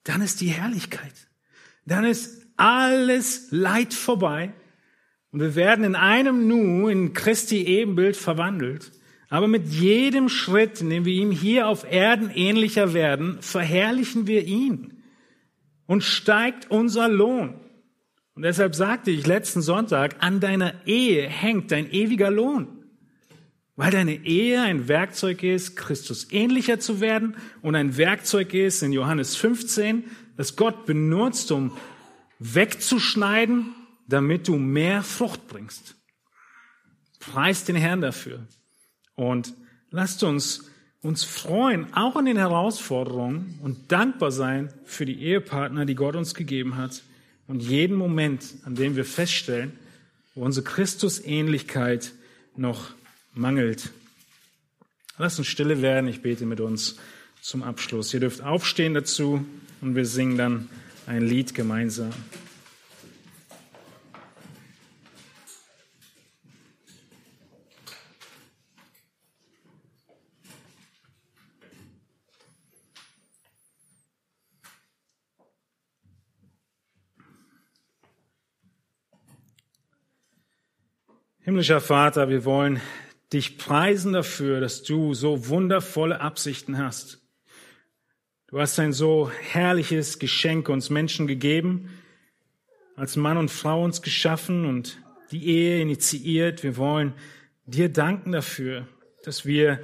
dann 0.03 0.21
ist 0.21 0.41
die 0.41 0.49
Herrlichkeit. 0.49 1.13
Dann 1.85 2.05
ist 2.05 2.45
alles 2.57 3.47
Leid 3.51 3.93
vorbei. 3.93 4.53
Und 5.31 5.39
wir 5.39 5.55
werden 5.55 5.85
in 5.85 5.95
einem 5.95 6.47
Nu 6.47 6.87
in 6.87 7.13
Christi 7.13 7.63
Ebenbild 7.63 8.17
verwandelt. 8.17 8.91
Aber 9.29 9.47
mit 9.47 9.67
jedem 9.67 10.27
Schritt, 10.27 10.81
in 10.81 10.89
dem 10.89 11.05
wir 11.05 11.13
ihm 11.13 11.31
hier 11.31 11.67
auf 11.67 11.89
Erden 11.89 12.29
ähnlicher 12.29 12.93
werden, 12.93 13.37
verherrlichen 13.41 14.27
wir 14.27 14.43
ihn 14.43 15.01
und 15.85 16.03
steigt 16.03 16.69
unser 16.69 17.07
Lohn. 17.07 17.55
Und 18.33 18.43
deshalb 18.43 18.75
sagte 18.75 19.11
ich 19.11 19.25
letzten 19.25 19.61
Sonntag, 19.61 20.15
an 20.19 20.41
deiner 20.41 20.73
Ehe 20.85 21.27
hängt 21.29 21.71
dein 21.71 21.89
ewiger 21.89 22.29
Lohn. 22.29 22.67
Weil 23.77 23.91
deine 23.91 24.25
Ehe 24.25 24.61
ein 24.61 24.89
Werkzeug 24.89 25.43
ist, 25.43 25.77
Christus 25.77 26.27
ähnlicher 26.31 26.79
zu 26.79 26.99
werden 26.99 27.37
und 27.61 27.75
ein 27.75 27.95
Werkzeug 27.95 28.53
ist 28.53 28.83
in 28.83 28.91
Johannes 28.91 29.37
15, 29.37 30.03
das 30.35 30.57
Gott 30.57 30.85
benutzt, 30.85 31.51
um 31.51 31.71
wegzuschneiden, 32.39 33.73
damit 34.07 34.47
du 34.47 34.57
mehr 34.57 35.03
Frucht 35.03 35.47
bringst. 35.47 35.95
Preis 37.19 37.63
den 37.63 37.75
Herrn 37.75 38.01
dafür. 38.01 38.47
Und 39.15 39.53
lasst 39.91 40.23
uns 40.23 40.71
uns 41.01 41.23
freuen, 41.23 41.91
auch 41.93 42.15
an 42.15 42.25
den 42.25 42.37
Herausforderungen 42.37 43.59
und 43.63 43.91
dankbar 43.91 44.31
sein 44.31 44.71
für 44.85 45.05
die 45.05 45.19
Ehepartner, 45.21 45.85
die 45.85 45.95
Gott 45.95 46.15
uns 46.15 46.35
gegeben 46.35 46.77
hat 46.77 47.01
und 47.47 47.61
jeden 47.61 47.95
Moment, 47.95 48.53
an 48.65 48.75
dem 48.75 48.95
wir 48.95 49.05
feststellen, 49.05 49.73
wo 50.35 50.45
unsere 50.45 50.63
Christusähnlichkeit 50.63 52.13
noch 52.55 52.91
mangelt. 53.33 53.89
Lasst 55.17 55.39
uns 55.39 55.47
stille 55.47 55.81
werden. 55.81 56.07
Ich 56.07 56.21
bete 56.21 56.45
mit 56.45 56.59
uns 56.59 56.97
zum 57.41 57.63
Abschluss. 57.63 58.13
Ihr 58.13 58.19
dürft 58.19 58.41
aufstehen 58.41 58.93
dazu 58.93 59.43
und 59.81 59.95
wir 59.95 60.05
singen 60.05 60.37
dann 60.37 60.69
ein 61.07 61.23
Lied 61.23 61.55
gemeinsam. 61.55 62.11
Himmlischer 81.43 81.81
Vater, 81.81 82.29
wir 82.29 82.45
wollen 82.45 82.79
dich 83.33 83.57
preisen 83.57 84.13
dafür, 84.13 84.59
dass 84.59 84.83
du 84.83 85.15
so 85.15 85.47
wundervolle 85.47 86.21
Absichten 86.21 86.77
hast. 86.77 87.19
Du 88.45 88.59
hast 88.59 88.77
ein 88.77 88.93
so 88.93 89.31
herrliches 89.31 90.19
Geschenk 90.19 90.69
uns 90.69 90.91
Menschen 90.91 91.25
gegeben, 91.25 91.89
als 92.95 93.15
Mann 93.15 93.37
und 93.37 93.49
Frau 93.49 93.83
uns 93.83 94.03
geschaffen 94.03 94.65
und 94.65 95.01
die 95.31 95.47
Ehe 95.47 95.81
initiiert. 95.81 96.61
Wir 96.61 96.77
wollen 96.77 97.13
dir 97.65 97.89
danken 97.89 98.33
dafür, 98.33 98.87
dass 99.23 99.43
wir 99.43 99.79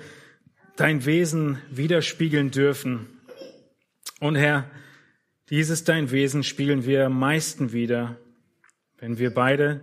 dein 0.76 1.06
Wesen 1.08 1.58
widerspiegeln 1.72 2.52
dürfen. 2.52 3.08
Und 4.20 4.36
Herr, 4.36 4.70
dieses 5.50 5.84
dein 5.86 6.12
Wesen 6.12 6.44
spiegeln 6.44 6.86
wir 6.86 7.08
am 7.08 7.18
meisten 7.18 7.72
wieder, 7.72 8.16
wenn 9.00 9.18
wir 9.18 9.34
beide 9.34 9.82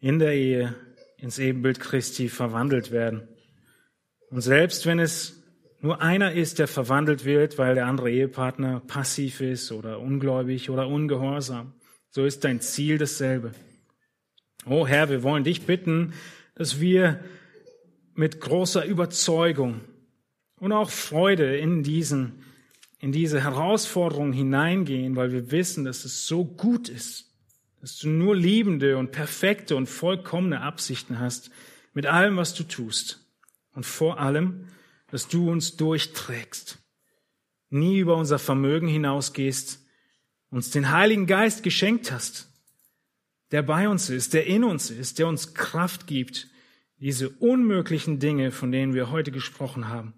in 0.00 0.18
der 0.18 0.32
Ehe 0.32 0.74
ins 1.26 1.40
Ebenbild 1.40 1.80
Christi 1.80 2.28
verwandelt 2.28 2.92
werden. 2.92 3.26
Und 4.30 4.42
selbst 4.42 4.86
wenn 4.86 5.00
es 5.00 5.42
nur 5.80 6.00
einer 6.00 6.32
ist, 6.32 6.60
der 6.60 6.68
verwandelt 6.68 7.24
wird, 7.24 7.58
weil 7.58 7.74
der 7.74 7.86
andere 7.86 8.12
Ehepartner 8.12 8.78
passiv 8.86 9.40
ist 9.40 9.72
oder 9.72 9.98
ungläubig 9.98 10.70
oder 10.70 10.86
ungehorsam, 10.86 11.74
so 12.10 12.24
ist 12.24 12.44
dein 12.44 12.60
Ziel 12.60 12.96
dasselbe. 12.98 13.50
Oh 14.66 14.86
Herr, 14.86 15.10
wir 15.10 15.24
wollen 15.24 15.42
dich 15.42 15.62
bitten, 15.66 16.12
dass 16.54 16.80
wir 16.80 17.18
mit 18.14 18.40
großer 18.40 18.84
Überzeugung 18.84 19.80
und 20.60 20.70
auch 20.70 20.90
Freude 20.90 21.56
in 21.56 21.82
diesen, 21.82 22.44
in 23.00 23.10
diese 23.10 23.42
Herausforderung 23.42 24.32
hineingehen, 24.32 25.16
weil 25.16 25.32
wir 25.32 25.50
wissen, 25.50 25.84
dass 25.84 26.04
es 26.04 26.24
so 26.24 26.44
gut 26.44 26.88
ist, 26.88 27.35
dass 27.80 27.98
du 27.98 28.08
nur 28.08 28.34
liebende 28.34 28.96
und 28.96 29.12
perfekte 29.12 29.76
und 29.76 29.86
vollkommene 29.86 30.60
Absichten 30.60 31.18
hast 31.18 31.50
mit 31.92 32.06
allem, 32.06 32.36
was 32.36 32.54
du 32.54 32.64
tust. 32.64 33.24
Und 33.72 33.84
vor 33.84 34.18
allem, 34.18 34.68
dass 35.10 35.28
du 35.28 35.50
uns 35.50 35.76
durchträgst, 35.76 36.78
nie 37.70 37.98
über 37.98 38.16
unser 38.16 38.38
Vermögen 38.38 38.88
hinausgehst, 38.88 39.84
uns 40.50 40.70
den 40.70 40.90
Heiligen 40.90 41.26
Geist 41.26 41.62
geschenkt 41.62 42.10
hast, 42.10 42.50
der 43.50 43.62
bei 43.62 43.88
uns 43.88 44.10
ist, 44.10 44.34
der 44.34 44.46
in 44.46 44.64
uns 44.64 44.90
ist, 44.90 45.18
der 45.18 45.28
uns 45.28 45.54
Kraft 45.54 46.06
gibt, 46.06 46.48
diese 46.98 47.28
unmöglichen 47.28 48.18
Dinge, 48.18 48.50
von 48.50 48.72
denen 48.72 48.94
wir 48.94 49.10
heute 49.10 49.30
gesprochen 49.30 49.88
haben, 49.88 50.14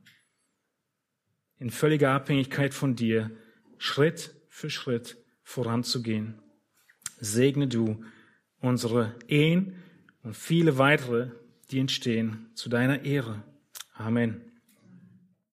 in 1.59 1.70
völliger 1.70 2.12
Abhängigkeit 2.12 2.72
von 2.72 2.94
dir, 2.94 3.30
Schritt 3.78 4.34
für 4.48 4.70
Schritt 4.70 5.16
voranzugehen. 5.42 6.40
Segne 7.18 7.68
du 7.68 8.04
unsere 8.60 9.14
Ehen 9.28 9.74
und 10.22 10.36
viele 10.36 10.78
weitere, 10.78 11.30
die 11.70 11.80
entstehen, 11.80 12.50
zu 12.54 12.68
deiner 12.68 13.04
Ehre. 13.04 13.42
Amen. 13.94 14.47